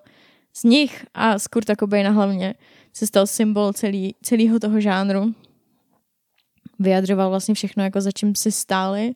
z 0.56 0.64
nich 0.64 1.06
a 1.14 1.38
z 1.38 1.46
Kurta 1.46 1.74
Cobaina 1.76 2.10
hlavně, 2.10 2.54
se 2.92 3.06
stal 3.06 3.26
symbol 3.26 3.72
celý, 3.72 4.14
celého 4.22 4.60
toho 4.60 4.80
žánru. 4.80 5.34
Vyjadřoval 6.78 7.30
vlastně 7.30 7.54
všechno, 7.54 7.84
jako 7.84 8.00
za 8.00 8.10
čím 8.10 8.34
si 8.34 8.52
stáli, 8.52 9.12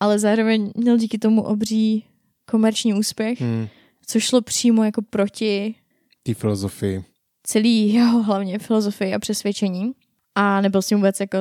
ale 0.00 0.18
zároveň 0.18 0.72
měl 0.76 0.96
díky 0.96 1.18
tomu 1.18 1.42
obří 1.42 2.04
komerční 2.50 2.94
úspěch, 2.94 3.40
Mm. 3.40 3.68
což 4.06 4.24
šlo 4.24 4.42
přímo 4.42 4.84
jako 4.84 5.02
proti 5.02 5.74
Té 6.22 6.34
filozofii. 6.34 7.04
celý 7.46 7.92
jeho 7.92 8.22
hlavně 8.22 8.58
filozofii 8.58 9.14
a 9.14 9.18
přesvědčení 9.18 9.92
a 10.34 10.60
nebyl 10.60 10.82
s 10.82 10.86
tím 10.86 10.98
vůbec 10.98 11.20
jako 11.20 11.38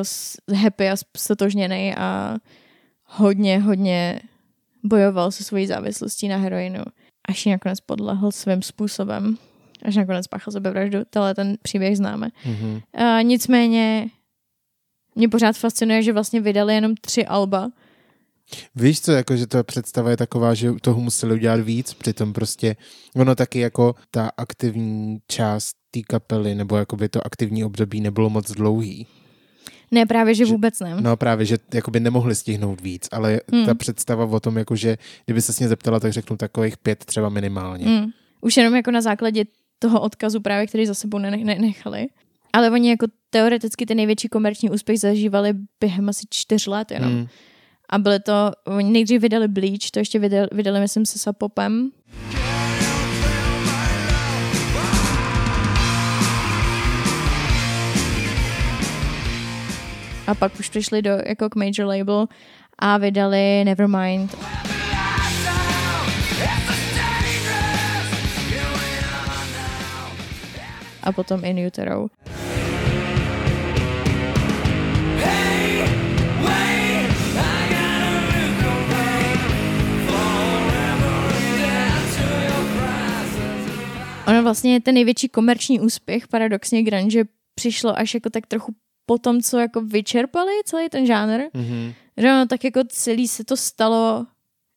happy 0.55 0.89
a 0.89 0.95
stotožněný 1.17 1.95
a 1.95 2.37
hodně, 3.03 3.59
hodně 3.59 4.21
bojoval 4.83 5.31
se 5.31 5.43
svojí 5.43 5.67
závislostí 5.67 6.27
na 6.27 6.37
heroinu, 6.37 6.83
až 7.27 7.45
ji 7.45 7.51
nakonec 7.51 7.79
podlehl 7.79 8.31
svým 8.31 8.61
způsobem, 8.61 9.37
až 9.87 9.95
nakonec 9.95 10.27
páchal 10.27 10.51
sebevraždu. 10.51 10.99
Tenhle 11.09 11.35
ten 11.35 11.57
příběh 11.61 11.97
známe. 11.97 12.29
Mm-hmm. 12.45 12.81
A 12.93 13.21
nicméně 13.21 14.07
mě 15.15 15.29
pořád 15.29 15.57
fascinuje, 15.57 16.03
že 16.03 16.13
vlastně 16.13 16.41
vydali 16.41 16.75
jenom 16.75 16.95
tři 16.95 17.25
alba. 17.25 17.69
Víš 18.75 19.01
co, 19.01 19.11
jako, 19.11 19.35
že 19.37 19.47
ta 19.47 19.63
představa 19.63 20.09
je 20.09 20.17
taková, 20.17 20.53
že 20.53 20.71
toho 20.81 21.01
museli 21.01 21.33
udělat 21.33 21.59
víc, 21.59 21.93
přitom 21.93 22.33
prostě 22.33 22.75
ono 23.15 23.35
taky 23.35 23.59
jako 23.59 23.95
ta 24.11 24.31
aktivní 24.37 25.17
část 25.27 25.75
té 25.91 26.01
kapely, 26.01 26.55
nebo 26.55 26.77
jakoby 26.77 27.09
to 27.09 27.25
aktivní 27.25 27.63
období 27.63 28.01
nebylo 28.01 28.29
moc 28.29 28.51
dlouhý. 28.51 29.07
Ne, 29.91 30.05
právě, 30.05 30.35
že 30.35 30.45
Že- 30.45 30.51
vůbec 30.53 30.79
ne. 30.79 30.95
No 31.01 31.17
právě, 31.17 31.45
že 31.45 31.57
jakoby 31.73 31.99
nemohli 31.99 32.35
stihnout 32.35 32.81
víc, 32.81 33.07
ale 33.11 33.41
Hmm. 33.53 33.65
ta 33.65 33.73
představa 33.75 34.25
o 34.25 34.39
tom, 34.39 34.57
jako, 34.57 34.75
že 34.75 34.97
kdyby 35.25 35.41
se 35.41 35.53
s 35.53 35.59
mě 35.59 35.67
zeptala, 35.67 35.99
tak 35.99 36.13
řeknu 36.13 36.37
takových 36.37 36.77
pět 36.77 37.05
třeba 37.05 37.29
minimálně. 37.29 37.85
Mm. 37.85 38.05
Už 38.41 38.57
jenom 38.57 38.75
jako 38.75 38.91
na 38.91 39.01
základě 39.01 39.43
toho 39.79 40.01
odkazu 40.01 40.39
právě, 40.39 40.67
který 40.67 40.85
za 40.85 40.93
sebou 40.93 41.17
ne- 41.17 41.31
ne- 41.31 41.59
nechali. 41.59 42.07
Ale 42.53 42.71
oni 42.71 42.89
jako 42.89 43.07
teoreticky 43.29 43.85
ten 43.85 43.97
největší 43.97 44.27
komerční 44.27 44.69
úspěch 44.69 44.99
zažívali 44.99 45.53
během 45.79 46.09
asi 46.09 46.25
čtyř 46.29 46.67
let 46.67 46.91
jenom. 46.91 47.11
Mm. 47.11 47.27
A 47.89 47.97
byly 47.97 48.19
to, 48.19 48.51
oni 48.65 48.91
nejdřív 48.91 49.21
vydali 49.21 49.47
Bleach, 49.47 49.91
to 49.91 49.99
ještě 49.99 50.19
vydali, 50.19 50.47
vydali 50.51 50.79
myslím 50.79 51.05
se 51.05 51.19
Sapopem. 51.19 51.91
A 60.27 60.35
pak 60.35 60.59
už 60.59 60.69
přišli 60.69 61.01
do, 61.01 61.11
jako 61.27 61.49
k 61.49 61.55
major 61.55 61.85
label 61.85 62.27
a 62.79 62.97
vydali 62.97 63.63
Nevermind. 63.65 64.35
A 71.05 71.11
potom 71.11 71.45
In 71.45 71.67
Utero. 71.67 72.07
Ono 84.27 84.43
vlastně 84.43 84.81
ten 84.81 84.95
největší 84.95 85.29
komerční 85.29 85.79
úspěch, 85.79 86.27
paradoxně 86.27 86.83
grunge, 86.83 87.23
přišlo 87.55 87.99
až 87.99 88.13
jako 88.13 88.29
tak 88.29 88.47
trochu 88.47 88.75
po 89.05 89.17
tom, 89.17 89.41
co 89.41 89.59
jako 89.59 89.81
vyčerpali 89.81 90.51
celý 90.65 90.89
ten 90.89 91.05
žánr. 91.05 91.41
Mm-hmm. 91.41 91.93
Že 92.17 92.27
ono 92.27 92.45
tak 92.45 92.63
jako 92.63 92.79
celý 92.87 93.27
se 93.27 93.43
to 93.43 93.57
stalo 93.57 94.25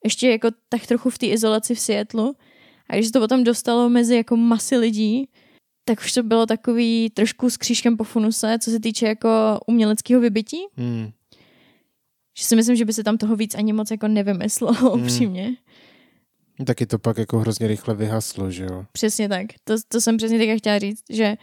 ještě 0.03 0.29
jako 0.29 0.47
tak 0.69 0.87
trochu 0.87 1.09
v 1.09 1.17
té 1.17 1.25
izolaci 1.25 1.75
v 1.75 1.79
Seattleu. 1.79 2.33
A 2.89 2.95
když 2.95 3.05
se 3.05 3.11
to 3.11 3.19
potom 3.19 3.43
dostalo 3.43 3.89
mezi 3.89 4.15
jako 4.15 4.35
masy 4.35 4.77
lidí, 4.77 5.29
tak 5.89 5.99
už 5.99 6.13
to 6.13 6.23
bylo 6.23 6.45
takový 6.45 7.09
trošku 7.09 7.49
s 7.49 7.57
křížkem 7.57 7.97
po 7.97 8.03
funuse, 8.03 8.57
co 8.61 8.71
se 8.71 8.79
týče 8.79 9.07
jako 9.07 9.59
uměleckého 9.67 10.21
vybití. 10.21 10.57
Mm. 10.77 11.09
Že 12.39 12.45
si 12.45 12.55
myslím, 12.55 12.75
že 12.75 12.85
by 12.85 12.93
se 12.93 13.03
tam 13.03 13.17
toho 13.17 13.35
víc 13.35 13.55
ani 13.55 13.73
moc 13.73 13.91
jako 13.91 14.07
nevymyslelo, 14.07 14.73
Hmm. 14.73 15.01
upřímně. 15.03 15.55
Taky 16.65 16.85
to 16.85 16.99
pak 16.99 17.17
jako 17.17 17.39
hrozně 17.39 17.67
rychle 17.67 17.95
vyhaslo, 17.95 18.51
že 18.51 18.63
jo. 18.63 18.85
Přesně 18.91 19.29
tak. 19.29 19.45
To, 19.63 19.73
to 19.87 20.01
jsem 20.01 20.17
přesně 20.17 20.37
teďka 20.37 20.57
chtěla 20.57 20.79
říct, 20.79 21.03
že 21.09 21.35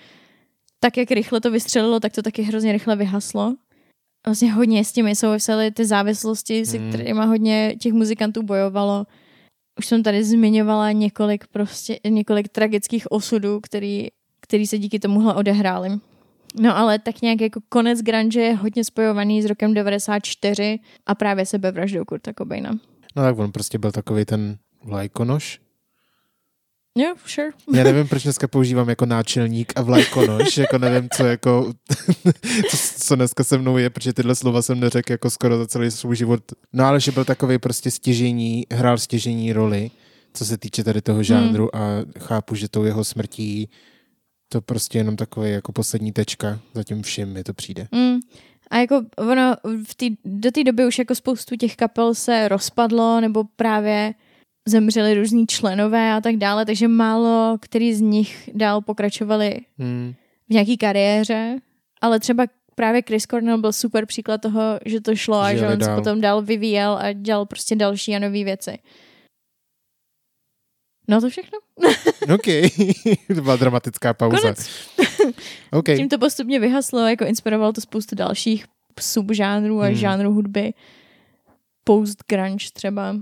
tak, 0.80 0.96
jak 0.96 1.10
rychle 1.10 1.40
to 1.40 1.50
vystřelilo, 1.50 2.00
tak 2.00 2.12
to 2.12 2.22
taky 2.22 2.42
hrozně 2.42 2.72
rychle 2.72 2.96
vyhaslo. 2.96 3.54
Vlastně 4.26 4.52
hodně 4.52 4.84
s 4.84 4.92
tím 4.92 5.14
souvisely 5.14 5.70
ty 5.70 5.84
závislosti, 5.86 6.66
se 6.66 6.78
Mm. 6.78 6.88
kterými 6.88 7.26
hodně 7.26 7.74
těch 7.80 7.92
muzikantů 7.92 8.42
bojovalo. 8.42 9.06
Už 9.78 9.86
jsem 9.86 10.02
tady 10.02 10.24
zmiňovala 10.24 10.92
několik 10.92 11.46
prostě, 11.46 12.00
několik 12.08 12.48
tragických 12.48 13.12
osudů, 13.12 13.60
který, 13.60 14.08
který 14.46 14.66
se 14.66 14.78
díky 14.78 14.98
tomuhle 14.98 15.34
odehrály. 15.34 15.90
No 16.60 16.76
ale 16.76 16.98
tak 16.98 17.22
nějak 17.22 17.40
jako 17.40 17.60
konec 17.68 18.00
grunge 18.02 18.40
je 18.40 18.54
hodně 18.54 18.84
spojovaný 18.84 19.42
s 19.42 19.44
rokem 19.44 19.74
94 19.74 20.78
a 21.06 21.14
právě 21.14 21.46
sebevraždou 21.46 22.04
Kurta 22.04 22.32
Cobaina. 22.38 22.70
No 23.16 23.22
tak 23.22 23.38
on 23.38 23.52
prostě 23.52 23.78
byl 23.78 23.92
takový 23.92 24.24
ten 24.24 24.56
vlajkonoš. 24.84 25.60
Jo, 26.98 27.02
yeah, 27.02 27.18
sure. 27.26 27.50
Já 27.74 27.84
nevím, 27.92 28.08
proč 28.08 28.22
dneska 28.22 28.48
používám 28.48 28.88
jako 28.88 29.06
náčelník 29.06 29.72
a 29.76 29.82
vlajkonoš, 29.82 30.56
jako 30.58 30.78
nevím, 30.78 31.08
co 31.16 31.24
jako, 31.26 31.72
co, 32.70 32.76
co 32.98 33.16
dneska 33.16 33.44
se 33.44 33.58
mnou 33.58 33.76
je, 33.76 33.90
protože 33.90 34.12
tyhle 34.12 34.34
slova 34.34 34.62
jsem 34.62 34.80
neřekl 34.80 35.12
jako 35.12 35.30
skoro 35.30 35.58
za 35.58 35.66
celý 35.66 35.90
svůj 35.90 36.16
život. 36.16 36.40
No 36.72 36.84
ale 36.84 37.00
že 37.00 37.12
byl 37.12 37.24
takový 37.24 37.58
prostě 37.58 37.90
stěžení, 37.90 38.66
hrál 38.72 38.98
stěžení 38.98 39.52
roli, 39.52 39.90
co 40.34 40.44
se 40.44 40.58
týče 40.58 40.84
tady 40.84 41.02
toho 41.02 41.22
žánru 41.22 41.76
a 41.76 41.80
chápu, 42.18 42.54
že 42.54 42.68
tou 42.68 42.84
jeho 42.84 43.04
smrtí 43.04 43.68
to 44.48 44.60
prostě 44.60 44.98
jenom 44.98 45.16
takový 45.16 45.50
jako 45.50 45.72
poslední 45.72 46.12
tečka 46.12 46.60
za 46.74 46.84
tím 46.84 47.02
vším 47.02 47.28
mi 47.28 47.44
to 47.44 47.54
přijde. 47.54 47.88
Mm. 47.92 48.18
A 48.70 48.76
jako 48.78 49.02
ono 49.16 49.54
v 49.88 49.94
tý, 49.94 50.16
do 50.24 50.50
té 50.50 50.64
doby 50.64 50.86
už 50.86 50.98
jako 50.98 51.14
spoustu 51.14 51.56
těch 51.56 51.76
kapel 51.76 52.14
se 52.14 52.48
rozpadlo 52.48 53.20
nebo 53.20 53.44
právě 53.56 54.14
zemřeli 54.68 55.14
různí 55.14 55.46
členové 55.46 56.12
a 56.12 56.20
tak 56.20 56.36
dále, 56.36 56.66
takže 56.66 56.88
málo 56.88 57.58
který 57.60 57.94
z 57.94 58.00
nich 58.00 58.50
dál 58.54 58.80
pokračovali 58.82 59.56
Hmm. 59.78 60.14
v 60.48 60.52
nějaký 60.52 60.76
kariéře, 60.76 61.56
ale 62.00 62.20
třeba 62.20 62.44
právě 62.74 63.02
Chris 63.06 63.26
Cornell 63.26 63.58
byl 63.58 63.72
super 63.72 64.06
příklad 64.06 64.40
toho, 64.40 64.62
že 64.86 65.00
to 65.00 65.16
šlo 65.16 65.38
a 65.40 65.54
Že 65.54 65.66
on 65.66 65.72
se 65.72 65.76
dál. 65.76 65.96
potom 65.98 66.20
dál 66.20 66.42
vyvíjel 66.42 66.98
a 67.02 67.12
dělal 67.12 67.46
prostě 67.46 67.76
další 67.76 68.16
a 68.16 68.18
nové 68.18 68.44
věci. 68.44 68.78
No 71.08 71.20
to 71.20 71.30
všechno. 71.30 71.58
OK, 72.34 72.46
to 73.34 73.42
byla 73.42 73.56
dramatická 73.56 74.14
pauza. 74.14 74.40
Konec. 74.40 74.68
OK, 75.72 75.84
Tím 75.84 76.08
to 76.08 76.18
postupně 76.18 76.60
vyhaslo, 76.60 77.06
jako 77.08 77.24
inspirovalo 77.24 77.72
to 77.72 77.80
spoustu 77.80 78.14
dalších 78.14 78.64
subžánrů 79.00 79.80
a 79.82 79.84
Hmm. 79.86 79.94
žánrů 79.94 80.32
hudby. 80.32 80.74
Post-grunge 81.84 82.66
třeba. 82.72 83.16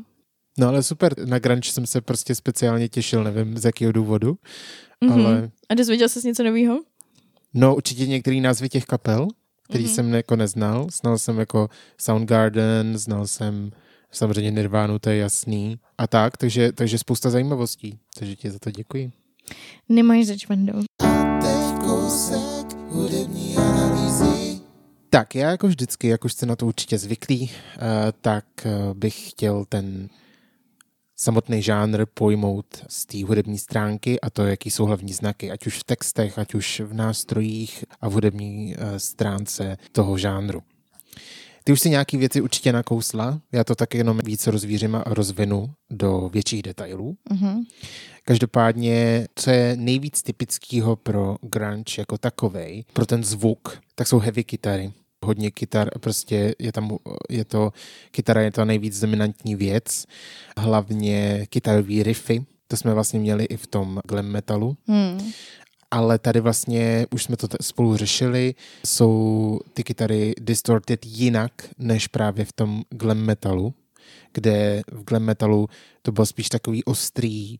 no 0.59 0.69
ale 0.69 0.83
super, 0.83 1.15
na 1.29 1.39
grunge 1.39 1.71
jsem 1.73 1.87
se 1.87 2.01
prostě 2.01 2.35
speciálně 2.35 2.89
těšil, 2.89 3.25
nevím 3.25 3.59
z 3.59 3.65
jakého 3.65 3.93
důvodu, 3.93 4.39
Mhm. 5.01 5.13
ale 5.27 5.51
A 5.69 5.75
dozvěděl 5.75 6.09
jsi 6.09 6.27
něco 6.29 6.43
nového? 6.45 6.81
No 7.55 7.77
určitě 7.77 8.07
některý 8.07 8.41
názvy 8.41 8.69
těch 8.69 8.85
kapel, 8.85 9.29
který 9.63 9.85
Mhm. 9.85 9.93
mm-hmm. 9.93 9.95
jsem 9.95 10.15
jako 10.15 10.37
neznal. 10.37 10.87
Znal 11.03 11.19
jsem 11.19 11.39
jako 11.39 11.69
Soundgarden, 12.01 12.99
znal 12.99 13.27
jsem 13.27 13.71
samozřejmě 14.17 14.51
Nirvánu, 14.51 14.99
to 14.99 15.11
je 15.11 15.17
jasný. 15.17 15.79
A 15.99 16.07
tak, 16.07 16.37
takže, 16.37 16.73
takže 16.73 16.99
spousta 16.99 17.31
zajímavostí. 17.31 17.99
Takže 18.19 18.37
ti 18.37 18.51
za 18.51 18.59
to 18.59 18.71
děkuji. 18.71 19.13
Nemáš 19.89 20.27
zač, 20.27 20.49
Vando. 20.49 20.73
Teď 21.41 21.79
kus 21.79 21.85
kousek 21.85 22.77
hudební 22.89 23.57
analýzy. 23.57 24.61
Tak, 25.11 25.35
já 25.35 25.51
jako 25.51 25.67
vždycky, 25.67 26.09
jak 26.09 26.25
už 26.25 26.33
jste 26.33 26.47
na 26.47 26.57
to 26.57 26.67
určitě 26.67 26.99
zvyklí, 26.99 27.51
eh, 27.51 27.81
tak 28.21 28.45
eh, 28.65 28.71
bych 28.95 29.31
chtěl 29.31 29.65
ten 29.65 30.09
samotný 31.17 31.63
žánr 31.63 32.07
pojmout 32.15 32.67
z 32.89 33.07
té 33.07 33.25
hudební 33.25 33.59
stránky 33.59 34.21
a 34.21 34.31
to, 34.31 34.43
jaký 34.43 34.71
jsou 34.71 34.85
hlavní 34.85 35.13
znaky, 35.13 35.51
ať 35.51 35.67
už 35.67 35.79
v 35.79 35.85
textech, 35.85 36.39
ať 36.39 36.55
už 36.55 36.81
v 36.81 36.95
nástrojích 36.95 37.85
a 38.01 38.09
v 38.09 38.13
hudební 38.13 38.75
eh, 38.79 39.01
stránce 39.01 39.77
toho 39.93 40.19
žánru. 40.19 40.63
Ty 41.67 41.73
už 41.73 41.81
si 41.81 41.91
nějaký 41.91 42.17
věci 42.17 42.41
určitě 42.41 42.73
nakousla, 42.73 43.41
já 43.53 43.65
to 43.65 43.75
tak 43.75 43.95
jenom 43.95 44.21
víc 44.25 44.47
rozvířím 44.47 44.95
a 44.95 45.03
rozvinu 45.07 45.71
do 45.91 46.29
větších 46.33 46.63
detailů. 46.63 47.17
Mhm. 47.31 47.63
Každopádně, 48.25 49.27
co 49.35 49.51
je 49.51 49.77
nejvíc 49.77 50.23
typického 50.23 50.97
pro 50.97 51.37
grunge 51.43 51.95
jako 51.99 52.19
takovej, 52.19 52.85
pro 52.93 53.07
ten 53.07 53.25
zvuk, 53.25 53.79
tak 53.95 54.07
jsou 54.07 54.19
heavy 54.19 54.45
kytary. 54.45 54.93
Hodně 55.25 55.51
kytar, 55.51 55.91
prostě 56.01 56.55
je 56.59 56.73
tam, 56.73 56.97
je 57.31 57.45
to, 57.45 57.73
kytara 58.11 58.41
je 58.41 58.51
ta 58.51 58.65
nejvíc 58.65 59.01
dominantní 59.01 59.55
věc, 59.55 60.05
hlavně 60.59 61.47
kytarový 61.51 62.03
riffy, 62.03 62.47
to 62.69 62.77
jsme 62.77 62.95
vlastně 62.95 63.21
měli 63.21 63.45
i 63.45 63.57
v 63.57 63.67
tom 63.67 64.01
glam 64.09 64.27
metalu, 64.27 64.77
Hmm. 64.87 65.33
Ale 65.95 66.19
tady 66.19 66.41
vlastně 66.41 67.07
už 67.11 67.23
jsme 67.23 67.37
to 67.37 67.49
spolu 67.61 67.97
řešili, 67.97 68.55
jsou 68.87 69.59
ty 69.75 69.85
kytary 69.85 70.35
distorted 70.41 71.07
jinak 71.07 71.53
než 71.79 72.09
právě 72.09 72.45
v 72.45 72.53
tom 72.53 72.83
glam 72.91 73.19
metalu, 73.19 73.75
kde 74.33 74.83
v 74.93 75.05
glam 75.05 75.23
metalu 75.23 75.69
to 76.03 76.13
bylo 76.13 76.27
spíš 76.27 76.49
takový 76.49 76.85
ostrý, 76.85 77.59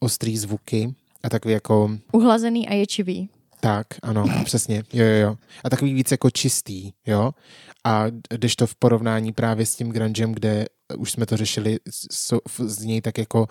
ostrý 0.00 0.38
zvuky 0.38 0.94
a 1.22 1.28
takový 1.28 1.54
jako, 1.54 1.98
Uhlazený 2.12 2.68
a 2.68 2.74
ječivý. 2.74 3.28
tak, 3.60 3.86
ano, 4.02 4.24
přesně, 4.44 4.82
jo, 4.92 5.04
jo, 5.04 5.16
jo. 5.16 5.36
A 5.64 5.70
takový 5.70 5.94
víc 5.94 6.10
jako 6.10 6.30
čistý, 6.30 6.92
jo. 7.06 7.32
A 7.84 8.04
když 8.30 8.56
to 8.56 8.66
v 8.66 8.74
porovnání 8.74 9.32
právě 9.32 9.66
s 9.66 9.76
tím 9.76 9.88
grungem, 9.88 10.32
kde 10.32 10.66
už 10.98 11.12
jsme 11.12 11.26
to 11.26 11.36
řešili, 11.36 11.78
z 12.66 12.84
něj 12.84 13.00
tak 13.00 13.18
jako 13.18 13.46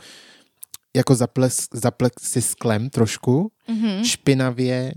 jako 0.96 1.16
zaples, 1.16 1.68
zaplexi 1.74 2.42
sklem 2.42 2.90
trošku, 2.90 3.52
Mhm. 3.68 4.04
špinavě, 4.04 4.94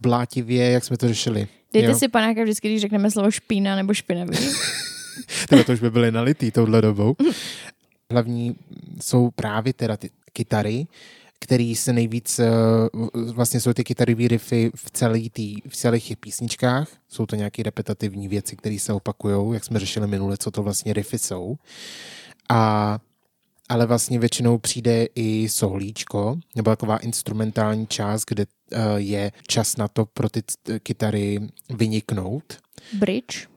blátivě, 0.00 0.70
jak 0.70 0.84
jsme 0.84 0.96
to 0.96 1.08
řešili. 1.08 1.48
Dejte 1.72 1.90
jo? 1.90 1.98
si 1.98 2.08
panáka 2.08 2.42
vždycky, 2.42 2.68
když 2.68 2.80
řekneme 2.80 3.10
slovo 3.10 3.30
špína 3.30 3.76
nebo 3.76 3.94
špinavý. 3.94 4.38
Tyhle 5.48 5.64
to 5.64 5.72
už 5.72 5.80
by 5.80 5.90
byly 5.90 6.12
nalitý 6.12 6.50
touhle 6.50 6.82
dobou. 6.82 7.16
Hlavní 8.10 8.56
jsou 9.02 9.30
právě 9.30 9.72
teda 9.72 9.96
ty 9.96 10.10
kytary, 10.32 10.86
který 11.40 11.76
se 11.76 11.92
nejvíc, 11.92 12.38
eh, 12.38 12.50
vlastně 13.32 13.60
jsou 13.60 13.72
ty 13.72 13.84
kytarový 13.84 14.28
riffy 14.28 14.70
v, 14.74 14.90
celý 14.90 15.30
tý, 15.30 15.54
v 15.68 15.76
celých 15.76 16.08
těch 16.08 16.16
písničkách. 16.16 16.88
Jsou 17.08 17.26
to 17.26 17.36
nějaké 17.36 17.62
repetitivní 17.62 18.28
věci, 18.28 18.56
které 18.56 18.78
se 18.78 18.92
opakují, 18.92 19.54
jak 19.54 19.64
jsme 19.64 19.78
řešili 19.80 20.06
minule, 20.06 20.36
co 20.36 20.50
to 20.50 20.62
vlastně 20.62 20.92
riffy 20.92 21.18
jsou. 21.18 21.56
A 22.50 22.98
ale 23.68 23.86
vlastně 23.86 24.18
většinou 24.18 24.58
přijde 24.58 25.06
i 25.14 25.48
solíčko, 25.48 26.38
nebo 26.56 26.70
taková 26.70 26.98
instrumentální 26.98 27.86
část, 27.86 28.24
kde 28.28 28.46
eh, 28.72 28.78
je 28.96 29.32
čas 29.48 29.76
na 29.76 29.88
to 29.88 30.06
pro 30.06 30.28
ty 30.28 30.42
kytary 30.78 31.38
vyniknout. 31.70 32.58
Bridge. 32.92 33.48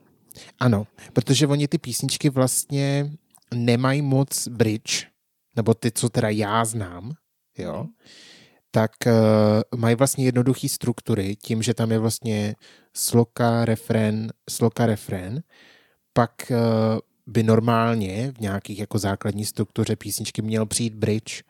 Ano, 0.60 0.88
protože 1.14 1.48
oni 1.48 1.68
ty 1.68 1.78
písničky 1.78 2.30
vlastně 2.30 3.12
nemají 3.54 4.02
moc 4.02 4.48
bridge, 4.48 5.08
nebo 5.56 5.74
ty, 5.74 5.92
co 5.92 6.10
teda 6.10 6.30
já 6.30 6.66
znám, 6.66 7.12
jo, 7.58 7.86
tak 8.72 8.92
uh, 9.06 9.80
mají 9.80 9.96
vlastně 9.96 10.26
jednoduché 10.26 10.70
struktury, 10.70 11.36
tím, 11.36 11.64
že 11.64 11.74
tam 11.74 11.92
je 11.92 12.00
vlastně 12.00 12.56
sloka, 12.94 13.66
refrén, 13.66 14.32
sloka, 14.50 14.86
refrén, 14.86 15.44
pak 16.14 16.32
uh, 16.52 16.58
by 17.28 17.44
normálně 17.44 18.32
v 18.32 18.40
nějakých 18.40 18.80
jako 18.80 19.00
základní 19.00 19.46
struktuře 19.46 19.96
písničky 19.96 20.42
měl 20.42 20.66
přijít 20.66 20.94
bridge, 20.96 21.44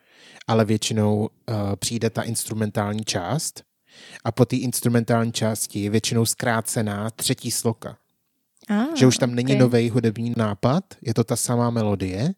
ale 0.48 0.66
většinou 0.66 1.18
uh, 1.20 1.56
přijde 1.76 2.10
ta 2.10 2.22
instrumentální 2.22 3.04
část 3.06 3.64
a 4.24 4.32
po 4.32 4.46
té 4.46 4.56
instrumentální 4.56 5.32
části 5.32 5.80
je 5.80 5.90
většinou 5.90 6.26
zkrácená 6.26 7.10
třetí 7.10 7.52
sloka 7.52 7.98
Ah, 8.70 8.96
že 8.96 9.08
už 9.08 9.18
tam 9.18 9.36
není 9.36 9.54
ok. 9.54 9.60
nový 9.60 9.90
hudební 9.90 10.34
nápad, 10.38 10.84
je 11.02 11.14
to 11.14 11.24
ta 11.24 11.36
samá 11.36 11.70
melodie 11.70 12.34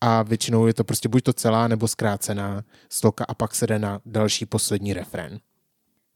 a 0.00 0.22
většinou 0.22 0.66
je 0.66 0.74
to 0.74 0.84
prostě 0.84 1.08
buď 1.08 1.22
to 1.22 1.32
celá 1.32 1.68
nebo 1.68 1.88
zkrácená 1.88 2.64
sloka 2.88 3.24
a 3.28 3.34
pak 3.34 3.54
se 3.54 3.66
jde 3.66 3.78
na 3.78 4.00
další 4.06 4.46
poslední 4.46 4.92
refrén. 4.92 5.38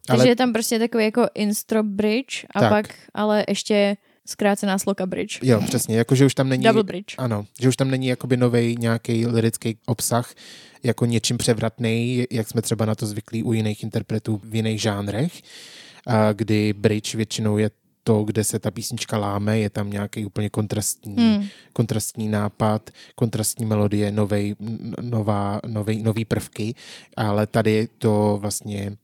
Takže 0.07 0.21
Ale 0.23 0.29
je 0.29 0.37
tam 0.37 0.53
prostě 0.53 0.79
takový 0.79 1.05
jako 1.05 1.27
instro 1.35 1.83
bridge 1.83 2.45
a 2.55 2.61
Tak. 2.61 2.71
pak 2.71 2.95
ale 3.15 3.45
ještě 3.49 3.97
zkrácená 4.27 4.79
sloka 4.79 5.07
bridge. 5.07 5.39
jo, 5.43 5.61
přesně, 5.67 5.97
jako 5.97 6.15
že 6.15 6.27
už 6.27 6.35
tam 6.35 6.49
není... 6.49 6.65
Double 6.65 6.83
bridge. 6.85 7.15
Ano, 7.19 7.47
že 7.61 7.69
už 7.69 7.77
tam 7.77 7.91
není 7.91 8.07
jakoby 8.07 8.37
nový 8.37 8.77
nějaký 8.79 9.27
lirický 9.27 9.79
obsah 9.87 10.35
jako 10.83 11.07
něčím 11.07 11.39
převratný, 11.39 12.25
jak 12.31 12.49
jsme 12.49 12.63
třeba 12.63 12.85
na 12.85 12.95
to 12.95 13.07
zvyklí 13.07 13.43
u 13.43 13.53
jiných 13.53 13.83
interpretů 13.83 14.41
v 14.45 14.55
jiných 14.55 14.81
žánrech, 14.83 15.43
a 16.07 16.33
kdy 16.33 16.73
bridge 16.73 17.15
většinou 17.15 17.59
je 17.59 17.71
to, 18.05 18.23
kde 18.25 18.45
se 18.45 18.59
ta 18.59 18.71
písnička 18.71 19.19
láme, 19.19 19.59
je 19.59 19.71
tam 19.71 19.91
nějaký 19.91 20.27
úplně 20.27 20.51
kontrastní, 20.51 21.17
Hmm. 21.17 21.47
kontrastní 21.73 22.29
nápad, 22.29 22.91
kontrastní 23.15 23.67
melodie, 23.67 24.13
novej, 24.13 24.55
nová, 25.01 25.61
novej, 25.67 26.03
nový 26.03 26.25
prvky, 26.25 26.75
ale 27.17 27.47
tady 27.47 27.89
to 27.99 28.39
vlastně 28.41 28.97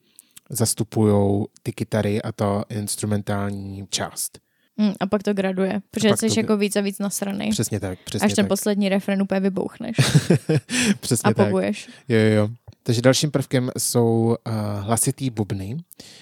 zastupují 0.51 1.45
ty 1.62 1.73
kytary 1.73 2.23
a 2.23 2.33
ta 2.33 2.64
instrumentální 2.68 3.87
část. 3.91 4.39
Hmm, 4.79 4.93
a 5.01 5.07
pak 5.07 5.23
to 5.23 5.35
graduje, 5.35 5.81
protože 5.91 6.09
jsi 6.16 6.29
to- 6.35 6.41
jako 6.41 6.57
víc 6.57 6.77
a 6.77 6.81
víc 6.81 6.99
nasranej. 6.99 7.51
Přesně 7.51 7.81
tak, 7.81 7.99
přesně 8.05 8.27
Až 8.27 8.33
ten 8.35 8.45
tak. 8.45 8.49
poslední 8.49 8.89
refren 8.89 9.23
úplně 9.23 9.41
vybouchneš 9.41 9.97
přesně 11.01 11.31
a 11.31 11.35
tak. 11.35 11.47
pobuješ. 11.47 11.89
Jo, 12.09 12.18
jo, 12.18 12.35
jo. 12.35 12.49
Takže 12.83 13.03
dalším 13.03 13.31
prvkem 13.31 13.70
jsou 13.79 14.37
uh, 14.47 14.53
hlasitý 14.81 15.31
bubny. 15.31 15.77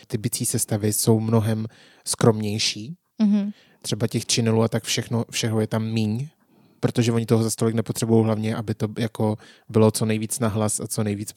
Ty 0.07 0.19
bicí 0.19 0.47
sestavy 0.47 0.93
jsou 0.93 1.21
mnohem 1.21 1.67
skromnější. 2.07 2.97
Mhm. 3.23 3.51
Třeba 3.83 4.07
těch 4.07 4.27
činelů 4.27 4.63
a 4.63 4.69
tak 4.69 4.85
všechno, 4.85 5.25
všeho 5.31 5.61
je 5.61 5.67
tam 5.67 5.85
míň, 5.87 6.29
protože 6.81 7.13
oni 7.13 7.27
toho 7.27 7.43
za 7.43 7.51
stolik 7.51 7.75
nepotřebují 7.75 8.25
hlavně, 8.25 8.57
aby 8.57 8.75
to 8.75 8.89
jako 8.99 9.39
bylo 9.69 9.91
co 9.91 10.05
nejvíc 10.07 10.39
nahlas 10.39 10.81
a 10.81 10.87
co 10.87 11.05
nejvíc 11.05 11.35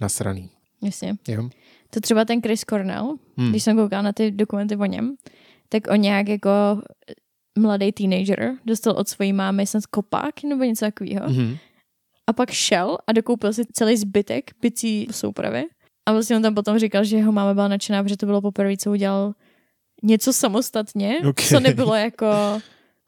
nasraný. 0.00 0.50
Jasně. 0.82 1.14
Jo? 1.28 1.48
To 1.90 2.00
třeba 2.00 2.24
ten 2.24 2.40
Chris 2.42 2.60
Cornell, 2.64 3.16
Hmm. 3.38 3.50
když 3.50 3.62
jsem 3.62 3.76
koukala 3.76 4.02
na 4.02 4.12
ty 4.12 4.30
dokumenty 4.30 4.76
o 4.76 4.84
něm, 4.84 5.14
tak 5.72 5.82
on 5.90 6.00
nějak 6.00 6.28
jako 6.28 6.50
mladý 7.58 7.92
teenager 7.92 8.52
dostal 8.64 8.92
od 8.92 9.08
svojí 9.08 9.32
mámy 9.32 9.66
snad 9.66 9.86
kopák 9.86 10.42
nebo 10.42 10.64
něco 10.64 10.84
takového. 10.84 11.28
Mhm. 11.28 11.56
A 12.26 12.32
pak 12.32 12.50
šel 12.50 12.98
a 13.06 13.12
dokoupil 13.12 13.52
si 13.52 13.62
celý 13.72 13.96
zbytek 13.96 14.50
bicí 14.60 15.06
soupravy. 15.10 15.64
A 16.06 16.12
vlastně 16.12 16.36
on 16.36 16.42
tam 16.42 16.54
potom 16.54 16.78
říkal, 16.78 17.04
že 17.04 17.16
jeho 17.16 17.32
máma 17.32 17.54
byla 17.54 17.68
nadšená, 17.68 18.02
protože 18.02 18.16
to 18.16 18.26
bylo 18.26 18.40
poprvé, 18.40 18.76
co 18.76 18.90
udělal 18.90 19.32
něco 20.02 20.32
samostatně, 20.32 21.18
Ok. 21.28 21.40
co 21.40 21.60
nebylo 21.60 21.94
jako 21.94 22.26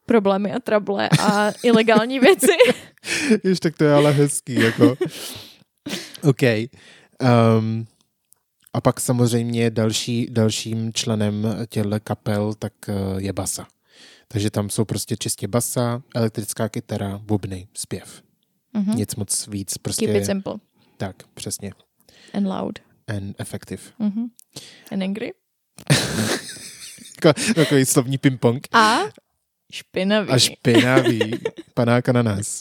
problémy 0.07 0.53
a 0.53 0.59
trable 0.61 1.09
a 1.21 1.53
ilegální 1.63 2.19
věci. 2.21 2.53
Jež 3.45 3.61
tak 3.61 3.77
to 3.79 3.85
je 3.85 3.93
ale 3.93 4.13
hezký, 4.13 4.55
jako. 4.55 4.97
OK. 6.23 6.43
Um, 7.59 7.87
a 8.75 8.81
pak 8.81 9.01
samozřejmě 9.01 9.71
další, 9.71 10.27
dalším 10.31 10.93
členem 10.93 11.47
těchto 11.69 12.01
kapel 12.05 12.55
tak 12.55 12.73
eh, 12.89 12.95
je 13.19 13.33
basa. 13.33 13.67
Takže 14.29 14.51
tam 14.51 14.71
jsou 14.71 14.85
prostě 14.85 15.17
čistě 15.17 15.49
basa, 15.49 16.03
elektrická 16.15 16.69
kytara, 16.69 17.19
bubny, 17.19 17.69
zpěv. 17.75 18.23
Mhm. 18.73 18.97
Nic 18.97 19.15
moc 19.17 19.47
víc, 19.47 19.79
prostě 19.79 20.07
Keep 20.07 20.17
it 20.17 20.27
simple 20.27 20.55
tak, 20.97 21.17
přesně. 21.35 21.73
and 22.35 22.47
loud. 22.47 22.79
And 23.09 23.41
effective. 23.41 23.83
Mhm. 23.99 24.27
And 24.93 25.03
angry. 25.03 25.33
Tako- 27.23 27.55
Takový 27.55 27.85
slovní 27.87 28.19
ping-pong. 28.19 28.69
A 28.73 28.99
špinavý. 29.73 30.29
A 30.31 30.39
špinavý. 30.39 31.21
Panáka 31.75 32.13
na 32.13 32.23
nás. 32.23 32.61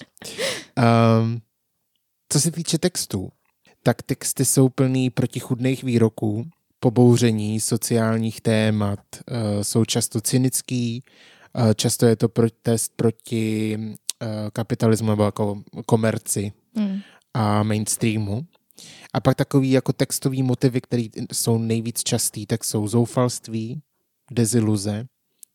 Um, 1.22 1.42
co 2.30 2.40
se 2.42 2.52
týče 2.52 2.78
textů, 2.78 3.32
tak 3.84 4.02
texty 4.02 4.46
jsou 4.46 4.70
plný 4.70 5.10
protichudných 5.10 5.84
výroků, 5.84 6.46
pobouření 6.80 7.60
sociálních 7.60 8.42
témat, 8.42 9.00
uh, 9.16 9.62
jsou 9.62 9.86
často 9.86 10.22
cynický, 10.22 11.04
uh, 11.56 11.74
často 11.74 12.06
je 12.06 12.16
to 12.16 12.30
protest 12.30 12.94
proti 12.96 13.78
uh, 13.78 14.28
kapitalismu 14.54 15.10
nebo 15.10 15.24
jako 15.24 15.62
komerci 15.86 16.52
Hmm. 16.76 17.00
a 17.34 17.64
mainstreamu. 17.64 18.46
A 19.14 19.20
pak 19.20 19.36
takový 19.36 19.72
jako 19.72 19.94
textový 19.94 20.44
motivy, 20.44 20.82
které 20.82 21.04
jsou 21.34 21.58
nejvíc 21.58 22.04
častý, 22.04 22.46
tak 22.46 22.64
jsou 22.64 22.88
zoufalství, 22.88 23.82
deziluze, 24.32 25.06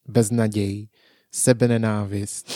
beznaděj, 0.08 0.88
sebenenávist, 1.32 2.46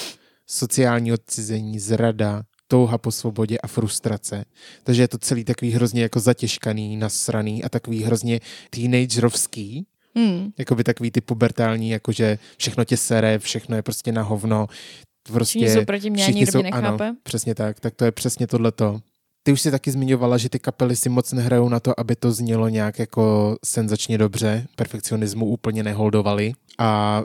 sociální 0.46 1.12
odcizení, 1.12 1.78
zrada, 1.78 2.42
touha 2.70 2.98
po 2.98 3.12
svobodě 3.12 3.58
a 3.58 3.66
frustrace. 3.66 4.44
Takže 4.84 5.02
je 5.02 5.08
to 5.08 5.18
celý 5.18 5.44
takový 5.44 5.70
hrozně 5.70 6.02
jako 6.02 6.20
zatěžkaný, 6.20 6.96
nasraný 6.96 7.64
a 7.64 7.68
takový 7.68 8.02
hrozně 8.02 8.40
teenagerovský, 8.70 9.86
Hmm. 10.16 10.50
jakoby 10.58 10.84
takový 10.84 11.10
ty 11.10 11.20
pubertální, 11.20 11.90
jakože 11.90 12.38
všechno 12.56 12.84
tě 12.84 12.96
sere, 12.96 13.38
všechno 13.38 13.76
je 13.76 13.82
prostě 13.82 14.12
na 14.12 14.22
hovno. 14.22 14.66
Prostě 15.32 15.58
Všichni 15.58 15.74
jsou 15.74 15.84
proti 15.84 16.10
mně 16.10 16.22
a 16.22 16.26
všichni 16.26 16.40
nikdo 16.40 16.52
jsou- 16.52 16.58
mě 16.62 16.70
nechápe. 16.70 17.04
Ano, 17.06 17.16
přesně 17.22 17.54
tak, 17.54 17.80
tak 17.80 17.94
to 17.94 18.04
je 18.04 18.12
přesně 18.12 18.46
tohleto. 18.46 19.00
Ty 19.42 19.52
už 19.52 19.60
si 19.60 19.70
taky 19.70 19.90
zmiňovala, 19.90 20.38
že 20.38 20.48
ty 20.48 20.58
kapely 20.58 20.96
si 20.96 21.08
moc 21.08 21.32
nehrajou 21.32 21.68
na 21.68 21.80
to, 21.80 22.00
aby 22.00 22.16
to 22.16 22.32
znělo 22.32 22.68
nějak 22.68 22.98
jako 22.98 23.56
senzačně 23.64 24.18
dobře. 24.18 24.66
Perfekcionismu 24.76 25.46
úplně 25.46 25.82
neholdovali 25.82 26.52
a 26.78 27.22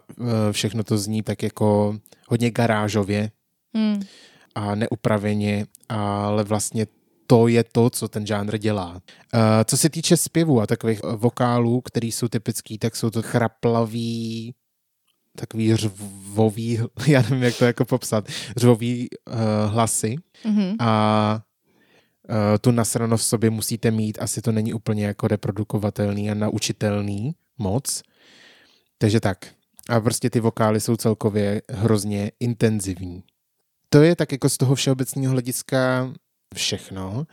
e, 0.49 0.53
všechno 0.53 0.83
to 0.83 0.97
zní 0.97 1.21
tak 1.23 1.43
jako 1.43 1.97
hodně 2.27 2.51
garážově 2.51 3.31
Hmm. 3.75 4.01
A 4.55 4.75
neupraveně, 4.75 5.65
ale 5.89 6.43
vlastně 6.43 6.87
to 7.27 7.47
je 7.47 7.63
to, 7.63 7.89
co 7.89 8.07
ten 8.07 8.25
žánr 8.27 8.57
dělá. 8.57 8.91
Uh, 8.91 8.99
co 9.65 9.77
se 9.77 9.89
týče 9.89 10.17
zpěvu 10.17 10.61
a 10.61 10.67
takových 10.67 11.01
eh, 11.03 11.15
vokálů, 11.15 11.81
který 11.81 12.11
jsou 12.11 12.27
typický, 12.27 12.77
tak 12.77 12.95
jsou 12.95 13.09
to 13.09 13.21
chraplavý, 13.21 14.53
takový 15.35 15.75
řvový, 15.75 16.79
já 17.07 17.21
nevím, 17.21 17.43
jak 17.43 17.57
to 17.57 17.65
jako 17.65 17.85
popsat, 17.85 18.27
řvový 18.57 19.07
uh, 19.09 19.35
hlasy 19.73 20.15
Mhm. 20.45 20.75
a 20.79 21.41
uh, 22.29 22.35
tu 22.61 22.71
nasranost 22.71 23.23
v 23.25 23.27
sobě 23.27 23.49
musíte 23.49 23.91
mít, 23.91 24.17
asi 24.21 24.41
to 24.41 24.51
není 24.51 24.73
úplně 24.73 25.05
jako 25.05 25.27
reprodukovatelný 25.27 26.31
a 26.31 26.33
naučitelný 26.33 27.35
moc. 27.57 28.01
Takže 28.97 29.19
tak. 29.19 29.45
A 29.89 29.99
prostě 29.99 30.29
ty 30.29 30.39
vokály 30.39 30.79
jsou 30.81 30.95
celkově 30.95 31.61
hrozně 31.69 32.31
intenzivní. 32.39 33.23
To 33.95 34.03
je 34.03 34.15
tak 34.15 34.31
jako 34.31 34.49
z 34.49 34.57
toho 34.57 34.75
všeobecného 34.75 35.31
hlediska 35.31 36.13
všechno. 36.55 37.27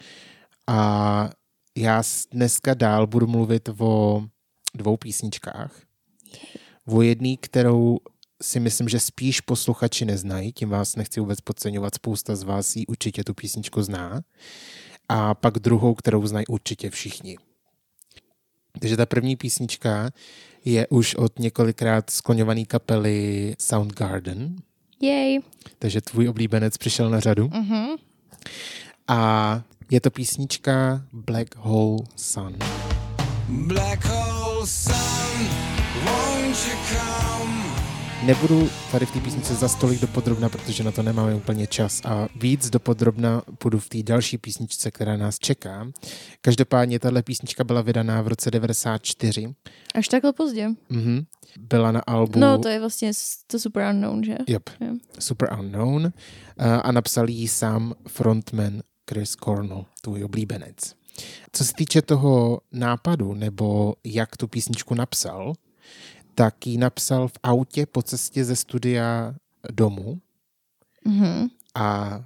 A 0.66 1.30
já 1.76 2.02
dneska 2.32 2.74
dál 2.74 3.06
budu 3.06 3.26
mluvit 3.26 3.68
o 3.78 4.24
dvou 4.74 4.96
písničkách. 4.96 5.82
O 6.86 7.02
jedné, 7.02 7.36
kterou 7.36 7.98
si 8.42 8.60
myslím, 8.60 8.88
že 8.88 9.00
spíš 9.00 9.40
posluchači 9.40 10.04
neznají, 10.04 10.52
tím 10.52 10.68
vás 10.68 10.96
nechci 10.96 11.20
vůbec 11.20 11.40
podceňovat, 11.40 11.94
spousta 11.94 12.36
z 12.36 12.42
vás 12.42 12.76
ji 12.76 12.86
určitě 12.86 13.24
tu 13.24 13.34
písničku 13.34 13.82
zná. 13.82 14.20
A 15.08 15.34
pak 15.34 15.58
druhou, 15.58 15.94
kterou 15.94 16.26
znají 16.26 16.46
určitě 16.46 16.90
všichni. 16.90 17.38
Takže 18.80 18.96
ta 18.96 19.06
první 19.06 19.36
písnička 19.36 20.10
je 20.64 20.86
už 20.86 21.14
od 21.14 21.38
několikrát 21.38 22.10
skloňované 22.10 22.64
kapely 22.64 23.54
Soundgarden, 23.58 24.56
Jej. 25.02 25.40
takže 25.78 26.00
tvůj 26.00 26.28
oblíbenec 26.28 26.76
přišel 26.78 27.10
na 27.10 27.20
řadu. 27.20 27.48
Mhm. 27.54 27.86
A 29.08 29.62
je 29.90 30.00
to 30.00 30.10
písnička 30.10 31.02
Black 31.12 31.56
Hole 31.56 31.98
Sun. 32.16 32.56
Black 33.48 34.04
hole 34.04 34.66
sun, 34.66 35.46
won't 36.04 36.56
you 36.66 36.78
come? 36.90 37.62
Nebudu 38.24 38.68
tady 38.92 39.06
v 39.06 39.10
té 39.10 39.20
písnice 39.20 39.54
za 39.54 39.68
stolik 39.68 40.00
dopodrobna, 40.00 40.48
protože 40.48 40.84
na 40.84 40.90
to 40.92 41.02
nemáme 41.02 41.34
úplně 41.34 41.66
čas 41.66 42.00
a 42.04 42.28
víc 42.36 42.70
dopodrobna 42.70 43.42
půjdu 43.58 43.78
v 43.78 43.88
té 43.88 44.02
další 44.02 44.38
písničce, 44.38 44.90
která 44.90 45.16
nás 45.16 45.38
čeká. 45.38 45.86
Každopádně 46.40 46.98
tahle 46.98 47.22
písnička 47.22 47.64
byla 47.64 47.82
vydaná 47.82 48.22
v 48.22 48.28
roce 48.28 48.50
94. 48.50 49.54
Až 49.94 50.08
takhle 50.08 50.32
pozdě. 50.32 50.68
Mhm. 50.88 51.24
Byla 51.58 51.92
na 51.92 52.00
albu 52.00 52.38
No, 52.38 52.58
to 52.58 52.68
je 52.68 52.80
vlastně 52.80 53.10
to 53.46 53.58
super 53.58 53.90
unknown, 53.90 54.24
že? 54.24 54.36
yep, 54.48 54.62
Jo. 54.80 54.94
Super 55.18 55.56
Unknown 55.60 56.12
a, 56.58 56.76
a 56.76 56.92
napsal 56.92 57.28
ji 57.30 57.48
sám 57.48 57.94
frontman 58.08 58.80
Chris 59.10 59.36
Cornell, 59.36 59.84
tvůj 60.02 60.24
oblíbenec. 60.24 60.76
Co 61.52 61.64
se 61.64 61.72
týče 61.72 62.02
toho 62.02 62.60
nápadu, 62.72 63.34
nebo 63.34 63.94
jak 64.04 64.36
tu 64.36 64.48
písničku 64.48 64.94
napsal, 64.94 65.52
tak 66.34 66.66
ji 66.66 66.78
napsal 66.78 67.28
v 67.28 67.32
autě 67.42 67.86
po 67.86 68.02
cestě 68.02 68.44
ze 68.44 68.56
studia 68.56 69.34
domů 69.72 70.20
Mhm. 71.04 71.48
a 71.74 72.20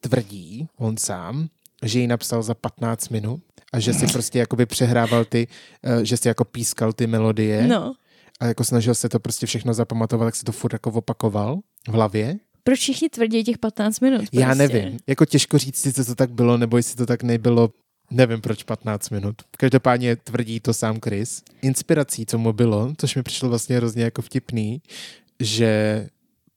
tvrdí 0.00 0.68
on 0.76 0.96
sám, 0.96 1.48
že 1.82 2.00
ji 2.00 2.06
napsal 2.06 2.42
za 2.42 2.54
15 2.54 3.08
minut 3.08 3.40
a 3.72 3.80
že 3.80 3.94
si 3.94 4.06
prostě 4.12 4.38
jakoby 4.38 4.66
přehrával 4.66 5.24
ty, 5.24 5.46
eh, 5.82 6.04
že 6.04 6.16
si 6.16 6.28
jako 6.28 6.44
pískal 6.44 6.92
ty 6.92 7.06
melodie 7.06 7.66
No. 7.66 7.94
A 8.40 8.46
jako 8.46 8.64
snažil 8.64 8.94
se 8.94 9.08
to 9.08 9.20
prostě 9.20 9.46
všechno 9.46 9.74
zapamatovat, 9.74 10.26
tak 10.26 10.36
se 10.36 10.44
to 10.44 10.52
furt 10.52 10.72
jako 10.72 10.90
opakoval 10.90 11.58
v 11.88 11.92
hlavě. 11.92 12.36
Proč 12.62 12.78
všichni 12.78 13.08
tvrdí 13.08 13.44
těch 13.44 13.58
15 13.58 14.00
minut? 14.00 14.24
Já 14.32 14.46
prostě? 14.46 14.68
nevím. 14.68 14.98
Jako 15.06 15.24
těžko 15.24 15.58
říct, 15.58 15.86
jestli 15.86 16.04
to 16.04 16.14
tak 16.14 16.30
bylo, 16.30 16.56
nebo 16.56 16.76
jestli 16.76 16.96
to 16.96 17.06
tak 17.06 17.22
nebylo. 17.22 17.70
Nevím, 18.10 18.40
proč 18.40 18.62
15 18.62 19.10
minut. 19.10 19.34
Každopádně 19.56 20.16
tvrdí 20.16 20.60
to 20.60 20.74
sám 20.74 20.98
Chris. 21.04 21.42
Inspirací, 21.62 22.26
co 22.26 22.38
mu 22.38 22.52
bylo, 22.52 22.92
což 22.98 23.16
mi 23.16 23.22
přišlo 23.22 23.48
vlastně 23.48 23.76
hrozně 23.76 24.04
jako 24.04 24.22
vtipný, 24.22 24.82
že 25.40 26.06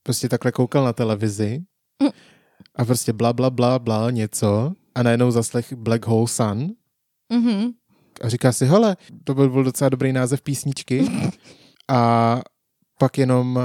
prostě 0.04 0.30
takhle 0.30 0.52
koukal 0.52 0.84
na 0.86 0.94
televizi 0.94 1.62
Mm. 2.04 2.10
a 2.76 2.86
prostě 2.86 3.14
bla, 3.14 3.34
bla, 3.34 3.50
bla, 3.50 3.80
bla, 3.80 4.12
něco 4.12 4.74
a 4.96 5.04
najednou 5.04 5.32
zaslech 5.32 5.74
Black 5.74 6.06
Hole 6.08 6.28
Sun 6.28 6.68
Mhm. 7.34 7.72
a 8.22 8.30
říká 8.30 8.52
si, 8.52 8.66
hele, 8.66 8.98
to 9.24 9.34
byl, 9.34 9.50
byl 9.50 9.64
docela 9.64 9.90
dobrý 9.90 10.14
název 10.14 10.42
písničky 10.42 11.06
a 11.92 12.42
pak 13.00 13.18
jenom 13.18 13.60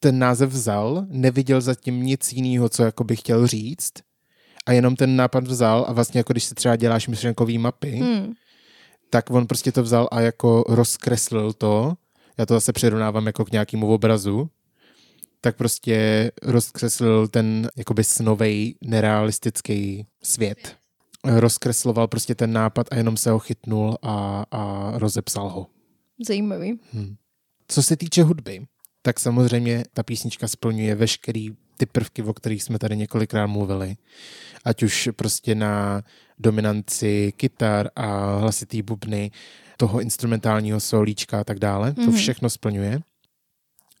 ten 0.00 0.18
název 0.18 0.50
vzal, 0.50 1.06
neviděl 1.08 1.60
zatím 1.60 2.02
nic 2.02 2.32
jiného, 2.32 2.68
co 2.68 2.82
jako 2.82 3.04
by 3.04 3.16
chtěl 3.16 3.46
říct 3.46 3.92
a 4.66 4.72
jenom 4.72 4.96
ten 4.96 5.16
nápad 5.16 5.44
vzal 5.44 5.84
a 5.88 5.92
vlastně 5.92 6.18
jako 6.18 6.32
když 6.32 6.44
si 6.44 6.54
třeba 6.54 6.76
děláš 6.76 7.08
myšlenkový 7.08 7.58
mapy, 7.58 7.90
Hmm. 7.90 8.32
tak 9.10 9.30
on 9.30 9.46
prostě 9.46 9.72
to 9.72 9.82
vzal 9.82 10.08
a 10.10 10.20
jako 10.20 10.64
rozkreslil 10.68 11.52
to, 11.52 11.94
já 12.38 12.46
to 12.46 12.54
zase 12.54 12.72
přirovnávám 12.72 13.26
jako 13.26 13.44
k 13.44 13.52
nějakému 13.52 13.94
obrazu, 13.94 14.50
tak 15.40 15.56
prostě 15.56 16.30
rozkreslil 16.42 17.28
ten 17.28 17.68
jakoby 17.76 18.04
snovej, 18.04 18.74
nerealistický 18.80 20.06
svět. 20.22 20.76
Rozkresloval 21.24 22.08
prostě 22.08 22.34
ten 22.34 22.52
nápad 22.52 22.86
a 22.90 22.96
jenom 22.96 23.16
se 23.16 23.30
ho 23.30 23.38
chytnul 23.38 23.96
a, 24.02 24.44
a 24.50 24.92
rozepsal 24.98 25.48
ho. 25.48 25.66
Zajímavý. 26.26 26.78
Co 27.68 27.82
se 27.82 27.96
týče 27.96 28.22
hudby, 28.22 28.66
tak 29.02 29.20
samozřejmě 29.20 29.84
ta 29.94 30.02
písnička 30.02 30.48
splňuje 30.48 30.94
veškerý 30.94 31.50
ty 31.76 31.86
prvky, 31.86 32.22
o 32.22 32.32
kterých 32.34 32.62
jsme 32.62 32.78
tady 32.78 32.96
několikrát 32.96 33.46
mluvili. 33.46 33.96
Ať 34.64 34.82
už 34.82 35.08
prostě 35.16 35.54
na 35.54 36.02
dominanci 36.38 37.32
kytar 37.36 37.90
a 37.96 38.36
hlasitý 38.36 38.82
bubny, 38.82 39.30
toho 39.76 40.00
instrumentálního 40.00 40.80
solíčka 40.80 41.40
a 41.40 41.44
tak 41.44 41.58
dále. 41.58 41.92
To 41.92 42.00
Mhm. 42.00 42.12
všechno 42.12 42.50
splňuje. 42.50 43.00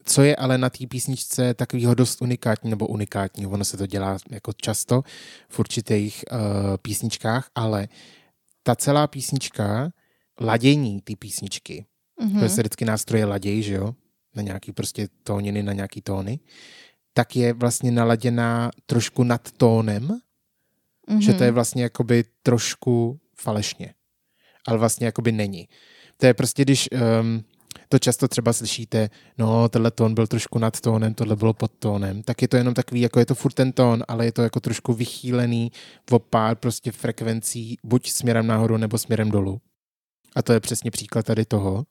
Co 0.04 0.22
je 0.22 0.36
ale 0.36 0.58
na 0.58 0.70
té 0.70 0.86
písničce 0.86 1.54
takového 1.54 1.94
dost 1.94 2.22
unikátní 2.22 2.70
nebo 2.70 2.86
unikátního, 2.86 3.50
ono 3.50 3.64
se 3.64 3.76
to 3.76 3.86
dělá 3.86 4.18
jako 4.30 4.52
často 4.52 5.02
v 5.48 5.58
určitých 5.58 6.24
uh, 6.32 6.38
písničkách, 6.82 7.50
ale 7.54 7.88
ta 8.62 8.74
celá 8.76 9.06
písnička, 9.06 9.90
ladění 10.40 11.00
té 11.00 11.12
písničky, 11.18 11.86
Mhm. 12.22 12.40
to 12.40 12.48
se 12.48 12.60
vždycky 12.60 12.84
nástroje 12.84 13.24
ladějí, 13.24 13.62
že 13.62 13.74
jo, 13.74 13.94
na 14.34 14.42
nějaký 14.42 14.72
prostě 14.72 15.08
tóniny, 15.22 15.62
na 15.62 15.72
nějaký 15.72 16.00
tóny, 16.02 16.40
tak 17.14 17.36
je 17.36 17.52
vlastně 17.52 17.90
naladěná 17.90 18.70
trošku 18.86 19.22
nad 19.24 19.52
tónem, 19.52 20.20
Mhm. 21.08 21.20
že 21.20 21.32
to 21.32 21.44
je 21.44 21.50
vlastně 21.50 21.82
jakoby 21.82 22.24
trošku 22.42 23.20
falešně, 23.36 23.94
ale 24.68 24.78
vlastně 24.78 25.06
jakoby 25.06 25.32
není. 25.32 25.68
To 26.16 26.26
je 26.26 26.34
prostě, 26.34 26.62
když 26.62 26.88
um, 27.20 27.44
to 27.88 27.98
často 27.98 28.28
třeba 28.28 28.52
slyšíte, 28.52 29.10
no, 29.38 29.68
tenhle 29.68 29.90
tón 29.90 30.14
byl 30.14 30.26
trošku 30.26 30.58
nad 30.58 30.80
tónem, 30.80 31.14
tohle 31.14 31.36
bylo 31.36 31.52
pod 31.54 31.72
tónem, 31.78 32.22
tak 32.22 32.42
je 32.42 32.48
to 32.48 32.56
jenom 32.56 32.74
takový, 32.74 33.00
jako 33.00 33.18
je 33.18 33.26
to 33.26 33.34
furt 33.34 33.52
ten 33.52 33.72
tón, 33.72 34.04
ale 34.08 34.24
je 34.24 34.32
to 34.32 34.42
jako 34.42 34.60
trošku 34.60 34.92
vychýlený 34.92 35.72
o 36.10 36.18
pár 36.18 36.56
prostě 36.56 36.92
frekvencí, 36.92 37.76
buď 37.84 38.10
směrem 38.10 38.46
nahoru 38.46 38.76
nebo 38.76 38.98
směrem 38.98 39.30
dolů. 39.30 39.60
A 40.36 40.42
to 40.42 40.52
je 40.52 40.60
přesně 40.60 40.90
příklad 40.90 41.26
tady 41.26 41.44
toho. 41.44 41.84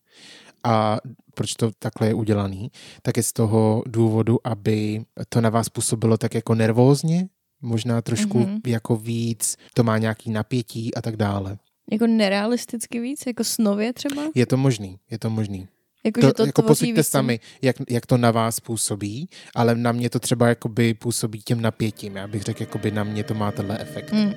A 0.64 0.98
proč 1.36 1.54
to 1.54 1.72
takhle 1.80 2.08
je 2.08 2.14
udělaný, 2.14 2.72
tak 3.02 3.18
je 3.18 3.24
z 3.24 3.34
toho 3.34 3.84
důvodu, 3.88 4.38
aby 4.48 5.04
to 5.30 5.42
na 5.42 5.50
vás 5.50 5.70
působilo 5.70 6.18
tak 6.18 6.34
jako 6.36 6.56
nervózně, 6.56 7.28
možná 7.62 8.02
trošku 8.02 8.40
Mhm. 8.40 8.48
mm-hmm. 8.56 8.62
jako 8.70 8.96
víc, 8.96 9.58
to 9.74 9.84
má 9.84 9.98
nějaký 9.98 10.32
napětí 10.32 10.96
a 10.96 11.02
tak 11.02 11.16
dále. 11.16 11.58
Jako 11.92 12.08
nerealisticky 12.08 13.00
víc, 13.00 13.24
jako 13.28 13.44
snově 13.44 13.94
třeba? 13.94 14.22
Je 14.36 14.46
to 14.46 14.58
možný, 14.58 15.00
je 15.12 15.20
to 15.20 15.30
možný. 15.30 15.68
Jako, 16.06 16.22
To, 16.22 16.28
že 16.28 16.34
to 16.34 16.46
jako 16.46 16.62
posuďte 16.62 17.02
víc- 17.02 17.08
sami, 17.10 17.40
jak, 17.62 17.76
jak 17.90 18.06
to 18.06 18.18
na 18.18 18.32
vás 18.32 18.60
působí, 18.60 19.30
ale 19.56 19.76
na 19.76 19.92
mě 19.92 20.10
to 20.10 20.20
třeba 20.20 20.48
jakoby 20.48 20.94
působí 20.94 21.42
těm 21.42 21.62
napětím. 21.62 22.16
Já 22.16 22.28
bych 22.28 22.42
řekl, 22.44 22.64
jakoby 22.64 22.92
na 22.92 23.04
mě 23.04 23.24
to 23.24 23.34
má 23.34 23.52
tenhle 23.52 23.78
efekt. 23.80 24.12
Mm. 24.14 24.34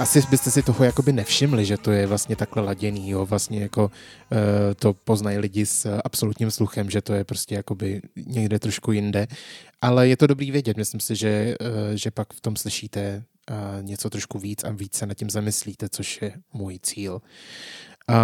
Asi 0.00 0.22
byste 0.30 0.50
si 0.50 0.62
toho 0.62 0.84
jakoby 0.84 1.12
nevšimli, 1.12 1.64
že 1.64 1.76
to 1.76 1.92
je 1.92 2.06
vlastně 2.06 2.36
takhle 2.36 2.62
laděný, 2.62 3.10
jo, 3.10 3.26
vlastně 3.26 3.60
jako 3.60 3.84
uh, 3.84 4.38
to 4.76 4.94
poznají 4.94 5.38
lidi 5.38 5.66
s 5.66 6.00
absolutním 6.04 6.50
sluchem, 6.50 6.90
že 6.90 7.02
to 7.02 7.14
je 7.14 7.24
prostě 7.24 7.54
jakoby 7.54 8.02
někde 8.26 8.58
trošku 8.58 8.92
jinde, 8.92 9.26
ale 9.80 10.08
je 10.08 10.16
to 10.16 10.26
dobrý 10.26 10.50
vědět, 10.50 10.76
myslím 10.76 11.00
si, 11.00 11.16
že, 11.16 11.56
uh, 11.60 11.66
že 11.94 12.10
pak 12.10 12.32
v 12.32 12.40
tom 12.40 12.56
slyšíte 12.56 13.24
uh, 13.50 13.82
něco 13.82 14.10
trošku 14.10 14.38
víc 14.38 14.64
a 14.64 14.70
víc 14.70 14.94
se 14.94 15.06
nad 15.06 15.14
tím 15.14 15.30
zamyslíte, 15.30 15.88
což 15.88 16.22
je 16.22 16.32
můj 16.52 16.78
cíl. 16.82 17.20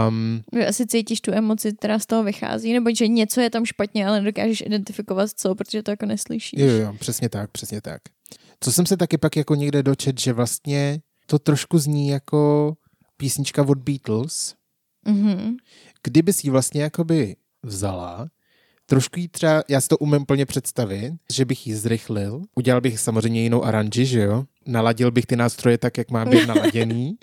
Um, 0.08 0.42
Asi 0.68 0.86
cítíš 0.86 1.20
tu 1.20 1.32
emoci, 1.32 1.72
která 1.72 1.98
z 1.98 2.06
toho 2.06 2.24
vychází, 2.24 2.72
nebo 2.72 2.94
že 2.94 3.08
něco 3.08 3.40
je 3.40 3.50
tam 3.50 3.64
špatně, 3.64 4.06
ale 4.06 4.20
nedokážeš 4.20 4.60
identifikovat 4.60 5.30
co, 5.36 5.54
protože 5.54 5.82
to 5.82 5.90
jako 5.90 6.06
neslyšíš. 6.06 6.60
Jo, 6.60 6.66
jo, 6.66 6.94
přesně 6.98 7.28
tak, 7.28 7.50
přesně 7.50 7.80
tak. 7.80 8.02
Co 8.60 8.72
jsem 8.72 8.86
se 8.86 8.96
taky 8.96 9.18
pak 9.18 9.36
jako 9.36 9.54
někde 9.54 9.82
dočet, 9.82 10.20
že 10.20 10.32
vlastně 10.32 11.00
to 11.26 11.38
trošku 11.38 11.78
zní 11.78 12.08
jako 12.08 12.72
písnička 13.16 13.62
od 13.62 13.78
Beatles, 13.78 14.54
Mhm. 15.06 15.56
kdyby 16.02 16.32
si 16.32 16.46
ji 16.46 16.50
vlastně 16.50 16.82
jakoby 16.82 17.36
vzala, 17.62 18.28
trošku 18.86 19.20
jí 19.20 19.28
třeba, 19.28 19.62
já 19.68 19.80
si 19.80 19.88
to 19.88 19.98
umím 19.98 20.26
plně 20.26 20.46
představit, 20.46 21.12
že 21.32 21.44
bych 21.44 21.66
ji 21.66 21.76
zrychlil, 21.76 22.42
udělal 22.54 22.80
bych 22.80 23.00
samozřejmě 23.00 23.42
jinou 23.42 23.64
aranži, 23.64 24.06
že 24.06 24.20
jo, 24.20 24.44
naladil 24.66 25.10
bych 25.10 25.26
ty 25.26 25.36
nástroje 25.36 25.78
tak, 25.78 25.98
jak 25.98 26.10
má 26.10 26.24
být 26.24 26.46
naladěný 26.46 27.18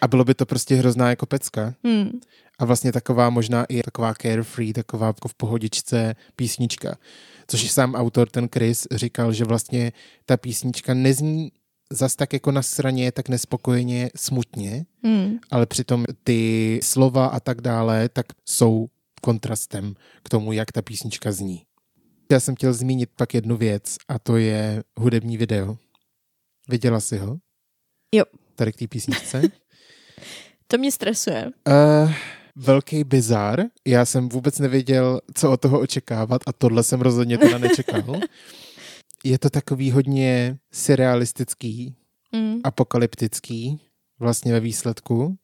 a 0.00 0.08
bylo 0.08 0.24
by 0.24 0.34
to 0.34 0.46
prostě 0.46 0.74
hrozná 0.74 1.10
jako 1.10 1.26
pecka. 1.26 1.74
Hmm. 1.84 2.10
A 2.58 2.64
vlastně 2.64 2.92
taková 2.92 3.30
možná 3.30 3.64
i 3.64 3.82
taková 3.82 4.14
carefree, 4.22 4.72
taková 4.72 5.06
jako 5.06 5.28
v 5.28 5.34
pohodičce 5.34 6.14
písnička. 6.36 6.98
Což 7.46 7.64
i 7.64 7.68
sám 7.68 7.94
autor, 7.94 8.28
ten 8.28 8.48
Chris, 8.54 8.86
říkal, 8.92 9.32
že 9.32 9.44
vlastně 9.44 9.92
ta 10.26 10.36
písnička 10.36 10.94
nezní 10.94 11.52
zas 11.92 12.16
tak 12.16 12.32
jako 12.32 12.52
na 12.52 12.62
straně, 12.62 13.12
tak 13.12 13.28
nespokojeně, 13.28 14.10
smutně, 14.16 14.86
Hmm. 15.04 15.38
ale 15.50 15.66
přitom 15.66 16.04
ty 16.24 16.80
slova 16.82 17.26
a 17.26 17.40
tak 17.40 17.60
dále, 17.60 18.08
tak 18.08 18.26
jsou 18.48 18.88
kontrastem 19.22 19.94
k 20.22 20.28
tomu, 20.28 20.52
jak 20.52 20.72
ta 20.72 20.82
písnička 20.82 21.32
zní. 21.32 21.62
Já 22.32 22.40
jsem 22.40 22.54
chtěl 22.54 22.72
zmínit 22.72 23.10
pak 23.16 23.34
jednu 23.34 23.56
věc 23.56 23.96
a 24.08 24.18
to 24.18 24.36
je 24.36 24.82
hudební 25.00 25.36
video. 25.36 25.76
Viděla 26.68 27.00
jsi 27.00 27.18
ho? 27.18 27.38
Jo. 28.14 28.24
Tady 28.54 28.72
k 28.72 28.76
té 28.76 28.86
písničce? 28.86 29.42
To 30.70 30.78
mě 30.78 30.92
stresuje. 30.92 31.50
Uh, 31.68 32.12
velký 32.56 33.04
bizar. 33.04 33.62
Já 33.86 34.04
jsem 34.04 34.28
vůbec 34.28 34.58
nevěděl, 34.58 35.20
co 35.34 35.50
od 35.52 35.60
toho 35.60 35.80
očekávat 35.80 36.42
a 36.46 36.52
tohle 36.52 36.82
jsem 36.82 37.00
rozhodně 37.00 37.38
teda 37.38 37.58
nečekal. 37.58 38.02
Je 39.24 39.38
to 39.38 39.50
takový 39.50 39.90
hodně 39.90 40.58
surrealistický, 40.72 41.94
Hmm. 42.32 42.60
apokalyptický 42.64 43.80
vlastně 44.18 44.52
ve 44.52 44.60
výsledku. 44.60 45.36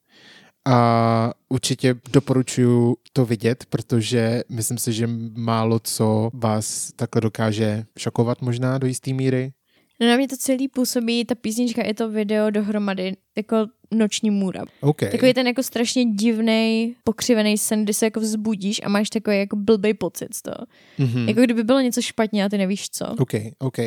A 0.67 1.33
určitě 1.49 1.95
doporučuji 2.11 2.95
to 3.13 3.25
vidět, 3.25 3.65
protože 3.69 4.43
myslím 4.49 4.77
si, 4.77 4.93
že 4.93 5.07
málo 5.37 5.79
co 5.79 6.29
vás 6.33 6.91
takhle 6.95 7.21
dokáže 7.21 7.85
šokovat 7.99 8.41
možná 8.41 8.77
do 8.77 8.87
jisté 8.87 9.13
míry. 9.13 9.53
No 10.01 10.07
na 10.07 10.15
mě 10.15 10.27
to 10.27 10.37
celý 10.37 10.67
působí, 10.67 11.25
ta 11.25 11.35
písnička 11.35 11.81
i 11.81 11.93
to 11.93 12.09
video 12.09 12.49
dohromady, 12.49 13.17
jako 13.37 13.55
noční 13.91 14.31
můra. 14.31 14.65
OK. 14.81 14.99
Takový 15.11 15.33
ten 15.33 15.47
jako 15.47 15.63
strašně 15.63 16.05
divný, 16.05 16.95
pokřivený 17.03 17.57
sen, 17.57 17.83
kdy 17.83 17.93
se 17.93 18.05
jako 18.05 18.19
vzbudíš 18.19 18.81
a 18.83 18.89
máš 18.89 19.09
takový 19.09 19.37
jako 19.37 19.55
blbej 19.55 19.93
pocit 19.93 20.33
z 20.33 20.41
toho. 20.41 20.57
Mhm. 20.97 21.29
Jako 21.29 21.41
kdyby 21.41 21.63
bylo 21.63 21.79
něco 21.79 22.01
špatně 22.01 22.45
a 22.45 22.49
ty 22.49 22.57
nevíš 22.57 22.89
co. 22.89 23.05
OK, 23.19 23.33
OK. 23.59 23.77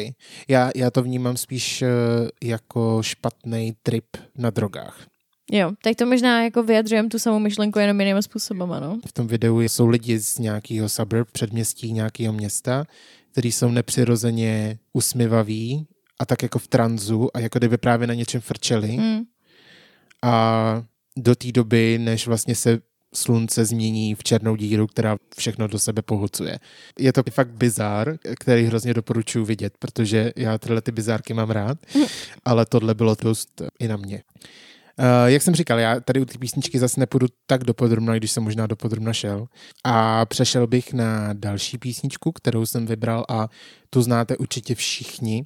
Já, 0.49 0.71
já 0.77 0.91
to 0.91 1.03
vnímám 1.03 1.37
spíš 1.37 1.83
uh, 1.83 1.89
jako 2.45 2.99
špatný 3.03 3.73
trip 3.83 4.17
na 4.39 4.51
drogách. 4.51 5.07
Jo, 5.53 5.73
tak 5.83 5.97
to 5.97 6.07
možná 6.07 6.45
jako 6.45 6.63
vyjadřujeme 6.63 7.09
tu 7.09 7.19
samou 7.19 7.39
myšlenku 7.39 7.79
jenom 7.79 8.01
jiným 8.01 8.23
způsobem, 8.23 8.73
ano. 8.73 8.99
V 9.07 9.13
tom 9.13 9.27
videu 9.27 9.61
jsou 9.61 9.87
lidi 9.87 10.19
z 10.19 10.39
nějakého 10.39 10.89
suburb, 10.89 11.29
předměstí 11.33 11.93
nějakého 11.93 12.33
města, 12.33 12.85
kteří 13.33 13.53
jsou 13.53 13.69
nepřirozeně 13.69 14.79
usmivaví 14.93 15.87
a 16.21 16.27
tak 16.27 16.43
jako 16.43 16.59
v 16.59 16.69
tranzu 16.69 17.29
a 17.35 17.41
jako 17.41 17.59
kdyby 17.59 17.77
právě 17.79 18.07
na 18.07 18.15
něčem 18.15 18.41
frčeli. 18.41 18.89
Hmm. 18.89 19.23
A 20.25 20.83
do 21.17 21.35
té 21.35 21.53
doby, 21.53 21.99
než 21.99 22.27
vlastně 22.27 22.55
se 22.55 22.79
slunce 23.15 23.65
změní 23.65 24.15
v 24.15 24.25
černou 24.25 24.57
díru, 24.57 24.87
která 24.87 25.17
všechno 25.37 25.69
do 25.69 25.79
sebe 25.79 26.03
pohlcuje. 26.03 26.59
Je 26.99 27.13
to 27.13 27.23
fakt 27.31 27.51
bizár, 27.51 28.19
který 28.41 28.65
hrozně 28.65 28.95
doporučuji 28.95 29.45
vidět, 29.45 29.75
protože 29.79 30.33
já 30.37 30.59
tyhle 30.59 30.81
ty 30.81 30.93
bizárky 30.93 31.35
mám 31.35 31.51
rád, 31.51 31.79
ale 32.45 32.67
tohle 32.67 32.95
bylo 32.95 33.17
dost 33.23 33.63
i 33.79 33.89
na 33.89 33.97
mě. 33.97 34.23
Uh, 34.99 35.05
jak 35.27 35.43
jsem 35.43 35.55
říkal, 35.55 35.79
já 35.79 36.01
tady 36.01 36.21
u 36.21 36.25
té 36.25 36.39
písničky 36.39 36.79
zase 36.79 37.01
nepůjdu 37.01 37.27
tak 37.47 37.65
dopodrobna, 37.65 38.17
když 38.17 38.31
jsem 38.31 38.43
možná 38.43 38.67
dopodrobna 38.67 39.13
šel. 39.13 39.47
A 39.85 40.27
přešel 40.27 40.67
bych 40.67 40.93
na 40.93 41.33
další 41.33 41.79
písničku, 41.79 42.33
kterou 42.33 42.67
jsem 42.67 42.87
vybral 42.87 43.25
a 43.29 43.49
tu 43.91 44.03
znáte 44.03 44.37
určitě 44.37 44.75
všichni. 44.75 45.45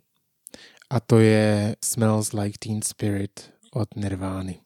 A 0.90 1.00
to 1.00 1.18
je 1.18 1.76
Smells 1.84 2.32
Like 2.32 2.58
Teen 2.58 2.82
Spirit 2.82 3.51
od 3.74 3.88
Nirvány. 3.96 4.58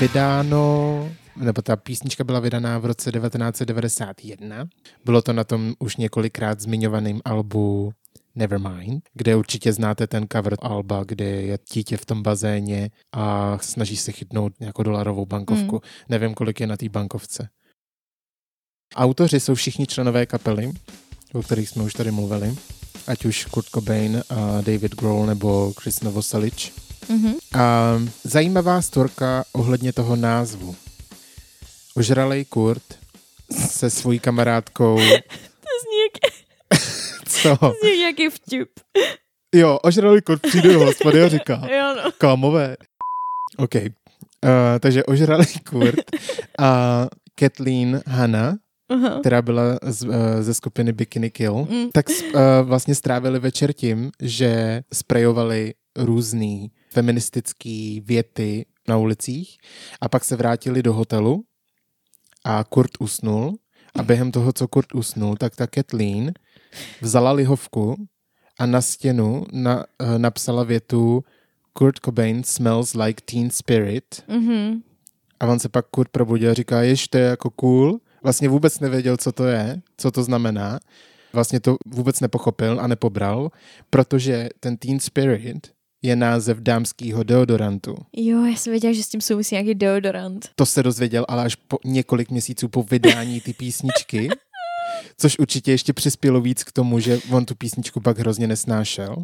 Vydáno, 0.00 1.08
nebo 1.36 1.62
ta 1.62 1.76
písnička 1.76 2.24
byla 2.24 2.40
vydaná 2.40 2.78
v 2.78 2.84
roce 2.84 3.12
1991. 3.12 4.68
Bylo 5.04 5.22
to 5.22 5.32
na 5.32 5.44
tom 5.44 5.74
už 5.78 5.96
několikrát 5.96 6.60
zmiňovaném 6.60 7.20
albu 7.24 7.92
Nevermind, 8.34 9.08
kde 9.14 9.36
určitě 9.36 9.72
znáte 9.72 10.06
ten 10.06 10.26
cover 10.32 10.56
alba, 10.62 11.04
kde 11.04 11.24
je 11.24 11.58
dítě 11.72 11.96
v 11.96 12.06
tom 12.06 12.22
bazéně 12.22 12.90
a 13.12 13.58
snaží 13.58 13.96
se 13.96 14.12
chytnout 14.12 14.60
nějakou 14.60 14.82
dolarovou 14.82 15.26
bankovku. 15.26 15.74
Mm. 15.74 15.80
Nevím, 16.08 16.34
kolik 16.34 16.60
je 16.60 16.66
na 16.66 16.76
té 16.76 16.88
bankovce. 16.88 17.48
Autoři 18.96 19.40
jsou 19.40 19.54
všichni 19.54 19.86
členové 19.86 20.26
kapely, 20.26 20.72
o 21.32 21.42
kterých 21.42 21.68
jsme 21.68 21.82
už 21.82 21.94
tady 21.94 22.10
mluvili, 22.10 22.56
ať 23.06 23.24
už 23.24 23.44
Kurt 23.44 23.66
Cobain, 23.66 24.22
a 24.30 24.60
David 24.60 24.94
Grohl 24.94 25.26
nebo 25.26 25.72
Chris 25.80 26.00
Novoselic. 26.00 26.72
Mhm. 27.08 27.34
A 27.54 27.94
zajímavá 28.24 28.82
storka 28.82 29.44
ohledně 29.52 29.92
toho 29.92 30.16
názvu. 30.16 30.76
Ožralej 31.94 32.44
Kurt 32.44 32.82
se 33.68 33.90
svojí 33.90 34.18
kamarádkou, 34.18 34.96
To 35.60 35.70
zní 35.82 35.98
jak, 36.02 36.32
co? 37.28 37.58
zní 37.82 37.98
nějaký 37.98 38.28
vtip. 38.28 38.68
Jo, 39.54 39.78
ožralej 39.82 40.20
Kurt 40.22 40.42
přijde 40.42 40.72
do 40.72 40.80
hospody 40.80 41.22
a 41.22 41.28
říká, 41.28 41.54
Jo, 41.72 41.94
no. 42.04 42.12
kámové. 42.18 42.76
OK. 43.56 43.74
Uh, 43.74 44.50
takže 44.80 45.04
ožralej 45.04 45.46
Kurt 45.70 46.00
a 46.58 47.06
Kathleen 47.34 48.02
Hanna, 48.06 48.56
Aha. 48.90 49.20
která 49.20 49.42
byla 49.42 49.62
z, 49.82 50.02
uh, 50.02 50.14
ze 50.40 50.54
skupiny 50.54 50.92
Bikini 50.92 51.30
Kill, 51.30 51.66
Mm. 51.70 51.88
tak 51.92 52.06
uh, 52.08 52.40
vlastně 52.62 52.94
strávili 52.94 53.38
večer 53.38 53.72
tím, 53.72 54.10
že 54.22 54.82
sprejovali 54.92 55.74
různý 55.96 56.70
feministický 56.92 58.00
věty 58.06 58.66
na 58.88 58.96
ulicích 58.96 59.56
a 60.00 60.08
pak 60.08 60.24
se 60.24 60.36
vrátili 60.36 60.82
do 60.82 60.92
hotelu 60.92 61.44
a 62.44 62.64
Kurt 62.64 62.90
usnul 63.00 63.56
a 63.98 64.02
během 64.02 64.32
toho, 64.32 64.52
co 64.52 64.68
Kurt 64.68 64.94
usnul, 64.94 65.36
tak 65.36 65.56
ta 65.56 65.66
Kathleen 65.66 66.32
vzala 67.00 67.32
lihovku 67.32 68.06
a 68.58 68.66
na 68.66 68.80
stěnu 68.80 69.44
na, 69.52 69.76
uh, 70.02 70.18
napsala 70.18 70.64
větu 70.64 71.24
Kurt 71.72 71.96
Cobain 72.04 72.44
smells 72.44 72.94
like 72.94 73.22
teen 73.24 73.50
spirit 73.50 74.04
Mhm. 74.28 74.80
a 75.40 75.46
on 75.46 75.58
se 75.58 75.68
pak 75.68 75.86
Kurt 75.90 76.08
probudil 76.10 76.50
a 76.50 76.54
říká, 76.54 76.82
jež 76.82 77.08
to 77.08 77.18
je 77.18 77.24
jako 77.24 77.50
cool. 77.50 78.00
Vlastně 78.22 78.48
vůbec 78.48 78.80
nevěděl, 78.80 79.16
co 79.16 79.32
to 79.32 79.44
je, 79.44 79.80
co 79.96 80.10
to 80.10 80.22
znamená. 80.22 80.80
Vlastně 81.32 81.60
to 81.60 81.76
vůbec 81.86 82.20
nepochopil 82.20 82.80
a 82.80 82.86
nepobral, 82.86 83.50
protože 83.90 84.48
ten 84.60 84.76
Teen 84.76 85.00
Spirit 85.00 85.72
je 86.02 86.16
název 86.16 86.58
dámského 86.58 87.22
deodorantu. 87.22 87.96
Jo, 88.16 88.44
já 88.44 88.56
jsem 88.56 88.70
věděla, 88.70 88.92
že 88.92 89.02
s 89.02 89.08
tím 89.08 89.20
souvisí 89.20 89.54
nějaký 89.54 89.74
deodorant. 89.74 90.48
To 90.54 90.66
se 90.66 90.82
dozvěděl 90.82 91.24
ale 91.28 91.44
až 91.44 91.54
po 91.54 91.78
několik 91.84 92.30
měsíců 92.30 92.68
po 92.68 92.82
vydání 92.82 93.40
ty 93.40 93.52
písničky, 93.52 94.28
což 95.16 95.38
určitě 95.38 95.70
ještě 95.70 95.92
přispělo 95.92 96.40
víc 96.40 96.64
k 96.64 96.72
tomu, 96.72 97.00
že 97.00 97.18
on 97.30 97.44
tu 97.44 97.54
písničku 97.54 98.00
pak 98.00 98.18
hrozně 98.18 98.46
nesnášel. 98.46 99.16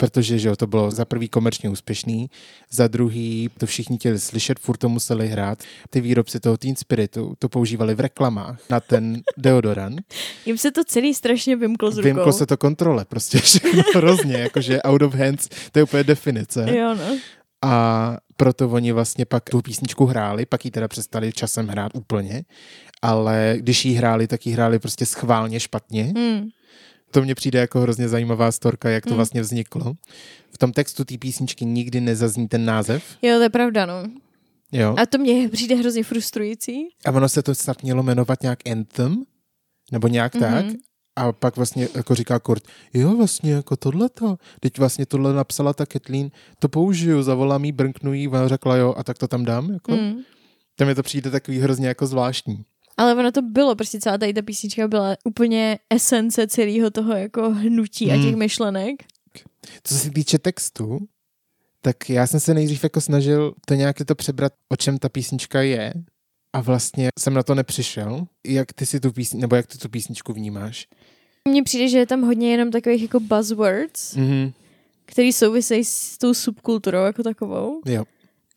Protože 0.00 0.38
že 0.38 0.48
jo, 0.48 0.56
to 0.56 0.66
bylo 0.66 0.90
za 0.90 1.04
prvý 1.04 1.28
komerčně 1.28 1.70
úspěšný, 1.70 2.30
za 2.70 2.88
druhý 2.88 3.50
to 3.58 3.66
všichni 3.66 3.98
chtěli 3.98 4.18
slyšet, 4.18 4.58
furt 4.58 4.76
to 4.76 4.88
museli 4.88 5.28
hrát. 5.28 5.58
Ty 5.90 6.00
výrobci 6.00 6.40
toho 6.40 6.56
Teen 6.56 6.76
Spiritu 6.76 7.34
to 7.38 7.48
používali 7.48 7.94
v 7.94 8.00
reklamách 8.00 8.60
na 8.70 8.80
ten 8.80 9.22
deodorant. 9.36 10.00
Jim 10.46 10.58
se 10.58 10.70
to 10.70 10.84
celý 10.84 11.14
strašně 11.14 11.56
vymklo 11.56 11.90
z 11.90 11.96
rukou. 11.98 12.04
Vymklo 12.04 12.32
se 12.32 12.46
to 12.46 12.56
kontrole, 12.56 13.04
prostě 13.04 13.38
všechno 13.38 13.82
hrozně, 13.94 14.34
jakože 14.34 14.82
out 14.82 15.02
of 15.02 15.14
hands, 15.14 15.48
to 15.72 15.78
je 15.78 15.82
úplně 15.82 16.04
definice. 16.04 16.76
Jo, 16.76 16.94
no. 16.94 17.18
A 17.62 18.16
proto 18.36 18.68
oni 18.68 18.92
vlastně 18.92 19.24
pak 19.24 19.50
tu 19.50 19.60
písničku 19.60 20.06
hráli, 20.06 20.46
pak 20.46 20.64
ji 20.64 20.70
teda 20.70 20.88
přestali 20.88 21.32
časem 21.32 21.68
hrát 21.68 21.92
úplně, 21.94 22.42
ale 23.02 23.54
když 23.58 23.84
ji 23.84 23.94
hráli, 23.94 24.26
tak 24.26 24.46
ji 24.46 24.52
hráli 24.52 24.78
prostě 24.78 25.06
schválně 25.06 25.60
špatně, 25.60 26.12
Hmm. 26.16 26.48
To 27.10 27.22
mně 27.22 27.34
přijde 27.34 27.58
jako 27.58 27.80
hrozně 27.80 28.08
zajímavá 28.08 28.52
storka, 28.52 28.90
jak 28.90 29.04
to 29.04 29.10
Mm. 29.10 29.16
vlastně 29.16 29.40
vzniklo. 29.40 29.94
V 30.50 30.58
tom 30.58 30.72
textu 30.72 31.04
té 31.04 31.18
písničky 31.18 31.64
nikdy 31.64 32.00
nezazní 32.00 32.48
ten 32.48 32.64
název. 32.64 33.04
Jo, 33.22 33.36
to 33.36 33.42
je 33.42 33.48
pravda, 33.50 33.86
no. 33.86 33.94
Jo. 34.72 34.94
A 34.98 35.06
to 35.06 35.18
mě 35.18 35.48
přijde 35.48 35.74
hrozně 35.74 36.04
frustrující. 36.04 36.88
A 37.06 37.10
ono 37.10 37.28
se 37.28 37.42
to 37.42 37.54
snad 37.54 37.82
mělo 37.82 38.02
jmenovat 38.02 38.42
nějak 38.42 38.58
Anthem, 38.70 39.24
nebo 39.92 40.08
nějak 40.08 40.34
mm-hmm. 40.34 40.40
tak. 40.40 40.66
A 41.16 41.32
pak 41.32 41.56
vlastně 41.56 41.88
jako 41.94 42.14
říká 42.14 42.38
Kurt, 42.38 42.62
jo 42.94 43.16
vlastně 43.16 43.52
jako 43.52 43.76
tohleto, 43.76 44.36
teď 44.60 44.78
vlastně 44.78 45.06
tohle 45.06 45.32
napsala 45.34 45.72
ta 45.72 45.86
Kathleen, 45.86 46.30
to 46.58 46.68
použiju, 46.68 47.22
zavolám 47.22 47.64
jí, 47.64 47.72
brnknu 47.72 48.12
jí, 48.12 48.28
ona 48.28 48.48
řekla 48.48 48.76
jo 48.76 48.94
a 48.96 49.04
tak 49.04 49.18
to 49.18 49.28
tam 49.28 49.44
dám, 49.44 49.70
jako. 49.72 49.92
Mm. 49.92 50.14
Tam 50.76 50.88
mi 50.88 50.94
to 50.94 51.02
přijde 51.02 51.30
takový 51.30 51.58
hrozně 51.58 51.88
jako 51.88 52.06
zvláštní. 52.06 52.64
Ale 53.00 53.14
ono 53.14 53.32
to 53.32 53.42
bylo, 53.42 53.74
prostě 53.76 54.00
celá 54.00 54.18
tady 54.18 54.34
ta 54.34 54.42
písnička 54.42 54.88
byla 54.88 55.16
úplně 55.24 55.78
esence 55.90 56.46
celého 56.46 56.90
toho 56.90 57.12
jako 57.12 57.50
hnutí 57.50 58.12
a 58.12 58.16
Mm. 58.16 58.22
těch 58.22 58.36
myšlenek. 58.36 58.94
Co 59.84 59.94
se 59.94 60.10
týče 60.10 60.38
textu, 60.38 60.98
tak 61.82 62.10
já 62.10 62.26
jsem 62.26 62.40
se 62.40 62.54
nejdřív 62.54 62.82
jako 62.84 63.00
snažil 63.00 63.54
to 63.66 63.74
nějak 63.74 63.96
to 64.06 64.14
přebrat, 64.14 64.52
o 64.68 64.76
čem 64.76 64.98
ta 64.98 65.08
písnička 65.08 65.62
je 65.62 65.94
a 66.52 66.60
vlastně 66.60 67.08
jsem 67.18 67.34
na 67.34 67.42
to 67.42 67.54
nepřišel. 67.54 68.26
Jak 68.46 68.72
ty 68.72 68.86
si 68.86 69.00
tu 69.00 69.12
písni, 69.12 69.40
nebo 69.40 69.56
jak 69.56 69.66
ty 69.66 69.78
tu 69.78 69.88
písničku 69.88 70.32
vnímáš? 70.32 70.86
Mně 71.48 71.62
přijde, 71.62 71.88
že 71.88 71.98
je 71.98 72.06
tam 72.06 72.22
hodně 72.22 72.50
jenom 72.50 72.70
takových 72.70 73.02
jako 73.02 73.20
buzzwords, 73.20 74.14
Mhm. 74.16 74.52
který 75.04 75.32
souvisejí 75.32 75.84
s 75.84 76.18
tou 76.18 76.34
subkulturou 76.34 77.04
jako 77.04 77.22
takovou. 77.22 77.80
Jo. 77.86 78.04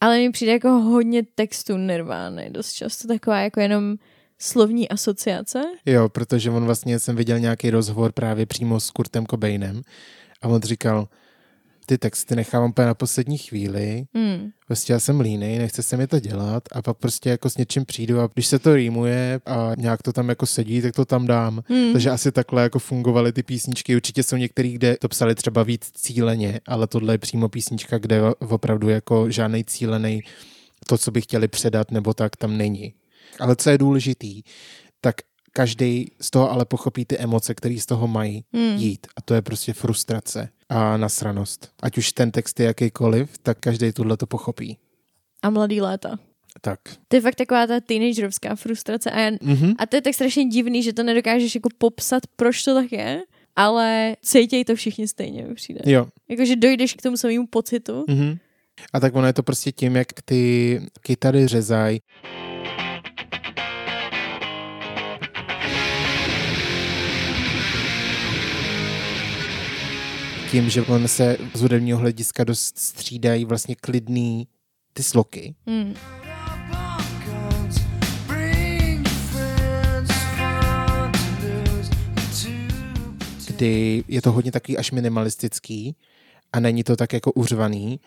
Ale 0.01 0.17
mi 0.19 0.31
přijde 0.31 0.51
jako 0.51 0.69
hodně 0.69 1.23
textů 1.35 1.77
Nirvány, 1.77 2.49
dost 2.49 2.73
často 2.73 3.07
taková 3.07 3.39
jako 3.39 3.59
jenom 3.59 3.95
slovní 4.43 4.89
asociace. 4.89 5.61
Jo, 5.85 6.09
protože 6.09 6.49
on 6.51 6.65
vlastně, 6.65 6.99
jsem 6.99 7.15
viděl 7.15 7.39
nějaký 7.39 7.69
rozhovor 7.69 8.11
právě 8.11 8.45
přímo 8.45 8.79
s 8.79 8.91
Kurtem 8.91 9.25
Cobainem 9.25 9.81
a 10.41 10.47
on 10.47 10.61
říkal, 10.61 11.07
ty 11.85 11.97
texty 11.97 12.35
nechávám 12.35 12.69
úplně 12.69 12.87
na 12.87 12.93
poslední 12.93 13.37
chvíli, 13.37 14.05
Hmm. 14.13 14.49
prostě 14.67 14.93
já 14.93 14.99
jsem 14.99 15.19
línej, 15.19 15.57
nechce 15.57 15.83
se 15.83 15.97
mi 15.97 16.07
to 16.07 16.19
dělat 16.19 16.63
a 16.71 16.81
pak 16.81 16.97
prostě 16.97 17.29
jako 17.29 17.49
s 17.49 17.57
něčím 17.57 17.85
přijdu 17.85 18.21
a 18.21 18.29
když 18.33 18.47
se 18.47 18.59
to 18.59 18.75
rýmuje 18.75 19.41
a 19.45 19.71
nějak 19.77 20.01
to 20.03 20.13
tam 20.13 20.29
jako 20.29 20.45
sedí, 20.45 20.81
tak 20.81 20.95
to 20.95 21.05
tam 21.05 21.27
dám. 21.27 21.63
Hmm. 21.67 21.91
Takže 21.93 22.09
asi 22.09 22.31
takhle 22.31 22.63
jako 22.63 22.79
fungovaly 22.79 23.31
ty 23.31 23.43
písničky. 23.43 23.95
Určitě 23.95 24.23
jsou 24.23 24.35
některý, 24.35 24.73
kde 24.73 24.97
to 24.97 25.07
psali 25.07 25.35
třeba 25.35 25.63
víc 25.63 25.91
cíleně, 25.93 26.59
ale 26.67 26.87
tohle 26.87 27.13
je 27.13 27.17
přímo 27.17 27.49
písnička, 27.49 27.97
kde 27.97 28.21
opravdu 28.39 28.89
jako 28.89 29.29
žádný 29.29 29.63
cílený 29.63 30.21
to, 30.87 30.97
co 30.97 31.11
by 31.11 31.21
chtěli 31.21 31.47
předat, 31.47 31.91
nebo 31.91 32.13
tak 32.13 32.35
tam 32.35 32.57
není. 32.57 32.93
Ale 33.39 33.55
co 33.55 33.69
je 33.69 33.77
důležitý, 33.77 34.41
tak 35.01 35.15
každý 35.53 36.11
z 36.21 36.31
toho 36.31 36.51
ale 36.51 36.65
pochopí 36.65 37.05
ty 37.05 37.17
emoce, 37.17 37.55
které 37.55 37.75
z 37.79 37.85
toho 37.85 38.07
mají 38.07 38.43
Hmm. 38.53 38.75
jít. 38.77 39.07
A 39.15 39.21
to 39.21 39.33
je 39.33 39.41
prostě 39.41 39.73
frustrace 39.73 40.49
a 40.69 40.97
nasranost. 40.97 41.71
Ať 41.83 41.97
už 41.97 42.11
ten 42.11 42.31
text 42.31 42.59
je 42.59 42.65
jakýkoliv, 42.65 43.37
tak 43.37 43.57
každý 43.59 43.91
tohle 43.91 44.17
to 44.17 44.27
pochopí. 44.27 44.77
A 45.41 45.49
mladý 45.49 45.81
léta. 45.81 46.19
Tak. 46.61 46.79
To 47.07 47.15
je 47.15 47.21
fakt 47.21 47.35
taková 47.35 47.67
ta 47.67 47.79
teenagerovská 47.79 48.55
frustrace 48.55 49.11
a, 49.11 49.19
já, 49.19 49.31
Mhm. 49.41 49.73
a 49.79 49.85
to 49.85 49.95
je 49.95 50.01
tak 50.01 50.13
strašně 50.13 50.45
divný, 50.45 50.83
že 50.83 50.93
to 50.93 51.03
nedokážeš 51.03 51.55
jako 51.55 51.69
popsat, 51.77 52.23
proč 52.35 52.63
to 52.63 52.73
tak 52.75 52.91
je, 52.91 53.21
ale 53.55 54.15
cítějí 54.21 54.65
to 54.65 54.75
všichni 54.75 55.07
stejně, 55.07 55.43
mi 55.43 55.53
přijde. 55.55 55.79
Jo. 55.85 56.07
Jakože 56.29 56.55
dojdeš 56.55 56.93
k 56.93 57.01
tomu 57.01 57.17
samému 57.17 57.47
pocitu. 57.47 58.05
Mhm. 58.09 58.37
A 58.93 58.99
tak 58.99 59.15
ono 59.15 59.27
je 59.27 59.33
to 59.33 59.43
prostě 59.43 59.71
tím, 59.71 59.95
jak 59.95 60.07
ty 60.25 60.81
kytary 61.01 61.47
řezají. 61.47 61.99
Tím, 70.53 70.69
že 70.69 70.81
on 70.81 71.07
se 71.07 71.37
z 71.53 71.61
hudebního 71.61 71.99
hlediska 71.99 72.43
dost 72.43 72.79
střídají 72.79 73.45
vlastně 73.45 73.75
klidný 73.75 74.47
ty 74.93 75.03
sloky. 75.03 75.55
Hmm. 75.67 75.93
Kdy 83.47 84.03
je 84.07 84.21
to 84.21 84.31
hodně 84.31 84.51
takový 84.51 84.77
až 84.77 84.91
minimalistický 84.91 85.95
a 86.53 86.59
není 86.59 86.83
to 86.83 86.95
tak 86.95 87.13
jako 87.13 87.31
uřvaný. 87.31 87.99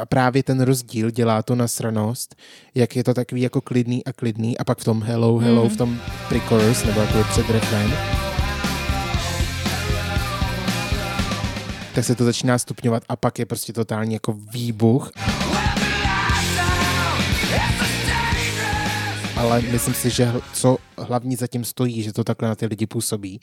A 0.00 0.06
právě 0.06 0.42
ten 0.42 0.60
rozdíl 0.60 1.10
dělá 1.10 1.42
to 1.42 1.54
nasranost, 1.54 2.34
jak 2.74 2.96
je 2.96 3.04
to 3.04 3.14
takový 3.14 3.40
jako 3.40 3.60
klidný 3.60 4.04
a 4.04 4.12
klidný 4.12 4.58
a 4.58 4.64
pak 4.64 4.78
v 4.78 4.84
tom 4.84 5.02
hello, 5.02 5.38
hello, 5.38 5.64
Mm. 5.64 5.70
v 5.70 5.76
tom 5.76 6.00
pre-chorus, 6.28 6.84
nebo 6.86 7.00
jako 7.00 7.18
je 7.18 7.24
před 7.24 7.50
refrén, 7.50 7.90
tak 11.98 12.04
se 12.04 12.14
to 12.14 12.24
začíná 12.24 12.58
stupňovat 12.58 13.02
a 13.08 13.16
pak 13.16 13.38
je 13.38 13.46
prostě 13.46 13.72
totální 13.72 14.14
jako 14.14 14.32
výbuch. 14.32 15.10
Ale 19.36 19.60
myslím 19.60 19.94
si, 19.94 20.10
že 20.10 20.32
co 20.52 20.76
hlavní 20.98 21.36
zatím 21.36 21.64
stojí, 21.64 22.02
že 22.02 22.12
to 22.12 22.24
takhle 22.24 22.48
na 22.48 22.54
ty 22.54 22.66
lidi 22.66 22.86
působí, 22.86 23.40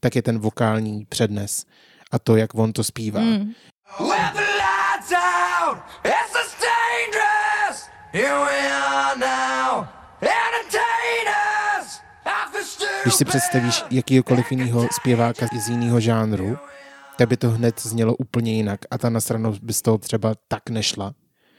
tak 0.00 0.16
je 0.16 0.22
ten 0.22 0.38
vokální 0.38 1.06
přednes 1.08 1.64
a 2.10 2.18
to, 2.18 2.36
jak 2.36 2.54
on 2.54 2.72
to 2.72 2.84
zpívá. 2.84 3.20
Mm. 3.20 3.52
Když 13.02 13.14
si 13.14 13.24
představíš 13.24 13.84
jakýkoliv 13.90 14.50
jiného 14.50 14.88
zpěváka 14.92 15.46
z 15.60 15.68
jiného 15.68 16.00
žánru, 16.00 16.58
tak 17.18 17.28
by 17.28 17.36
to 17.36 17.50
hned 17.50 17.80
znělo 17.80 18.16
úplně 18.16 18.52
jinak 18.52 18.80
a 18.90 18.98
ta 18.98 19.10
nasranost 19.10 19.62
by 19.62 19.72
z 19.72 19.82
toho 19.82 19.98
třeba 19.98 20.34
tak 20.48 20.70
nešla. 20.70 21.14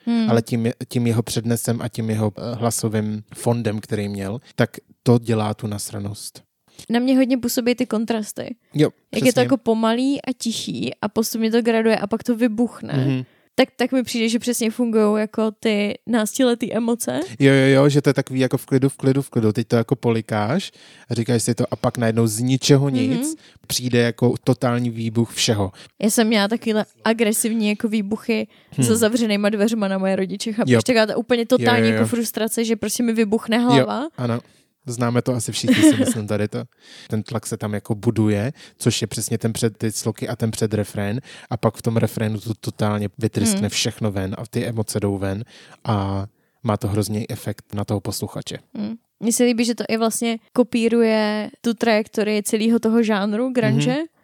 Hmm. 0.05 0.29
Ale 0.29 0.41
tím, 0.41 0.71
tím 0.87 1.07
jeho 1.07 1.23
přednesem 1.23 1.81
a 1.81 1.87
tím 1.87 2.09
jeho 2.09 2.31
eh, 2.37 2.55
hlasovým 2.55 3.23
fondem, 3.35 3.79
který 3.79 4.09
měl, 4.09 4.39
tak 4.55 4.69
to 5.03 5.19
dělá 5.19 5.53
tu 5.53 5.67
nasranost. 5.67 6.43
Na 6.89 6.99
mě 6.99 7.17
hodně 7.17 7.37
působí 7.37 7.75
ty 7.75 7.85
kontrasty. 7.85 8.55
Jo, 8.73 8.89
Jak 9.15 9.25
je 9.25 9.33
to 9.33 9.39
jako 9.39 9.57
pomalý 9.57 10.21
a 10.21 10.33
tichý 10.37 10.91
a 11.01 11.07
postupně 11.07 11.51
to 11.51 11.61
graduje 11.61 11.97
a 11.97 12.07
pak 12.07 12.23
to 12.23 12.35
vybuchne. 12.35 12.93
Mhm. 12.93 13.23
Tak, 13.59 13.69
tak 13.75 13.91
mi 13.91 14.03
přijde, 14.03 14.29
že 14.29 14.39
přesně 14.39 14.71
fungují 14.71 15.21
jako 15.21 15.51
ty 15.51 15.99
náctiletý 16.07 16.73
emoce. 16.73 17.19
Jo, 17.39 17.53
jo, 17.53 17.67
jo, 17.67 17.89
že 17.89 18.01
to 18.01 18.09
je 18.09 18.13
takový 18.13 18.39
jako 18.39 18.57
v 18.57 18.65
klidu, 18.65 18.89
v 18.89 18.97
klidu, 18.97 19.21
v 19.21 19.29
klidu. 19.29 19.51
Teď 19.51 19.67
to 19.67 19.75
jako 19.75 19.95
polikáš 19.95 20.71
a 21.09 21.13
říkáš 21.13 21.43
si 21.43 21.55
to 21.55 21.65
a 21.71 21.75
pak 21.75 21.97
najednou 21.97 22.27
z 22.27 22.39
ničeho 22.39 22.89
nic 22.89 23.11
Mhm. 23.11 23.21
mm-hmm. 23.21 23.35
přijde 23.67 23.99
jako 23.99 24.33
totální 24.43 24.89
výbuch 24.89 25.31
všeho. 25.31 25.71
Já 26.01 26.09
jsem 26.09 26.27
měla 26.27 26.47
takovýhle 26.47 26.85
agresivní 27.05 27.69
jako 27.69 27.87
výbuchy 27.87 28.47
hmm. 28.71 28.87
za 28.87 28.95
zavřenýma 28.95 29.49
dveřma 29.49 29.87
na 29.87 29.97
moje 29.97 30.15
rodiče. 30.15 30.53
Chápeš? 30.53 30.71
Jo. 30.73 30.81
Taková 30.85 31.05
ta 31.05 31.17
úplně 31.17 31.45
totální 31.45 31.81
Jo, 31.81 31.85
jo, 31.87 31.93
jo. 31.93 31.95
jako 31.97 32.07
frustrace, 32.07 32.65
že 32.65 32.75
prostě 32.75 33.03
mi 33.03 33.13
vybuchne 33.13 33.57
hlava. 33.59 34.01
Jo, 34.01 34.09
ano. 34.17 34.39
Známe 34.85 35.21
to 35.21 35.33
asi 35.33 35.51
všichni, 35.51 35.83
si 35.83 35.97
myslím 35.97 36.27
tady 36.27 36.47
to. 36.47 36.63
Ten 37.07 37.23
tlak 37.23 37.45
se 37.45 37.57
tam 37.57 37.73
jako 37.73 37.95
buduje, 37.95 38.53
což 38.77 39.01
je 39.01 39.07
přesně 39.07 39.37
ten 39.37 39.53
před 39.53 39.77
ty 39.77 39.91
sloky 39.91 40.27
a 40.27 40.35
ten 40.35 40.51
před 40.51 40.73
refrén 40.73 41.21
a 41.49 41.57
pak 41.57 41.75
v 41.75 41.81
tom 41.81 41.97
refrénu 41.97 42.39
to 42.39 42.53
totálně 42.53 43.09
vytryskne 43.17 43.59
Hmm. 43.59 43.69
všechno 43.69 44.11
ven 44.11 44.35
a 44.37 44.43
ty 44.49 44.65
emoce 44.65 44.99
jdou 44.99 45.17
ven 45.17 45.43
a 45.83 46.25
má 46.63 46.77
to 46.77 46.87
hrozný 46.87 47.31
efekt 47.31 47.73
na 47.73 47.85
toho 47.85 47.99
posluchače. 47.99 48.57
Hmm. 48.75 48.95
Mně 49.19 49.33
se 49.33 49.43
líbí, 49.43 49.65
že 49.65 49.75
to 49.75 49.83
i 49.89 49.97
vlastně 49.97 50.37
kopíruje 50.53 51.51
tu 51.61 51.73
trajektorii 51.73 52.43
celého 52.43 52.79
toho 52.79 53.03
žánru 53.03 53.49
grunge. 53.51 53.91
Mm-hmm. 53.91 54.18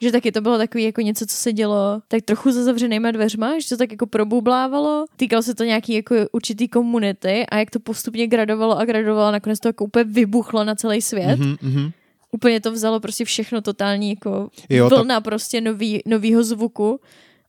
Že 0.00 0.12
taky 0.12 0.32
to 0.32 0.40
bylo 0.40 0.58
takový 0.58 0.84
jako 0.84 1.00
něco, 1.00 1.26
co 1.26 1.36
se 1.36 1.52
dělo 1.52 2.00
tak 2.08 2.22
trochu 2.22 2.50
za 2.50 2.64
zavřenýma 2.64 3.10
dveřma, 3.10 3.58
že 3.58 3.68
to 3.68 3.76
tak 3.76 3.90
jako 3.92 4.06
probublávalo. 4.06 5.04
Týkalo 5.16 5.42
se 5.42 5.54
to 5.54 5.64
nějaký 5.64 5.94
jako 5.94 6.14
určitý 6.32 6.68
komunity 6.68 7.46
a 7.46 7.58
jak 7.58 7.70
to 7.70 7.80
postupně 7.80 8.26
gradovalo 8.26 8.78
a 8.78 8.84
gradovalo, 8.84 9.32
nakonec 9.32 9.60
to 9.60 9.68
jako 9.68 9.84
úplně 9.84 10.04
vybuchlo 10.04 10.64
na 10.64 10.74
celý 10.74 11.02
svět. 11.02 11.40
Mm-hmm. 11.40 11.56
Mhm, 11.62 11.72
mhm. 11.80 11.90
Úplně 12.32 12.60
to 12.60 12.72
vzalo 12.72 13.00
prostě 13.00 13.24
všechno 13.24 13.60
totální 13.60 14.10
jako 14.10 14.50
Jo, 14.70 14.88
vlna 14.88 15.20
prostě 15.20 15.60
nový, 15.60 16.02
novýho 16.06 16.44
zvuku, 16.44 17.00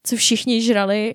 co 0.04 0.16
všichni 0.16 0.62
žrali. 0.62 1.14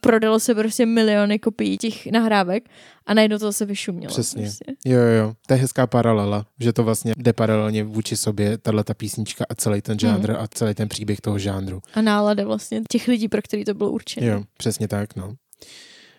Prodalo 0.00 0.40
se 0.40 0.54
prostě 0.54 0.86
miliony 0.86 1.38
kopií 1.38 1.78
těch 1.78 2.06
nahrávek 2.06 2.68
a 3.06 3.14
najednou 3.14 3.38
to 3.38 3.44
zase 3.44 3.64
vyšumělo. 3.64 4.12
Přesně. 4.12 4.42
Prostě. 4.42 4.64
Jo, 4.84 5.00
jo. 5.00 5.34
To 5.46 5.54
je 5.54 5.60
hezká 5.60 5.86
paralela, 5.86 6.46
že 6.60 6.72
to 6.72 6.84
vlastně 6.84 7.12
jde 7.16 7.32
paralelně 7.32 7.84
vůči 7.84 8.16
sobě, 8.16 8.58
tahle 8.58 8.84
ta 8.84 8.94
písnička 8.94 9.44
a 9.48 9.54
celý 9.54 9.82
ten 9.82 9.98
žánr 9.98 10.30
a 10.30 10.48
celý 10.48 10.74
ten 10.74 10.88
příběh 10.88 11.20
toho 11.20 11.38
žánru. 11.38 11.82
A 11.94 12.00
nálada 12.00 12.44
vlastně 12.44 12.82
těch 12.90 13.08
lidí, 13.08 13.28
pro 13.28 13.42
který 13.42 13.64
to 13.64 13.74
bylo 13.74 13.90
určené. 13.90 14.26
Jo, 14.26 14.44
přesně 14.56 14.88
tak, 14.88 15.16
no. 15.16 15.34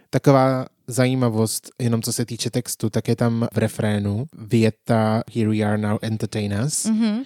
Taková 0.09 0.65
zajímavost, 0.87 1.69
jenom 1.79 2.01
co 2.01 2.13
se 2.13 2.25
týče 2.25 2.49
textu, 2.49 2.89
tak 2.89 3.07
je 3.07 3.15
tam 3.15 3.47
v 3.53 3.57
refrénu 3.57 4.25
věta 4.33 5.23
Here 5.35 5.49
we 5.49 5.57
are 5.57 5.77
now 5.77 5.97
entertainers 6.01 6.85
Mm-hmm. 6.85 7.23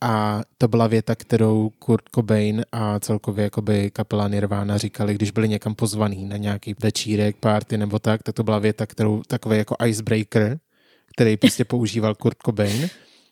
A 0.00 0.42
to 0.58 0.68
byla 0.68 0.86
věta, 0.86 1.14
kterou 1.14 1.70
Kurt 1.78 2.04
Cobain 2.14 2.64
a 2.72 3.00
celkově 3.00 3.44
jakoby 3.44 3.90
kapela 3.90 4.28
Nirvana 4.28 4.78
říkali, 4.78 5.14
když 5.14 5.30
byli 5.30 5.48
někam 5.48 5.74
pozvaný 5.74 6.24
na 6.24 6.36
nějaký 6.36 6.74
večírek, 6.82 7.36
party 7.36 7.78
nebo 7.78 7.98
tak, 7.98 8.22
tak 8.22 8.34
to 8.34 8.42
byla 8.42 8.58
věta, 8.58 8.86
kterou 8.86 9.22
takový 9.26 9.58
jako 9.58 9.76
icebreaker, 9.86 10.58
který 11.14 11.36
prostě 11.36 11.64
používal 11.74 12.14
Kurt 12.14 12.36
Cobain 12.46 12.90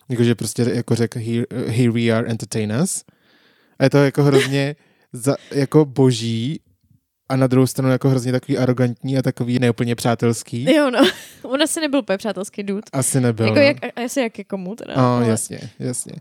Jakože 0.09 0.35
prostě 0.35 0.65
jako 0.73 0.95
řekl 0.95 1.19
here, 1.19 1.45
here 1.67 1.91
we 1.91 2.11
are 2.11 2.27
entertainers. 2.27 3.03
A 3.79 3.83
je 3.83 3.89
to 3.89 3.97
jako 3.97 4.23
hrozně 4.23 4.75
za, 5.13 5.35
jako 5.51 5.85
boží 5.85 6.59
a 7.29 7.35
na 7.35 7.47
druhou 7.47 7.67
stranu 7.67 7.91
jako 7.91 8.09
hrozně 8.09 8.31
takový 8.31 8.57
arrogantní 8.57 9.17
a 9.17 9.21
takový 9.21 9.59
neúplně 9.59 9.95
přátelský. 9.95 10.73
Jo, 10.75 10.91
no. 10.91 11.09
On 11.43 11.63
asi 11.63 11.81
nebyl 11.81 11.99
úplně 11.99 12.17
přátelský 12.17 12.63
dude. 12.63 12.81
Asi 12.93 13.21
nebyl. 13.21 13.45
Jako 13.45 13.59
no. 13.59 13.61
jak, 13.61 13.77
asi 14.05 14.19
jak 14.19 14.33
komu 14.47 14.75
teda. 14.75 14.93
No, 14.97 15.15
ale- 15.15 15.27
jasně, 15.27 15.59
jasně. 15.79 16.13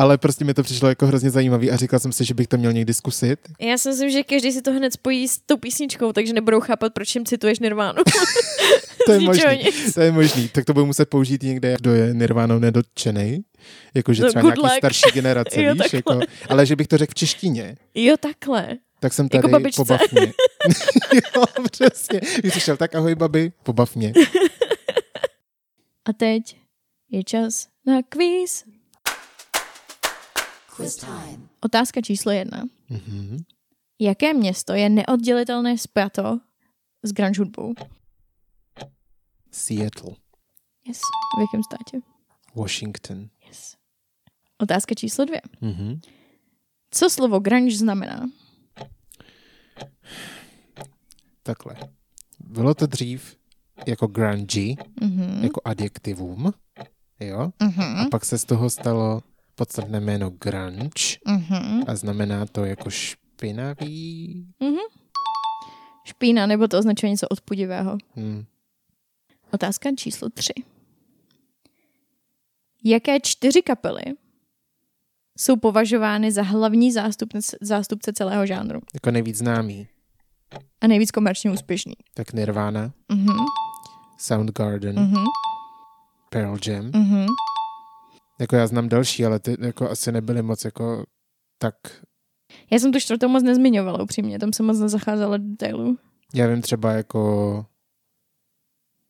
Ale 0.00 0.18
prostě 0.18 0.44
mi 0.44 0.54
to 0.54 0.62
přišlo 0.62 0.88
jako 0.88 1.06
hrozně 1.06 1.30
zajímavý 1.30 1.70
a 1.70 1.76
říkal 1.76 2.00
jsem 2.00 2.12
si, 2.12 2.24
že 2.24 2.34
bych 2.34 2.46
to 2.48 2.56
měl 2.56 2.72
někdy 2.72 2.94
zkusit. 2.94 3.38
Já 3.60 3.78
si 3.78 3.88
myslím, 3.88 4.10
že 4.10 4.22
každý 4.22 4.52
si 4.52 4.62
to 4.62 4.72
hned 4.72 4.92
spojí 4.92 5.28
s 5.28 5.38
tou 5.38 5.56
písničkou, 5.56 6.12
takže 6.12 6.32
nebudou 6.32 6.60
chápat, 6.60 6.92
proč 6.94 7.14
jim 7.14 7.24
cituješ 7.26 7.58
Nirvánu. 7.58 8.02
To 9.06 9.12
je 9.12 9.20
možný. 9.20 9.44
nic. 9.64 9.94
To 9.94 10.00
je 10.00 10.12
možný. 10.12 10.48
Tak 10.48 10.64
to 10.64 10.72
budu 10.74 10.86
muset 10.86 11.08
použít 11.08 11.42
někde, 11.42 11.76
kdo 11.80 11.94
je 11.94 12.14
Nirvánou 12.14 12.58
nedotčený. 12.58 13.40
Jakože 13.94 14.22
No, 14.22 14.28
třeba 14.28 14.42
good 14.42 14.48
nějaký 14.56 14.60
luck. 14.62 14.78
starší 14.78 15.10
generace, 15.14 15.62
Jo, 15.62 15.74
víš? 15.74 15.82
takhle. 15.90 16.14
Jako, 16.16 16.32
ale 16.48 16.66
že 16.66 16.76
bych 16.76 16.86
to 16.88 16.98
řekl 16.98 17.10
v 17.10 17.14
češtině. 17.14 17.76
Jo, 17.94 18.16
takhle. 18.20 18.68
Tak 19.00 19.12
jsem 19.12 19.28
tady, 19.28 19.38
Jako 19.38 19.48
babičce. 19.48 19.76
pobav 19.84 20.00
mě. 20.12 20.22
jo, 21.36 21.42
přesně. 21.70 22.20
Když 22.38 22.54
jsi 22.54 22.60
šel, 22.60 22.76
tak 22.76 22.94
ahoj 22.94 23.14
babi, 23.14 23.52
pobav 23.62 23.96
mě. 23.96 24.12
A 26.08 26.12
teď 26.12 26.56
je 27.10 27.24
čas 27.24 27.66
na 27.86 28.02
kvíz. 28.08 28.64
Otázka 31.60 32.00
číslo 32.00 32.32
jedna. 32.32 32.64
Mhm. 32.88 33.36
Jaké 34.00 34.34
město 34.34 34.72
je 34.72 34.88
neoddělitelné 34.88 35.78
spjato 35.78 36.40
s 37.02 37.12
grunge 37.12 37.38
hudbou? 37.42 37.74
Seattle, 39.50 40.14
Yes. 40.88 40.98
V 41.38 41.40
jakém 41.40 41.62
státě? 41.62 42.06
Washington. 42.54 43.28
Yes. 43.46 43.76
Otázka 44.58 44.94
číslo 44.94 45.24
dvě. 45.24 45.40
Mhm. 45.60 46.00
Co 46.90 47.10
slovo 47.10 47.38
grunge 47.40 47.76
znamená? 47.76 48.30
Takhle. 51.42 51.76
Bylo 52.40 52.74
to 52.74 52.86
dřív 52.86 53.36
jako 53.86 54.06
grungy, 54.06 54.76
Mhm. 55.00 55.44
jako 55.44 55.60
adjektivum, 55.64 56.52
jo? 57.20 57.50
Mhm. 57.62 57.82
A 57.82 58.06
pak 58.10 58.24
se 58.24 58.38
z 58.38 58.44
toho 58.44 58.70
stalo 58.70 59.22
podstatné 59.64 60.00
jméno 60.00 60.30
grunge 60.30 61.18
Mhm. 61.26 61.82
a 61.86 61.96
znamená 61.96 62.46
to 62.46 62.64
jako 62.64 62.90
špinavý. 62.90 64.46
Mhm. 64.60 64.78
Špína, 66.04 66.46
nebo 66.46 66.68
to 66.68 66.78
označuje 66.78 67.10
něco 67.10 67.28
odpudivého. 67.28 67.98
Hm. 68.16 68.44
Otázka 69.52 69.90
číslo 69.96 70.28
tři. 70.30 70.52
Jaké 72.84 73.20
čtyři 73.20 73.62
kapely 73.62 74.02
jsou 75.38 75.56
považovány 75.56 76.32
za 76.32 76.42
hlavní 76.42 76.92
zástupce, 76.92 77.56
zástupce 77.60 78.12
celého 78.12 78.46
žánru 78.46 78.80
Jako 78.94 79.10
nejvíc 79.10 79.36
známý. 79.36 79.88
a 80.80 80.86
nejvíc 80.86 81.10
komerčně 81.10 81.50
úspěšný? 81.50 81.94
Tak 82.14 82.32
Nirvana, 82.32 82.92
Mhm. 83.12 83.36
Soundgarden, 84.18 85.00
Mhm. 85.00 85.24
Pearl 86.30 86.56
Jam. 86.66 86.90
Mhm. 86.94 87.26
Jako 88.40 88.56
já 88.56 88.66
znám 88.66 88.88
další, 88.88 89.24
ale 89.24 89.38
ty 89.38 89.56
jako 89.60 89.90
asi 89.90 90.12
nebyly 90.12 90.42
moc 90.42 90.64
jako 90.64 91.04
tak... 91.58 91.74
Já 92.70 92.78
jsem 92.78 92.92
tu 92.92 93.00
čtvrtou 93.00 93.28
moc 93.28 93.42
nezmiňovala 93.42 94.02
upřímně, 94.02 94.38
tam 94.38 94.52
jsem 94.52 94.66
moc 94.66 94.78
nezacházela 94.78 95.36
do 95.36 95.44
detailů. 95.48 95.98
Já 96.34 96.46
vím 96.46 96.62
třeba 96.62 96.92
jako... 96.92 97.66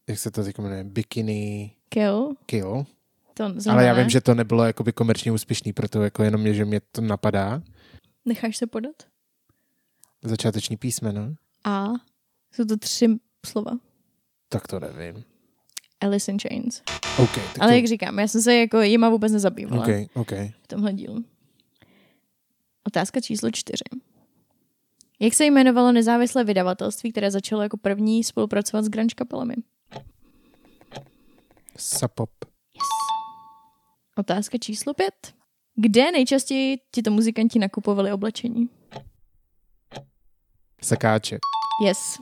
Jak 0.09 0.19
se 0.19 0.31
to 0.31 0.45
teď 0.45 0.59
jmenuje? 0.59 0.85
Bikini 0.85 1.77
Kill, 1.89 2.35
Kill. 2.47 2.87
to 3.35 3.53
Ale 3.71 3.85
já 3.85 3.95
vím, 3.95 4.11
že 4.11 4.21
to 4.21 4.35
nebylo 4.35 4.65
jakoby 4.65 4.93
komerčně 4.93 5.33
úspěšný, 5.33 5.73
proto 5.73 6.03
jako 6.03 6.23
jenom 6.23 6.41
mě, 6.41 6.55
že 6.55 6.65
mě 6.65 6.81
to 6.93 7.01
napadá. 7.01 7.63
Necháš 8.25 8.57
se 8.57 8.67
podat? 8.67 8.95
Začáteční 10.25 10.77
písmeno. 10.77 11.35
A 11.65 11.89
jsou 12.53 12.65
to 12.65 12.77
tři 12.77 13.19
slova. 13.47 13.73
Tak 14.49 14.69
to 14.69 14.81
nevím. 14.81 15.25
Alice 16.01 16.33
in 16.33 16.39
Chains. 16.39 16.83
OK. 17.19 17.35
Tak 17.35 17.61
Ale 17.61 17.73
to... 17.73 17.77
jak 17.77 17.87
říkám, 17.87 18.19
já 18.19 18.29
jsem 18.29 18.43
se 18.43 18.57
jako 18.57 18.81
jima 18.81 19.09
vůbec 19.09 19.33
nezabývala 19.33 19.83
OK, 19.83 19.89
OK. 20.15 20.33
v 20.63 20.67
tomhle 20.69 20.93
dílu. 20.93 21.25
Otázka 22.87 23.21
číslo 23.21 23.51
čtyři. 23.51 23.85
Jak 25.21 25.35
se 25.35 25.45
jmenovalo 25.45 25.93
nezávislé 25.93 26.45
vydavatelství, 26.45 27.13
které 27.13 27.31
začalo 27.31 27.63
jako 27.63 27.77
první 27.77 28.25
spolupracovat 28.25 28.83
s 28.83 28.89
grunge 28.89 29.15
kapelami? 29.15 29.55
Sapop. 31.77 32.31
Yes. 32.75 32.89
Otázka 34.17 34.59
číslo 34.59 34.95
pět. 34.95 35.35
Kde 35.75 36.13
nejčastěji 36.13 36.79
tito 36.91 37.11
muzikanti 37.11 37.59
nakupovali 37.59 38.13
oblečení? 38.13 38.69
Sekáče. 40.83 41.39
Yes. 41.87 42.19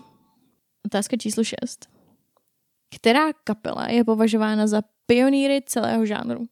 Otázka 0.86 1.16
číslo 1.16 1.44
šest. 1.44 1.97
Která 2.94 3.32
kapela 3.44 3.86
je 3.88 4.04
považována 4.04 4.66
za 4.66 4.82
pionýry 5.06 5.60
celého 5.66 6.06
žánru? 6.06 6.44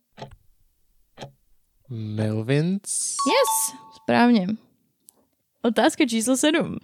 Melvins. 1.91 2.83
Yes, 3.29 3.77
správně. 4.03 4.47
Otázka 5.63 6.07
číslo 6.07 6.37
sedm. 6.37 6.77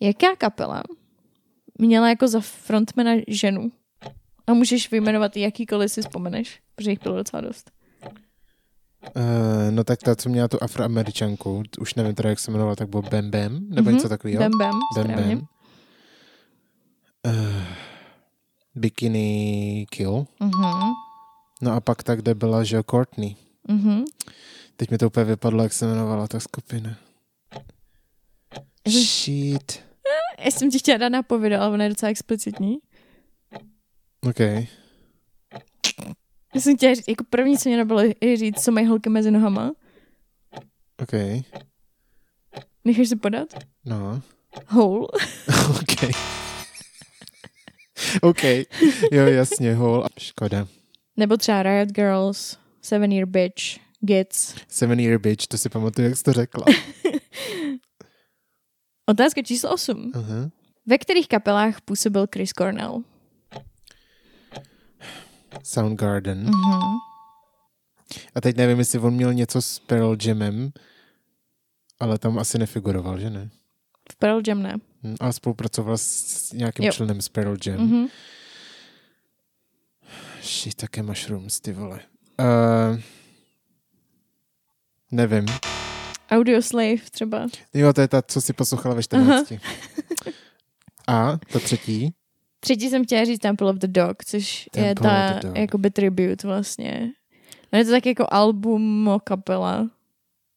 Jaká 0.00 0.36
kapela 0.36 0.82
měla 1.78 2.08
jako 2.08 2.28
za 2.28 2.40
frontmana 2.40 3.10
ženu? 3.28 3.72
A 4.46 4.54
můžeš 4.54 4.90
vyjmenovat 4.90 5.36
jakýkoliv 5.36 5.92
si 5.92 6.02
vzpomeneš, 6.02 6.60
protože 6.74 6.90
jich 6.90 7.02
bylo 7.02 7.16
docela 7.16 7.40
dost. 7.40 7.70
Uh, 9.16 9.70
no 9.70 9.84
tak 9.84 9.98
ta, 10.02 10.16
co 10.16 10.28
měla 10.28 10.48
tu 10.48 10.62
afroameričanku, 10.62 11.62
už 11.80 11.94
nevím 11.94 12.14
teda, 12.14 12.28
jak 12.30 12.38
se 12.38 12.50
jmenovala, 12.50 12.76
tak 12.76 12.88
bylo 12.88 13.02
Bam 13.02 13.30
Bam, 13.30 13.68
nebo 13.68 13.82
Mhm. 13.82 13.94
něco 13.94 14.08
takového. 14.08 14.40
Bam 14.40 14.50
Bam, 14.58 14.70
Bam 14.96 15.04
správně. 15.04 15.36
Bam. 15.36 15.46
Uh, 17.26 17.62
Bikini 18.74 19.86
Kill. 19.90 20.26
Mhm, 20.40 20.92
No 21.62 21.72
a 21.72 21.80
pak 21.80 22.02
tak, 22.02 22.18
kde 22.18 22.34
byla, 22.34 22.64
že 22.64 22.82
Courtney. 22.90 23.36
mhm. 23.68 24.04
Teď 24.76 24.90
mi 24.90 24.98
to 24.98 25.06
úplně 25.06 25.24
vypadlo, 25.24 25.62
jak 25.62 25.72
se 25.72 25.84
jmenovala 25.86 26.28
ta 26.28 26.40
skupina. 26.40 26.96
Shit. 28.88 29.80
Já 30.44 30.50
jsem 30.50 30.70
ti 30.70 30.78
chtěla 30.78 30.98
dát 30.98 31.08
nápovědu, 31.08 31.56
ale 31.56 31.68
ona 31.74 31.84
je 31.84 31.90
docela 31.90 32.10
explicitní. 32.10 32.78
OK. 34.22 34.40
Já 36.54 36.60
jsem 36.60 36.76
chtěla 36.76 36.94
říct, 36.94 37.08
jako 37.08 37.24
první, 37.30 37.58
co 37.58 37.68
mě 37.68 37.78
nabylo, 37.78 38.00
je 38.20 38.36
říct, 38.36 38.64
co 38.64 38.72
mají 38.72 38.86
holky 38.86 39.08
mezi 39.10 39.30
nohama. 39.30 39.72
OK. 41.02 41.12
Necháš 42.84 43.08
se 43.08 43.16
podat? 43.16 43.48
No. 43.84 44.22
Hole. 44.66 45.08
OK. 45.70 46.10
OK. 48.22 48.44
Jo, 49.12 49.26
jasně, 49.26 49.74
hol. 49.74 50.06
Škoda. 50.18 50.66
Nebo 51.16 51.36
třeba 51.36 51.62
Riot 51.62 51.88
Girls, 51.88 52.58
Seven 52.82 53.12
Year 53.12 53.26
Bitch, 53.26 53.62
Gits. 54.00 54.54
Seven 54.68 55.00
Year 55.00 55.18
Bitch, 55.18 55.46
to 55.46 55.58
si 55.58 55.68
pamatuju, 55.68 56.08
jak 56.08 56.16
jsi 56.16 56.22
to 56.22 56.32
řekla. 56.32 56.64
Otázka 59.06 59.42
číslo 59.42 59.74
8. 59.74 60.12
Uh-huh. 60.14 60.50
Ve 60.86 60.98
kterých 60.98 61.28
kapelách 61.28 61.80
působil 61.80 62.26
Chris 62.34 62.50
Cornell? 62.50 63.02
Soundgarden. 65.62 66.38
Mhm. 66.38 66.80
A 68.34 68.40
teď 68.40 68.56
nevím, 68.56 68.78
jestli 68.78 68.98
on 68.98 69.14
měl 69.14 69.34
něco 69.34 69.62
s 69.62 69.78
Pearl 69.78 70.16
Jamem, 70.24 70.70
ale 72.00 72.18
tam 72.18 72.38
asi 72.38 72.58
nefiguroval, 72.58 73.18
že 73.18 73.30
ne? 73.30 73.50
V 74.12 74.16
Pearl 74.16 74.40
Jam 74.46 74.62
ne. 74.62 74.74
Hm, 75.02 75.14
Ale 75.20 75.32
spolupracoval 75.32 75.98
s, 75.98 76.52
nějakým 76.52 76.84
Jo. 76.84 76.92
členem 76.92 77.20
z 77.22 77.28
Pearl 77.28 77.56
Jam. 77.66 77.80
Mhm. 77.80 78.06
Shit, 80.42 80.74
také 80.74 81.02
mushrooms, 81.02 81.60
ty 81.60 81.72
vole. 81.72 82.00
Uh, 82.40 83.00
nevím. 85.10 85.46
Audio 86.30 86.62
Slave 86.62 86.96
třeba. 87.10 87.48
Jo, 87.74 87.92
to 87.92 88.00
je 88.00 88.08
ta, 88.08 88.22
co 88.22 88.40
si 88.40 88.52
poslouchala 88.52 88.94
ve 88.94 89.02
14. 89.02 89.52
A 91.08 91.38
ta 91.52 91.58
třetí? 91.58 92.14
Třetí 92.60 92.90
jsem 92.90 93.04
chtěla 93.04 93.24
říct 93.24 93.38
Temple 93.38 93.70
of 93.70 93.76
the 93.76 93.86
Dog, 93.86 94.24
což 94.24 94.68
je 94.76 94.82
Temple 94.94 95.34
of 95.36 95.42
ta 95.42 95.60
jakoby 95.60 95.90
tribute 95.90 96.46
vlastně. 96.46 97.10
No 97.72 97.78
je 97.78 97.84
to 97.84 97.90
tak 97.90 98.06
jako 98.06 98.26
album 98.30 99.10
kapela. 99.24 99.76
Jako 99.76 99.90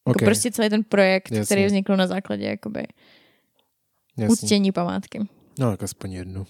Okay, 0.04 0.26
prostě 0.26 0.50
celý 0.52 0.68
ten 0.68 0.84
projekt, 0.84 1.32
Jasně. 1.32 1.44
který 1.44 1.66
vznikl 1.66 1.96
na 1.96 2.06
základě 2.06 2.44
jakoby 2.44 2.86
jasný. 4.16 4.32
uctění 4.32 4.72
památky. 4.72 5.18
No, 5.58 5.70
tak 5.70 5.82
aspoň 5.82 6.12
jednu. 6.12 6.46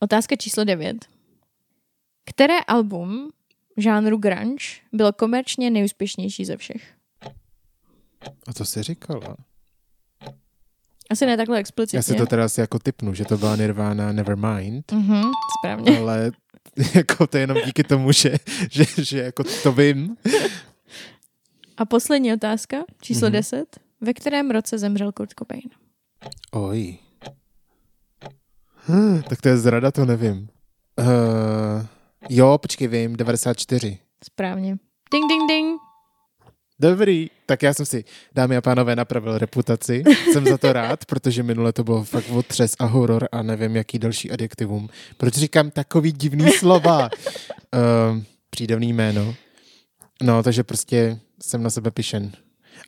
Otázka 0.00 0.36
číslo 0.36 0.64
9. 0.64 0.96
Které 2.24 2.58
album 2.68 3.30
žánru 3.76 4.16
grunge 4.18 4.64
bylo 4.92 5.12
komerčně 5.12 5.70
nejúspěšnější 5.70 6.44
ze 6.44 6.56
všech? 6.56 6.94
A 8.46 8.52
to 8.52 8.64
jsi 8.64 8.82
říkala? 8.82 9.36
Asi 11.10 11.26
ne 11.26 11.36
takhle 11.36 11.56
Já 11.56 11.60
explicitně. 11.60 12.02
si 12.02 12.14
to 12.14 12.26
teda 12.26 12.44
asi 12.44 12.60
jako 12.60 12.78
typnu, 12.78 13.14
že 13.14 13.24
to 13.24 13.38
byla 13.38 13.56
Nirvana 13.56 14.12
Nevermind, 14.12 14.92
Mhm, 14.92 15.22
správně. 15.60 15.98
ale 15.98 16.30
jako 16.94 17.26
to 17.26 17.36
je 17.36 17.40
jenom 17.42 17.56
díky 17.66 17.84
tomu, 17.84 18.12
že, 18.12 18.34
že, 18.70 18.84
že 19.04 19.18
jako 19.18 19.44
to 19.62 19.72
vím. 19.72 20.16
A 21.76 21.84
poslední 21.84 22.32
otázka, 22.32 22.76
číslo 23.02 23.26
Mhm. 23.26 23.32
10. 23.32 23.80
Ve 24.00 24.14
kterém 24.14 24.50
roce 24.50 24.78
zemřel 24.78 25.12
Kurt 25.12 25.30
Cobain? 25.38 25.62
Oj. 26.50 26.98
Hm, 28.88 29.22
tak 29.28 29.40
to 29.40 29.48
je 29.48 29.58
zrada, 29.58 29.90
to 29.90 30.04
nevím. 30.04 30.48
Uh, 30.98 31.86
jo, 32.28 32.58
počkej, 32.58 32.88
vím, 32.88 33.16
94. 33.16 33.98
Správně. 34.24 34.76
Ding, 35.12 35.28
ding, 35.28 35.48
ding. 35.48 35.80
Dobrý, 36.80 37.30
tak 37.46 37.62
já 37.62 37.74
jsem 37.74 37.86
si, 37.86 38.04
dámy 38.34 38.56
a 38.56 38.60
pánové, 38.60 38.96
napravil 38.96 39.38
reputaci. 39.38 40.02
Jsem 40.32 40.46
za 40.46 40.58
to 40.58 40.72
rád, 40.72 41.04
protože 41.04 41.42
minule 41.42 41.72
to 41.72 41.84
bylo 41.84 42.04
fakt 42.04 42.30
otřes 42.30 42.74
a 42.78 42.84
horor 42.84 43.28
a 43.32 43.42
nevím, 43.42 43.76
jaký 43.76 43.98
další 43.98 44.30
adjektivum. 44.30 44.88
Proč 45.16 45.34
říkám 45.34 45.70
takový 45.70 46.12
divný 46.12 46.50
slova? 46.50 46.98
Uh, 47.02 48.22
přídavný 48.50 48.92
jméno. 48.92 49.34
No, 50.22 50.42
takže 50.42 50.64
prostě 50.64 51.20
jsem 51.42 51.62
na 51.62 51.70
sebe 51.70 51.90
pišen. 51.90 52.32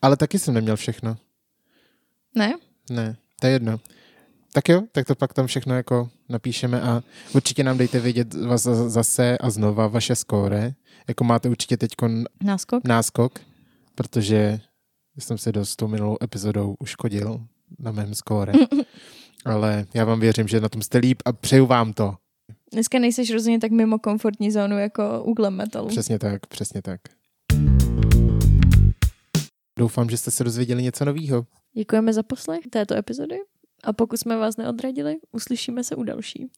Ale 0.03 0.17
taky 0.17 0.39
jsem 0.39 0.55
neměl 0.55 0.77
všechno. 0.77 1.17
Ne? 2.35 2.55
Ne, 2.91 3.17
to 3.41 3.47
je 3.47 3.53
jedno. 3.53 3.81
Tak 4.53 4.69
jo, 4.69 4.83
tak 4.93 5.07
to 5.07 5.15
pak 5.15 5.33
tam 5.35 5.47
všechno 5.47 5.75
jako 5.75 6.11
napíšeme 6.29 6.81
a 6.83 7.03
určitě 7.35 7.65
nám 7.65 7.79
dejte 7.79 8.01
vědět 8.01 8.35
vás 8.35 8.63
za- 8.63 8.89
zase 8.89 9.39
a 9.39 9.51
znova 9.51 9.87
vaše 9.87 10.17
skóre. 10.17 10.75
Jako 11.09 11.25
máte 11.25 11.49
určitě 11.49 11.77
teď 11.77 11.91
Náskok? 12.45 12.85
náskok, 12.85 13.41
protože 13.95 14.61
jsem 15.19 15.39
se 15.39 15.53
dost 15.53 15.77
tou 15.77 15.89
minulou 15.89 16.17
epizodou 16.23 16.77
uškodil 16.81 17.47
na 17.79 17.93
mém 17.93 18.15
skóre. 18.15 18.53
Ale 19.45 19.87
já 19.95 20.05
vám 20.05 20.21
věřím, 20.21 20.49
že 20.49 20.61
na 20.61 20.69
tom 20.69 20.83
jste 20.83 20.99
líp 20.99 21.23
a 21.25 21.33
přeju 21.33 21.67
vám 21.67 21.93
to. 21.93 22.15
Dneska 22.73 22.99
nejseš 22.99 23.31
rozhodně 23.33 23.59
tak 23.61 23.71
mimo 23.71 23.99
komfortní 23.99 24.51
zónu 24.51 24.79
jako 24.79 25.23
u 25.25 25.35
glam 25.35 25.55
metalu. 25.55 25.89
Přesně 25.89 26.19
tak, 26.19 26.47
přesně 26.47 26.83
tak. 26.83 27.01
Doufám, 29.79 30.11
že 30.11 30.17
jste 30.17 30.31
se 30.31 30.45
dozvěděli 30.45 30.83
něco 30.83 31.05
nového. 31.05 31.47
Děkujeme 31.75 32.13
za 32.13 32.23
poslech 32.23 32.61
této 32.71 32.95
epizody 32.95 33.37
a 33.85 33.93
pokud 33.93 34.21
jsme 34.21 34.37
vás 34.37 34.57
neodradili, 34.57 35.17
uslyšíme 35.33 35.85
se 35.85 35.97
u 35.97 36.03
další. 36.03 36.51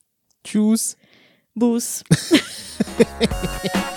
Čus! 0.43 0.95
Bus. 1.55 2.03